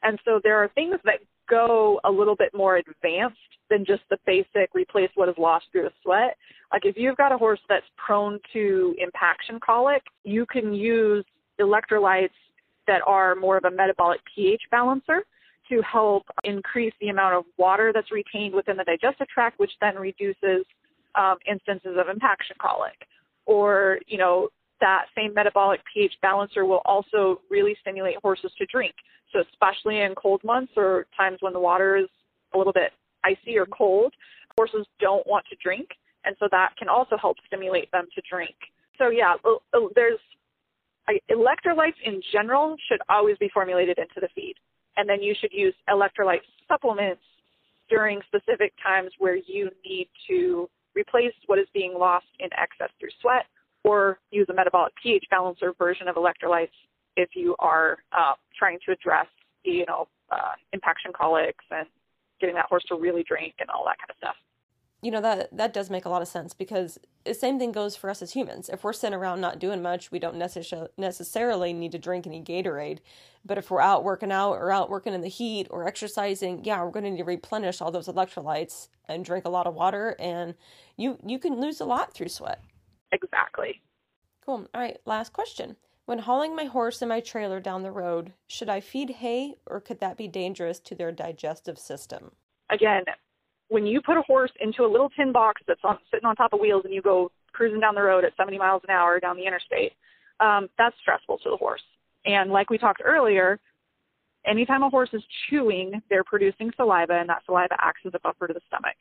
And 0.04 0.20
so 0.26 0.40
there 0.44 0.58
are 0.58 0.70
things 0.70 0.96
that 1.06 1.20
go 1.50 2.00
a 2.04 2.12
little 2.12 2.36
bit 2.36 2.54
more 2.54 2.78
advanced 2.78 3.38
than 3.70 3.86
just 3.86 4.04
the 4.10 4.18
basic 4.26 4.74
replace 4.74 5.10
what 5.16 5.30
is 5.30 5.36
lost 5.38 5.66
through 5.72 5.84
the 5.84 5.92
sweat. 6.04 6.38
Like 6.72 6.86
if 6.86 6.96
you've 6.98 7.18
got 7.18 7.32
a 7.32 7.38
horse 7.38 7.60
that's 7.70 7.86
prone 7.96 8.40
to 8.54 8.96
impaction 9.00 9.60
colic, 9.66 10.04
you 10.24 10.46
can 10.46 10.74
use 10.74 11.26
electrolytes 11.60 12.30
that 12.88 13.02
are 13.06 13.36
more 13.36 13.58
of 13.58 13.66
a 13.66 13.72
metabolic 13.72 14.20
pH 14.34 14.62
balancer 14.72 15.24
to 15.70 15.82
help 15.82 16.24
increase 16.44 16.94
the 17.02 17.10
amount 17.10 17.36
of 17.36 17.44
water 17.58 17.92
that's 17.94 18.12
retained 18.12 18.54
within 18.54 18.78
the 18.78 18.84
digestive 18.84 19.28
tract, 19.28 19.60
which 19.60 19.72
then 19.82 19.96
reduces 19.96 20.66
um, 21.16 21.36
instances 21.50 21.98
of 22.00 22.08
impaction 22.10 22.56
colic. 22.60 22.96
Or, 23.46 24.00
you 24.08 24.18
know, 24.18 24.50
that 24.80 25.06
same 25.16 25.34
metabolic 25.34 25.82
pH 25.94 26.14
balancer 26.22 26.66
will 26.66 26.82
also 26.86 27.42
really 27.50 27.76
stimulate 27.82 28.16
horses 28.22 28.52
to 28.58 28.66
drink. 28.68 28.94
So, 29.34 29.42
especially 29.52 30.02
in 30.02 30.16
cold 30.16 30.42
months 30.44 30.74
or 30.78 31.06
times 31.18 31.38
when 31.42 31.54
the 31.54 31.60
water 31.60 31.98
is 31.98 32.08
a 32.54 32.58
little 32.58 32.74
bit 32.74 32.92
icy 33.24 33.58
or 33.58 33.66
cold, 33.66 34.14
horses 34.58 34.86
don't 35.00 35.26
want 35.28 35.46
to 35.50 35.56
drink. 35.62 35.90
And 36.24 36.36
so 36.40 36.48
that 36.52 36.76
can 36.78 36.88
also 36.88 37.18
help 37.18 37.38
stimulate 37.46 37.92
them 37.92 38.06
to 38.16 38.22
drink. 38.30 38.56
So, 38.98 39.10
yeah, 39.10 39.36
there's 39.96 40.20
electrolytes 41.32 42.00
in 42.04 42.22
general 42.32 42.76
should 42.90 43.00
always 43.10 43.38
be 43.38 43.50
formulated 43.54 43.98
into 43.98 44.20
the 44.20 44.28
feed. 44.36 44.56
And 44.98 45.08
then 45.08 45.22
you 45.22 45.36
should 45.40 45.52
use 45.54 45.74
electrolyte 45.90 46.42
supplements 46.68 47.22
during 47.90 48.20
specific 48.28 48.74
times 48.84 49.12
where 49.20 49.36
you 49.36 49.70
need 49.86 50.10
to 50.28 50.70
replace 50.96 51.34
what 51.46 51.60
is 51.60 51.68
being 51.74 51.94
lost 51.98 52.26
in 52.40 52.50
excess 52.54 52.90
through 53.00 53.10
sweat 53.22 53.46
or 53.84 54.20
use 54.32 54.48
a 54.50 54.54
metabolic 54.54 54.94
pH 55.02 55.24
balancer 55.30 55.74
version 55.78 56.08
of 56.08 56.16
electrolytes 56.16 56.76
if 57.16 57.30
you 57.36 57.56
are 57.60 57.98
uh, 58.12 58.34
trying 58.58 58.78
to 58.86 58.92
address, 58.92 59.28
you 59.64 59.86
know, 59.88 60.08
uh, 60.32 60.54
impaction 60.74 61.12
colics 61.14 61.64
and 61.72 61.88
getting 62.42 62.56
that 62.56 62.66
horse 62.66 62.84
to 62.90 62.96
really 62.96 63.24
drink 63.24 63.54
and 63.60 63.70
all 63.70 63.86
that 63.86 63.98
kind 64.00 64.10
of 64.10 64.18
stuff 64.18 64.36
you 65.08 65.12
know 65.12 65.22
that 65.22 65.56
that 65.56 65.72
does 65.72 65.90
make 65.90 66.04
a 66.04 66.10
lot 66.10 66.22
of 66.22 66.28
sense 66.28 66.54
because 66.54 67.00
the 67.24 67.34
same 67.34 67.58
thing 67.58 67.72
goes 67.72 67.96
for 67.96 68.10
us 68.10 68.22
as 68.22 68.34
humans. 68.34 68.68
If 68.68 68.84
we're 68.84 68.92
sitting 68.92 69.18
around 69.18 69.40
not 69.40 69.58
doing 69.58 69.82
much, 69.82 70.12
we 70.12 70.20
don't 70.20 70.36
necessarily 70.36 70.90
necessarily 70.98 71.72
need 71.72 71.94
to 71.94 71.98
drink 71.98 72.28
any 72.28 72.44
Gatorade. 72.44 73.00
But 73.46 73.58
if 73.58 73.72
we're 73.72 73.80
out 73.80 74.04
working 74.04 74.34
out 74.34 74.56
or 74.56 74.70
out 74.70 74.90
working 74.90 75.14
in 75.14 75.22
the 75.22 75.30
heat 75.30 75.68
or 75.70 75.88
exercising, 75.88 76.66
yeah, 76.66 76.84
we're 76.84 76.92
going 76.92 77.06
to 77.06 77.12
need 77.12 77.20
to 77.20 77.24
replenish 77.24 77.80
all 77.80 77.90
those 77.90 78.10
electrolytes 78.10 78.90
and 79.08 79.24
drink 79.24 79.46
a 79.46 79.50
lot 79.50 79.66
of 79.66 79.76
water. 79.76 80.14
And 80.20 80.56
you 80.98 81.18
you 81.26 81.40
can 81.40 81.62
lose 81.62 81.80
a 81.80 81.86
lot 81.86 82.14
through 82.14 82.28
sweat. 82.28 82.62
Exactly. 83.14 83.82
Cool. 84.46 84.68
All 84.74 84.82
right. 84.82 84.98
Last 85.06 85.32
question. 85.32 85.78
When 86.06 86.20
hauling 86.20 86.54
my 86.54 86.66
horse 86.66 87.02
and 87.02 87.08
my 87.08 87.22
trailer 87.22 87.62
down 87.62 87.84
the 87.84 87.92
road, 87.94 88.34
should 88.46 88.68
I 88.68 88.82
feed 88.82 89.10
hay 89.10 89.56
or 89.66 89.80
could 89.80 90.02
that 90.02 90.18
be 90.18 90.28
dangerous 90.28 90.82
to 90.82 90.96
their 90.96 91.14
digestive 91.14 91.80
system? 91.80 92.32
Again, 92.70 93.06
when 93.70 93.86
you 93.86 94.02
put 94.02 94.18
a 94.18 94.22
horse 94.22 94.52
into 94.60 94.84
a 94.84 94.90
little 94.90 95.10
tin 95.10 95.32
box 95.32 95.62
that's 95.68 95.82
on, 95.84 95.98
sitting 96.12 96.26
on 96.26 96.36
top 96.36 96.54
of 96.54 96.60
wheels 96.60 96.84
and 96.86 96.94
you 96.94 97.02
go 97.02 97.32
cruising 97.52 97.80
down 97.80 97.96
the 97.96 98.02
road 98.02 98.24
at 98.24 98.36
70 98.38 98.58
miles 98.58 98.82
an 98.88 98.92
hour 98.92 99.20
down 99.20 99.36
the 99.36 99.46
interstate, 99.46 99.94
um, 100.40 100.70
that's 100.78 100.96
stressful 101.02 101.38
to 101.40 101.50
the 101.50 101.58
horse. 101.58 101.82
And 102.26 102.52
like 102.52 102.70
we 102.70 102.78
talked 102.78 103.02
earlier, 103.04 103.60
anytime 104.46 104.84
a 104.84 104.90
horse 104.90 105.10
is 105.14 105.24
chewing, 105.50 106.02
they're 106.10 106.24
producing 106.24 106.72
saliva, 106.76 107.14
and 107.14 107.30
that 107.30 107.44
saliva 107.46 107.76
acts 107.80 108.02
as 108.06 108.14
a 108.14 108.20
buffer 108.20 108.48
to 108.48 108.54
the 108.54 108.62
stomach. 108.68 108.96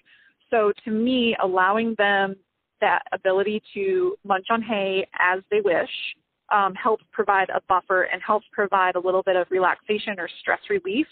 So 0.51 0.73
to 0.85 0.91
me, 0.91 1.37
allowing 1.43 1.95
them 1.99 2.37
that 2.81 3.03
ability 3.13 3.63
to 3.75 4.17
munch 4.25 4.47
on 4.51 4.63
hay 4.63 5.07
as 5.19 5.41
they 5.51 5.61
wish 5.61 5.91
um, 6.53 6.75
helps 6.75 7.05
provide 7.13 7.49
a 7.51 7.61
buffer 7.69 8.03
and 8.05 8.23
helps 8.25 8.47
provide 8.53 8.97
a 8.97 9.01
little 9.01 9.23
bit 9.23 9.37
of 9.37 9.47
relaxation 9.51 10.19
or 10.19 10.29
stress 10.41 10.61
relief 10.71 11.07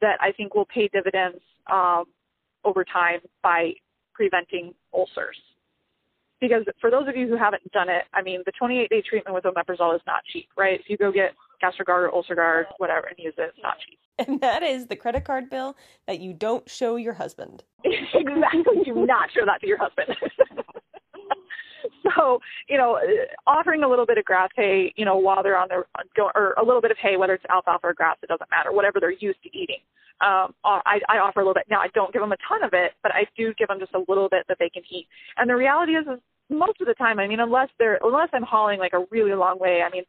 that 0.00 0.18
I 0.20 0.32
think 0.32 0.54
will 0.54 0.66
pay 0.66 0.88
dividends 0.88 1.38
um, 1.70 2.04
over 2.64 2.84
time 2.84 3.20
by 3.42 3.72
preventing 4.14 4.74
ulcers. 4.94 5.36
Because 6.40 6.64
for 6.80 6.90
those 6.90 7.06
of 7.06 7.16
you 7.16 7.28
who 7.28 7.36
haven't 7.36 7.62
done 7.72 7.88
it, 7.88 8.02
I 8.12 8.22
mean, 8.22 8.42
the 8.44 8.52
28 8.58 8.90
day 8.90 9.02
treatment 9.08 9.34
with 9.34 9.44
omeprazole 9.44 9.94
is 9.94 10.02
not 10.06 10.22
cheap, 10.32 10.48
right? 10.56 10.80
If 10.80 10.88
you 10.88 10.96
go 10.96 11.12
get 11.12 11.34
Gastrogard 11.62 12.10
or 12.10 12.10
UlcerGard, 12.10 12.64
whatever, 12.78 13.06
and 13.06 13.16
use 13.18 13.34
it, 13.38 13.52
it's 13.54 13.62
not 13.62 13.76
cheap. 13.86 13.98
And 14.18 14.42
that 14.42 14.62
is 14.62 14.86
the 14.86 14.94
credit 14.94 15.24
card 15.24 15.48
bill 15.48 15.74
that 16.06 16.20
you 16.20 16.34
don't 16.34 16.68
show 16.68 16.96
your 16.96 17.14
husband. 17.14 17.64
exactly. 17.84 18.84
Do 18.84 19.06
not 19.06 19.30
show 19.32 19.46
that 19.46 19.60
to 19.62 19.66
your 19.66 19.78
husband. 19.78 20.08
so, 22.14 22.38
you 22.68 22.76
know, 22.76 23.00
offering 23.46 23.82
a 23.82 23.88
little 23.88 24.04
bit 24.04 24.18
of 24.18 24.24
grass 24.24 24.50
hay, 24.54 24.92
you 24.96 25.06
know, 25.06 25.16
while 25.16 25.42
they're 25.42 25.56
on 25.56 25.68
their, 25.68 25.86
or 26.36 26.52
a 26.52 26.64
little 26.64 26.82
bit 26.82 26.90
of 26.90 26.98
hay, 26.98 27.16
whether 27.16 27.32
it's 27.32 27.44
alfalfa 27.50 27.86
or 27.86 27.94
grass, 27.94 28.18
it 28.22 28.28
doesn't 28.28 28.50
matter, 28.50 28.70
whatever 28.70 29.00
they're 29.00 29.10
used 29.10 29.42
to 29.42 29.58
eating 29.58 29.80
um, 30.20 30.54
I, 30.64 31.00
I 31.08 31.18
offer 31.18 31.40
a 31.40 31.42
little 31.42 31.54
bit. 31.54 31.66
Now 31.70 31.80
I 31.80 31.88
don't 31.94 32.12
give 32.12 32.22
them 32.22 32.32
a 32.32 32.36
ton 32.48 32.62
of 32.62 32.72
it, 32.72 32.92
but 33.02 33.12
I 33.14 33.26
do 33.36 33.52
give 33.58 33.68
them 33.68 33.80
just 33.80 33.94
a 33.94 34.04
little 34.08 34.28
bit 34.28 34.44
that 34.48 34.58
they 34.58 34.68
can 34.68 34.82
eat. 34.90 35.06
And 35.36 35.48
the 35.48 35.56
reality 35.56 35.92
is, 35.92 36.06
is 36.06 36.20
most 36.50 36.80
of 36.80 36.86
the 36.86 36.94
time, 36.94 37.18
I 37.18 37.26
mean, 37.26 37.40
unless 37.40 37.68
they're 37.78 37.98
unless 38.02 38.28
I'm 38.32 38.42
hauling 38.42 38.78
like 38.78 38.92
a 38.92 39.04
really 39.10 39.34
long 39.34 39.58
way, 39.58 39.82
I 39.82 39.90
mean, 39.90 40.04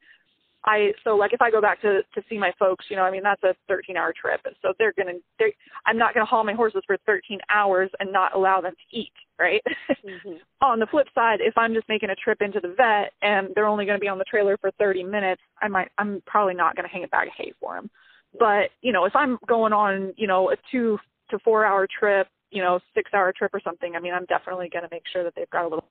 I 0.65 0.91
so 1.03 1.15
like 1.15 1.33
if 1.33 1.41
I 1.41 1.51
go 1.51 1.61
back 1.61 1.81
to 1.81 2.01
to 2.15 2.23
see 2.29 2.37
my 2.37 2.51
folks, 2.57 2.85
you 2.89 2.95
know, 2.95 3.03
I 3.03 3.11
mean 3.11 3.23
that's 3.23 3.43
a 3.43 3.55
13 3.67 3.97
hour 3.97 4.13
trip, 4.19 4.41
and 4.45 4.55
so 4.61 4.73
they're 4.79 4.93
gonna 4.97 5.19
they 5.39 5.53
I'm 5.85 5.97
not 5.97 6.13
gonna 6.13 6.25
haul 6.25 6.43
my 6.43 6.53
horses 6.53 6.83
for 6.85 6.97
13 7.05 7.39
hours 7.49 7.89
and 7.99 8.11
not 8.11 8.35
allow 8.35 8.61
them 8.61 8.73
to 8.73 8.97
eat, 8.97 9.11
right? 9.39 9.61
Mm-hmm. 10.05 10.35
on 10.61 10.79
the 10.79 10.87
flip 10.87 11.07
side, 11.13 11.39
if 11.41 11.57
I'm 11.57 11.73
just 11.73 11.89
making 11.89 12.09
a 12.11 12.15
trip 12.15 12.41
into 12.41 12.59
the 12.59 12.75
vet 12.77 13.11
and 13.21 13.49
they're 13.55 13.67
only 13.67 13.85
gonna 13.85 13.99
be 13.99 14.07
on 14.07 14.19
the 14.19 14.25
trailer 14.25 14.57
for 14.57 14.71
30 14.79 15.03
minutes, 15.03 15.41
I 15.61 15.67
might 15.67 15.89
I'm 15.97 16.21
probably 16.25 16.55
not 16.55 16.75
gonna 16.75 16.87
hang 16.87 17.03
a 17.03 17.07
bag 17.07 17.27
of 17.27 17.33
hay 17.37 17.53
for 17.59 17.75
them. 17.75 17.89
But, 18.37 18.69
you 18.81 18.91
know, 18.91 19.05
if 19.05 19.15
I'm 19.15 19.37
going 19.47 19.73
on, 19.73 20.13
you 20.17 20.27
know, 20.27 20.51
a 20.51 20.55
two 20.71 20.97
to 21.29 21.39
four 21.39 21.65
hour 21.65 21.87
trip, 21.87 22.27
you 22.51 22.61
know, 22.61 22.79
six 22.93 23.11
hour 23.13 23.33
trip 23.35 23.53
or 23.53 23.61
something, 23.63 23.95
I 23.95 23.99
mean, 23.99 24.13
I'm 24.13 24.25
definitely 24.25 24.69
going 24.69 24.83
to 24.83 24.89
make 24.91 25.03
sure 25.11 25.23
that 25.23 25.33
they've 25.35 25.49
got 25.49 25.65
a 25.65 25.67
little. 25.67 25.87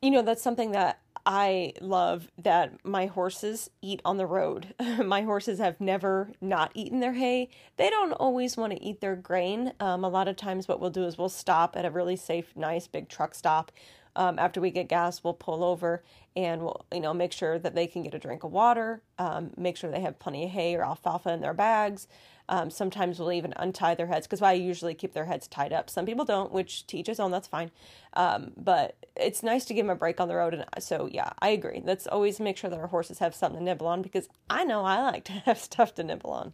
You 0.00 0.10
know, 0.10 0.22
that's 0.22 0.42
something 0.42 0.72
that 0.72 0.98
I 1.24 1.74
love 1.80 2.28
that 2.38 2.84
my 2.84 3.06
horses 3.06 3.70
eat 3.80 4.02
on 4.04 4.16
the 4.16 4.26
road. 4.26 4.74
my 5.04 5.22
horses 5.22 5.58
have 5.60 5.80
never 5.80 6.32
not 6.40 6.72
eaten 6.74 7.00
their 7.00 7.12
hay. 7.12 7.48
They 7.76 7.88
don't 7.90 8.12
always 8.12 8.56
want 8.56 8.72
to 8.72 8.82
eat 8.82 9.00
their 9.00 9.14
grain. 9.14 9.72
Um, 9.78 10.04
a 10.04 10.08
lot 10.08 10.26
of 10.26 10.36
times, 10.36 10.66
what 10.66 10.80
we'll 10.80 10.90
do 10.90 11.04
is 11.04 11.16
we'll 11.16 11.28
stop 11.28 11.76
at 11.76 11.84
a 11.84 11.90
really 11.90 12.16
safe, 12.16 12.56
nice 12.56 12.88
big 12.88 13.08
truck 13.08 13.34
stop 13.34 13.70
um, 14.16 14.38
after 14.38 14.60
we 14.60 14.70
get 14.70 14.88
gas, 14.88 15.22
we'll 15.24 15.34
pull 15.34 15.64
over 15.64 16.02
and 16.36 16.62
we'll, 16.62 16.84
you 16.92 17.00
know, 17.00 17.14
make 17.14 17.32
sure 17.32 17.58
that 17.58 17.74
they 17.74 17.86
can 17.86 18.02
get 18.02 18.14
a 18.14 18.18
drink 18.18 18.44
of 18.44 18.52
water, 18.52 19.02
um, 19.18 19.50
make 19.56 19.76
sure 19.76 19.90
they 19.90 20.00
have 20.00 20.18
plenty 20.18 20.44
of 20.44 20.50
hay 20.50 20.74
or 20.74 20.84
alfalfa 20.84 21.30
in 21.32 21.40
their 21.40 21.54
bags. 21.54 22.06
Um, 22.48 22.70
sometimes 22.70 23.18
we'll 23.18 23.32
even 23.32 23.54
untie 23.56 23.94
their 23.94 24.08
heads 24.08 24.26
because 24.26 24.42
I 24.42 24.52
usually 24.52 24.94
keep 24.94 25.12
their 25.12 25.26
heads 25.26 25.46
tied 25.46 25.72
up. 25.72 25.88
Some 25.88 26.04
people 26.04 26.24
don't, 26.24 26.52
which 26.52 26.86
to 26.88 26.98
each 26.98 27.08
own, 27.18 27.30
that's 27.30 27.46
fine. 27.46 27.70
Um, 28.14 28.52
but 28.56 28.96
it's 29.16 29.42
nice 29.42 29.64
to 29.66 29.74
give 29.74 29.86
them 29.86 29.94
a 29.94 29.98
break 29.98 30.20
on 30.20 30.28
the 30.28 30.34
road. 30.34 30.54
And 30.54 30.66
so, 30.82 31.08
yeah, 31.10 31.30
I 31.40 31.50
agree. 31.50 31.80
Let's 31.84 32.06
always 32.06 32.40
make 32.40 32.56
sure 32.56 32.68
that 32.68 32.78
our 32.78 32.88
horses 32.88 33.20
have 33.20 33.34
something 33.34 33.60
to 33.60 33.64
nibble 33.64 33.86
on 33.86 34.02
because 34.02 34.28
I 34.50 34.64
know 34.64 34.84
I 34.84 35.00
like 35.02 35.24
to 35.24 35.32
have 35.46 35.58
stuff 35.58 35.94
to 35.94 36.04
nibble 36.04 36.30
on. 36.30 36.52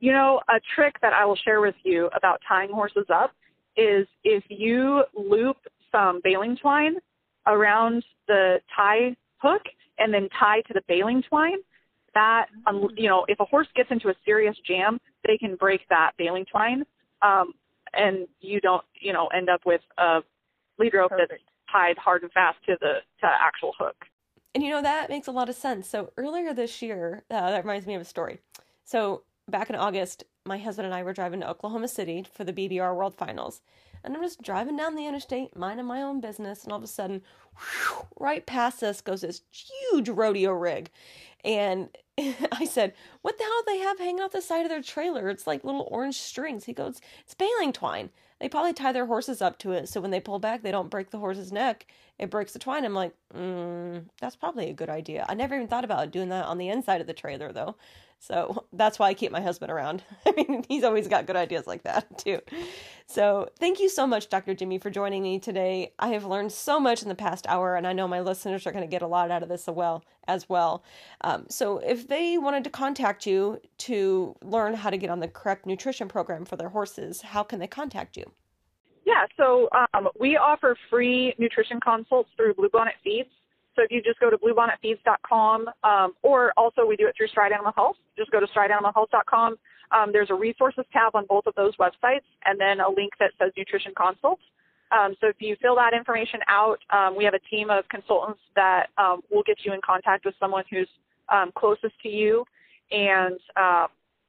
You 0.00 0.12
know, 0.12 0.40
a 0.48 0.60
trick 0.74 1.00
that 1.00 1.12
I 1.12 1.24
will 1.24 1.36
share 1.36 1.60
with 1.60 1.76
you 1.84 2.10
about 2.14 2.40
tying 2.46 2.70
horses 2.70 3.06
up 3.08 3.32
is 3.76 4.06
if 4.24 4.44
you 4.48 5.04
loop 5.14 5.56
some 5.92 6.20
baling 6.24 6.56
twine 6.56 6.96
around 7.46 8.04
the 8.26 8.60
tie 8.74 9.14
hook 9.38 9.62
and 9.98 10.12
then 10.12 10.28
tie 10.38 10.62
to 10.62 10.72
the 10.72 10.82
baling 10.88 11.22
twine, 11.28 11.58
that 12.14 12.46
um, 12.66 12.88
you 12.96 13.08
know, 13.08 13.24
if 13.28 13.38
a 13.40 13.44
horse 13.44 13.68
gets 13.74 13.90
into 13.90 14.08
a 14.08 14.14
serious 14.24 14.56
jam, 14.66 14.98
they 15.26 15.38
can 15.38 15.56
break 15.56 15.80
that 15.88 16.12
baling 16.18 16.44
twine, 16.50 16.84
um, 17.22 17.52
and 17.94 18.26
you 18.40 18.60
don't, 18.60 18.84
you 19.00 19.12
know, 19.12 19.28
end 19.28 19.48
up 19.48 19.60
with 19.64 19.80
a 19.98 20.20
lead 20.78 20.94
rope 20.94 21.10
Perfect. 21.10 21.30
that's 21.30 21.42
tied 21.70 21.96
hard 21.98 22.22
and 22.22 22.32
fast 22.32 22.58
to 22.66 22.76
the 22.80 22.96
to 23.20 23.26
actual 23.26 23.72
hook. 23.78 23.96
And 24.54 24.62
you 24.62 24.70
know 24.70 24.82
that 24.82 25.08
makes 25.08 25.28
a 25.28 25.32
lot 25.32 25.48
of 25.48 25.54
sense. 25.54 25.88
So 25.88 26.12
earlier 26.16 26.52
this 26.52 26.82
year, 26.82 27.22
uh, 27.30 27.50
that 27.50 27.64
reminds 27.64 27.86
me 27.86 27.94
of 27.94 28.02
a 28.02 28.06
story. 28.06 28.40
So 28.84 29.22
back 29.48 29.70
in 29.70 29.76
August, 29.76 30.24
my 30.44 30.58
husband 30.58 30.86
and 30.86 30.94
I 30.94 31.02
were 31.02 31.12
driving 31.12 31.40
to 31.40 31.48
Oklahoma 31.48 31.88
City 31.88 32.24
for 32.30 32.44
the 32.44 32.52
BBR 32.52 32.94
World 32.94 33.14
Finals, 33.14 33.62
and 34.04 34.16
I'm 34.16 34.22
just 34.22 34.42
driving 34.42 34.76
down 34.76 34.94
the 34.94 35.06
interstate, 35.06 35.56
minding 35.56 35.86
my 35.86 36.02
own 36.02 36.20
business, 36.20 36.64
and 36.64 36.72
all 36.72 36.78
of 36.78 36.84
a 36.84 36.88
sudden, 36.88 37.22
whew, 37.56 38.06
right 38.18 38.44
past 38.44 38.82
us 38.82 39.00
goes 39.00 39.20
this 39.20 39.42
huge 39.50 40.08
rodeo 40.08 40.52
rig. 40.52 40.90
And 41.44 41.88
I 42.18 42.64
said, 42.64 42.94
What 43.22 43.38
the 43.38 43.44
hell 43.44 43.62
do 43.66 43.72
they 43.72 43.78
have 43.78 43.98
hanging 43.98 44.20
off 44.20 44.32
the 44.32 44.42
side 44.42 44.64
of 44.64 44.70
their 44.70 44.82
trailer? 44.82 45.28
It's 45.28 45.46
like 45.46 45.64
little 45.64 45.88
orange 45.90 46.18
strings. 46.18 46.64
He 46.64 46.72
goes, 46.72 47.00
It's 47.20 47.34
baling 47.34 47.72
twine. 47.72 48.10
They 48.40 48.48
probably 48.48 48.72
tie 48.72 48.92
their 48.92 49.06
horses 49.06 49.40
up 49.40 49.58
to 49.58 49.72
it 49.72 49.88
so 49.88 50.00
when 50.00 50.10
they 50.10 50.18
pull 50.18 50.40
back, 50.40 50.62
they 50.62 50.72
don't 50.72 50.90
break 50.90 51.10
the 51.10 51.18
horse's 51.18 51.52
neck. 51.52 51.86
It 52.18 52.30
breaks 52.30 52.52
the 52.52 52.58
twine. 52.58 52.84
I'm 52.84 52.94
like, 52.94 53.14
mm, 53.34 54.04
That's 54.20 54.36
probably 54.36 54.70
a 54.70 54.74
good 54.74 54.90
idea. 54.90 55.26
I 55.28 55.34
never 55.34 55.54
even 55.54 55.68
thought 55.68 55.84
about 55.84 56.12
doing 56.12 56.28
that 56.28 56.44
on 56.44 56.58
the 56.58 56.68
inside 56.68 57.00
of 57.00 57.06
the 57.06 57.12
trailer, 57.12 57.52
though. 57.52 57.76
So 58.20 58.66
that's 58.72 58.98
why 58.98 59.08
I 59.08 59.14
keep 59.14 59.32
my 59.32 59.40
husband 59.40 59.72
around. 59.72 60.04
I 60.26 60.32
mean, 60.32 60.64
he's 60.68 60.84
always 60.84 61.08
got 61.08 61.26
good 61.26 61.36
ideas 61.36 61.66
like 61.66 61.82
that, 61.82 62.18
too. 62.24 62.40
So 63.06 63.48
thank 63.58 63.80
you 63.80 63.88
so 63.88 64.06
much, 64.06 64.28
Dr. 64.28 64.54
Jyme, 64.54 64.80
for 64.80 64.90
joining 64.90 65.22
me 65.22 65.38
today. 65.40 65.92
I 65.98 66.08
have 66.08 66.24
learned 66.24 66.52
so 66.52 66.78
much 66.78 67.02
in 67.02 67.08
the 67.08 67.14
past 67.14 67.46
hour, 67.48 67.74
and 67.74 67.86
I 67.86 67.92
know 67.92 68.06
my 68.06 68.20
listeners 68.20 68.66
are 68.66 68.72
going 68.72 68.84
to 68.84 68.90
get 68.90 69.02
a 69.02 69.06
lot 69.06 69.30
out 69.30 69.42
of 69.42 69.48
this 69.48 69.66
as 69.68 69.74
well. 69.74 70.04
As 70.28 70.48
well. 70.48 70.84
Um, 71.22 71.46
so 71.48 71.78
if 71.78 72.06
they 72.06 72.38
wanted 72.38 72.62
to 72.64 72.70
contact 72.70 73.26
you 73.26 73.60
to 73.78 74.36
learn 74.42 74.74
how 74.74 74.90
to 74.90 74.96
get 74.96 75.10
on 75.10 75.18
the 75.18 75.26
correct 75.28 75.66
nutrition 75.66 76.06
program 76.06 76.44
for 76.44 76.54
their 76.56 76.68
horses, 76.68 77.22
how 77.22 77.42
can 77.42 77.58
they 77.58 77.66
contact 77.66 78.16
you? 78.16 78.30
Yeah, 79.04 79.26
so 79.36 79.68
um, 79.72 80.08
we 80.18 80.36
offer 80.36 80.76
free 80.88 81.34
nutrition 81.38 81.80
consults 81.80 82.30
through 82.36 82.54
Bluebonnet 82.54 82.98
Feeds. 83.02 83.28
So 83.74 83.82
if 83.82 83.90
you 83.90 84.02
just 84.02 84.20
go 84.20 84.30
to 84.30 84.36
bluebonnetfeeds.com, 84.36 85.68
um, 85.82 86.12
or 86.22 86.52
also 86.56 86.86
we 86.86 86.96
do 86.96 87.06
it 87.06 87.14
through 87.16 87.28
Stride 87.28 87.52
Animal 87.52 87.72
Health, 87.74 87.96
just 88.16 88.30
go 88.30 88.38
to 88.38 88.46
strideanimalhealth.com. 88.46 89.56
Um, 89.92 90.12
there's 90.12 90.30
a 90.30 90.34
resources 90.34 90.84
tab 90.92 91.14
on 91.14 91.26
both 91.26 91.46
of 91.46 91.54
those 91.54 91.74
websites, 91.76 92.24
and 92.44 92.60
then 92.60 92.80
a 92.80 92.88
link 92.88 93.12
that 93.18 93.32
says 93.38 93.50
nutrition 93.56 93.92
consults. 93.96 94.42
Um, 94.90 95.14
so 95.20 95.28
if 95.28 95.36
you 95.38 95.56
fill 95.60 95.74
that 95.76 95.94
information 95.94 96.40
out, 96.48 96.78
um, 96.90 97.16
we 97.16 97.24
have 97.24 97.34
a 97.34 97.40
team 97.50 97.70
of 97.70 97.88
consultants 97.88 98.40
that 98.54 98.88
um, 98.98 99.22
will 99.30 99.42
get 99.42 99.58
you 99.64 99.72
in 99.72 99.80
contact 99.84 100.26
with 100.26 100.34
someone 100.38 100.64
who's 100.70 100.88
um, 101.30 101.50
closest 101.56 101.94
to 102.02 102.08
you, 102.08 102.44
and 102.90 103.38
uh, 103.56 103.86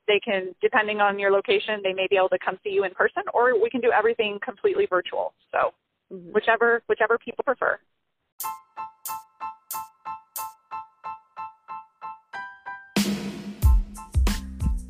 they 0.08 0.20
can, 0.20 0.54
depending 0.62 0.99
on 0.99 1.18
your 1.20 1.32
location, 1.32 1.82
they 1.84 1.93
may 1.93 2.08
be 2.10 2.18
able 2.18 2.30
to 2.30 2.39
come 2.43 2.58
see 2.64 2.72
you 2.72 2.84
in 2.84 2.91
person, 2.91 3.24
or 3.34 3.62
we 3.62 3.70
can 3.70 3.82
do 3.82 3.91
everything 3.91 4.39
completely 4.43 4.86
virtual. 4.86 5.34
So 5.51 5.74
mm-hmm. 6.12 6.32
whichever 6.32 6.84
whichever 6.88 7.18
people 7.18 7.43
prefer. 7.43 7.80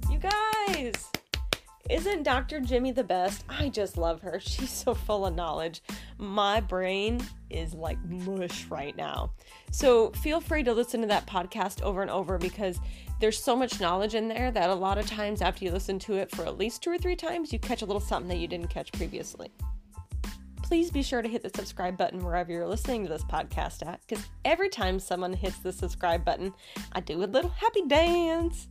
You 0.10 0.20
guys, 0.20 1.10
isn't 1.90 2.24
Dr. 2.24 2.62
Jyme 2.62 2.96
the 2.96 3.04
best? 3.04 3.44
I 3.50 3.70
just 3.70 3.98
love 3.98 4.22
her. 4.22 4.40
She's 4.44 4.72
so 4.72 4.94
full 4.94 5.26
of 5.26 5.36
knowledge. 5.36 5.82
My 6.18 6.60
brain 6.62 7.22
is 7.50 7.74
like 7.74 8.04
mush 8.06 8.66
right 8.66 8.96
now. 8.96 9.32
So 9.72 10.12
feel 10.12 10.40
free 10.40 10.64
to 10.64 10.74
listen 10.74 11.02
to 11.02 11.08
that 11.08 11.28
podcast 11.28 11.82
over 11.82 12.02
and 12.02 12.10
over 12.10 12.38
because 12.38 12.80
there's 13.24 13.42
so 13.42 13.56
much 13.56 13.80
knowledge 13.80 14.16
in 14.16 14.28
there 14.28 14.52
that 14.52 14.70
a 14.70 14.76
lot 14.76 14.98
of 14.98 15.08
times 15.08 15.42
after 15.42 15.64
you 15.64 15.72
listen 15.72 15.98
to 15.98 16.16
it 16.16 16.30
for 16.30 16.46
at 16.46 16.58
least 16.58 16.84
two 16.84 16.92
or 16.92 16.98
three 16.98 17.16
times, 17.16 17.54
you 17.54 17.58
catch 17.58 17.82
a 17.82 17.86
little 17.86 18.02
something 18.02 18.28
that 18.28 18.36
you 18.36 18.50
didn't 18.50 18.68
catch 18.68 18.92
previously. 18.92 19.50
Please 20.62 20.92
be 20.92 21.02
sure 21.02 21.22
to 21.22 21.30
hit 21.30 21.42
the 21.42 21.50
subscribe 21.56 21.96
button 21.96 22.22
wherever 22.22 22.52
you're 22.52 22.68
listening 22.68 23.04
to 23.04 23.10
this 23.10 23.24
podcast 23.24 23.88
at 23.88 24.02
because 24.06 24.26
every 24.44 24.68
time 24.68 25.00
someone 25.00 25.32
hits 25.32 25.60
the 25.60 25.72
subscribe 25.72 26.26
button, 26.26 26.54
I 26.92 27.00
do 27.00 27.24
a 27.24 27.26
little 27.26 27.50
happy 27.52 27.84
dance. 27.88 28.68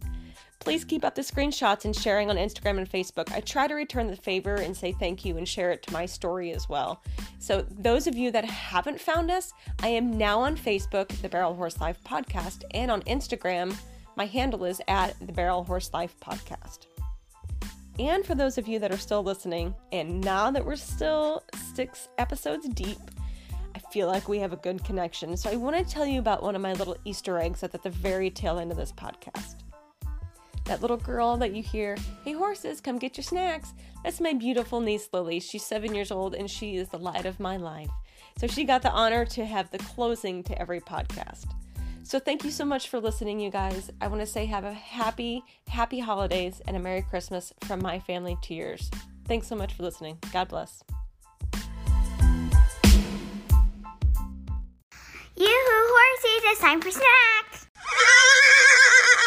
Please 0.60 0.84
keep 0.84 1.02
up 1.02 1.14
the 1.14 1.22
screenshots 1.22 1.86
and 1.86 1.96
sharing 1.96 2.28
on 2.28 2.36
Instagram 2.36 2.76
and 2.76 2.90
Facebook. 2.90 3.32
I 3.32 3.40
try 3.40 3.66
to 3.66 3.74
return 3.74 4.06
the 4.06 4.16
favor 4.16 4.56
and 4.56 4.76
say 4.76 4.92
thank 4.92 5.24
you 5.24 5.38
and 5.38 5.48
share 5.48 5.70
it 5.70 5.82
to 5.84 5.92
my 5.94 6.04
story 6.04 6.52
as 6.52 6.68
well. 6.68 7.02
So, 7.38 7.62
those 7.70 8.06
of 8.06 8.16
you 8.16 8.30
that 8.32 8.44
haven't 8.44 9.00
found 9.00 9.30
us, 9.30 9.54
I 9.82 9.88
am 9.88 10.18
now 10.18 10.40
on 10.40 10.58
Facebook, 10.58 11.08
the 11.22 11.28
Barrel 11.30 11.54
Horse 11.54 11.80
Life 11.80 11.98
Podcast, 12.04 12.64
and 12.74 12.90
on 12.90 13.00
Instagram, 13.02 13.74
my 14.16 14.26
handle 14.26 14.64
is 14.64 14.80
at 14.88 15.14
the 15.20 15.32
Barrel 15.32 15.64
Horse 15.64 15.90
Life 15.92 16.14
Podcast. 16.20 16.86
And 17.98 18.24
for 18.24 18.34
those 18.34 18.58
of 18.58 18.66
you 18.66 18.78
that 18.78 18.92
are 18.92 18.98
still 18.98 19.22
listening, 19.22 19.74
and 19.92 20.20
now 20.22 20.50
that 20.50 20.64
we're 20.64 20.76
still 20.76 21.42
six 21.74 22.08
episodes 22.18 22.68
deep, 22.68 22.98
I 23.74 23.78
feel 23.78 24.06
like 24.06 24.28
we 24.28 24.38
have 24.38 24.52
a 24.52 24.56
good 24.56 24.82
connection. 24.84 25.36
So 25.36 25.50
I 25.50 25.56
want 25.56 25.76
to 25.76 25.84
tell 25.84 26.06
you 26.06 26.18
about 26.18 26.42
one 26.42 26.56
of 26.56 26.62
my 26.62 26.72
little 26.72 26.96
Easter 27.04 27.38
eggs 27.38 27.62
at 27.62 27.72
the 27.82 27.90
very 27.90 28.30
tail 28.30 28.58
end 28.58 28.70
of 28.70 28.76
this 28.76 28.92
podcast. 28.92 29.56
That 30.64 30.80
little 30.80 30.96
girl 30.96 31.36
that 31.38 31.54
you 31.54 31.62
hear, 31.62 31.96
hey 32.24 32.32
horses, 32.32 32.80
come 32.80 32.98
get 32.98 33.16
your 33.16 33.24
snacks. 33.24 33.74
That's 34.04 34.20
my 34.20 34.32
beautiful 34.32 34.80
niece 34.80 35.08
Lily. 35.12 35.40
She's 35.40 35.64
seven 35.64 35.94
years 35.94 36.10
old 36.10 36.34
and 36.34 36.48
she 36.50 36.76
is 36.76 36.88
the 36.88 36.98
light 36.98 37.26
of 37.26 37.40
my 37.40 37.56
life. 37.56 37.90
So 38.38 38.46
she 38.46 38.64
got 38.64 38.82
the 38.82 38.90
honor 38.90 39.24
to 39.26 39.44
have 39.44 39.70
the 39.70 39.78
closing 39.78 40.42
to 40.44 40.58
every 40.58 40.80
podcast. 40.80 41.46
So 42.04 42.18
thank 42.18 42.44
you 42.44 42.50
so 42.50 42.64
much 42.64 42.88
for 42.88 43.00
listening, 43.00 43.40
you 43.40 43.50
guys. 43.50 43.90
I 44.00 44.08
want 44.08 44.20
to 44.20 44.26
say 44.26 44.46
have 44.46 44.64
a 44.64 44.72
happy, 44.72 45.42
happy 45.68 46.00
holidays 46.00 46.60
and 46.66 46.76
a 46.76 46.80
Merry 46.80 47.02
Christmas 47.02 47.52
from 47.64 47.80
my 47.80 48.00
family 48.00 48.36
to 48.42 48.54
yours. 48.54 48.90
Thanks 49.26 49.46
so 49.46 49.54
much 49.54 49.74
for 49.74 49.84
listening. 49.84 50.18
God 50.32 50.48
bless. 50.48 50.82
Yoo-hoo, 55.34 55.94
horsies, 55.94 56.52
it's 56.52 56.60
time 56.60 56.80
for 56.80 56.90
snacks! 56.90 57.66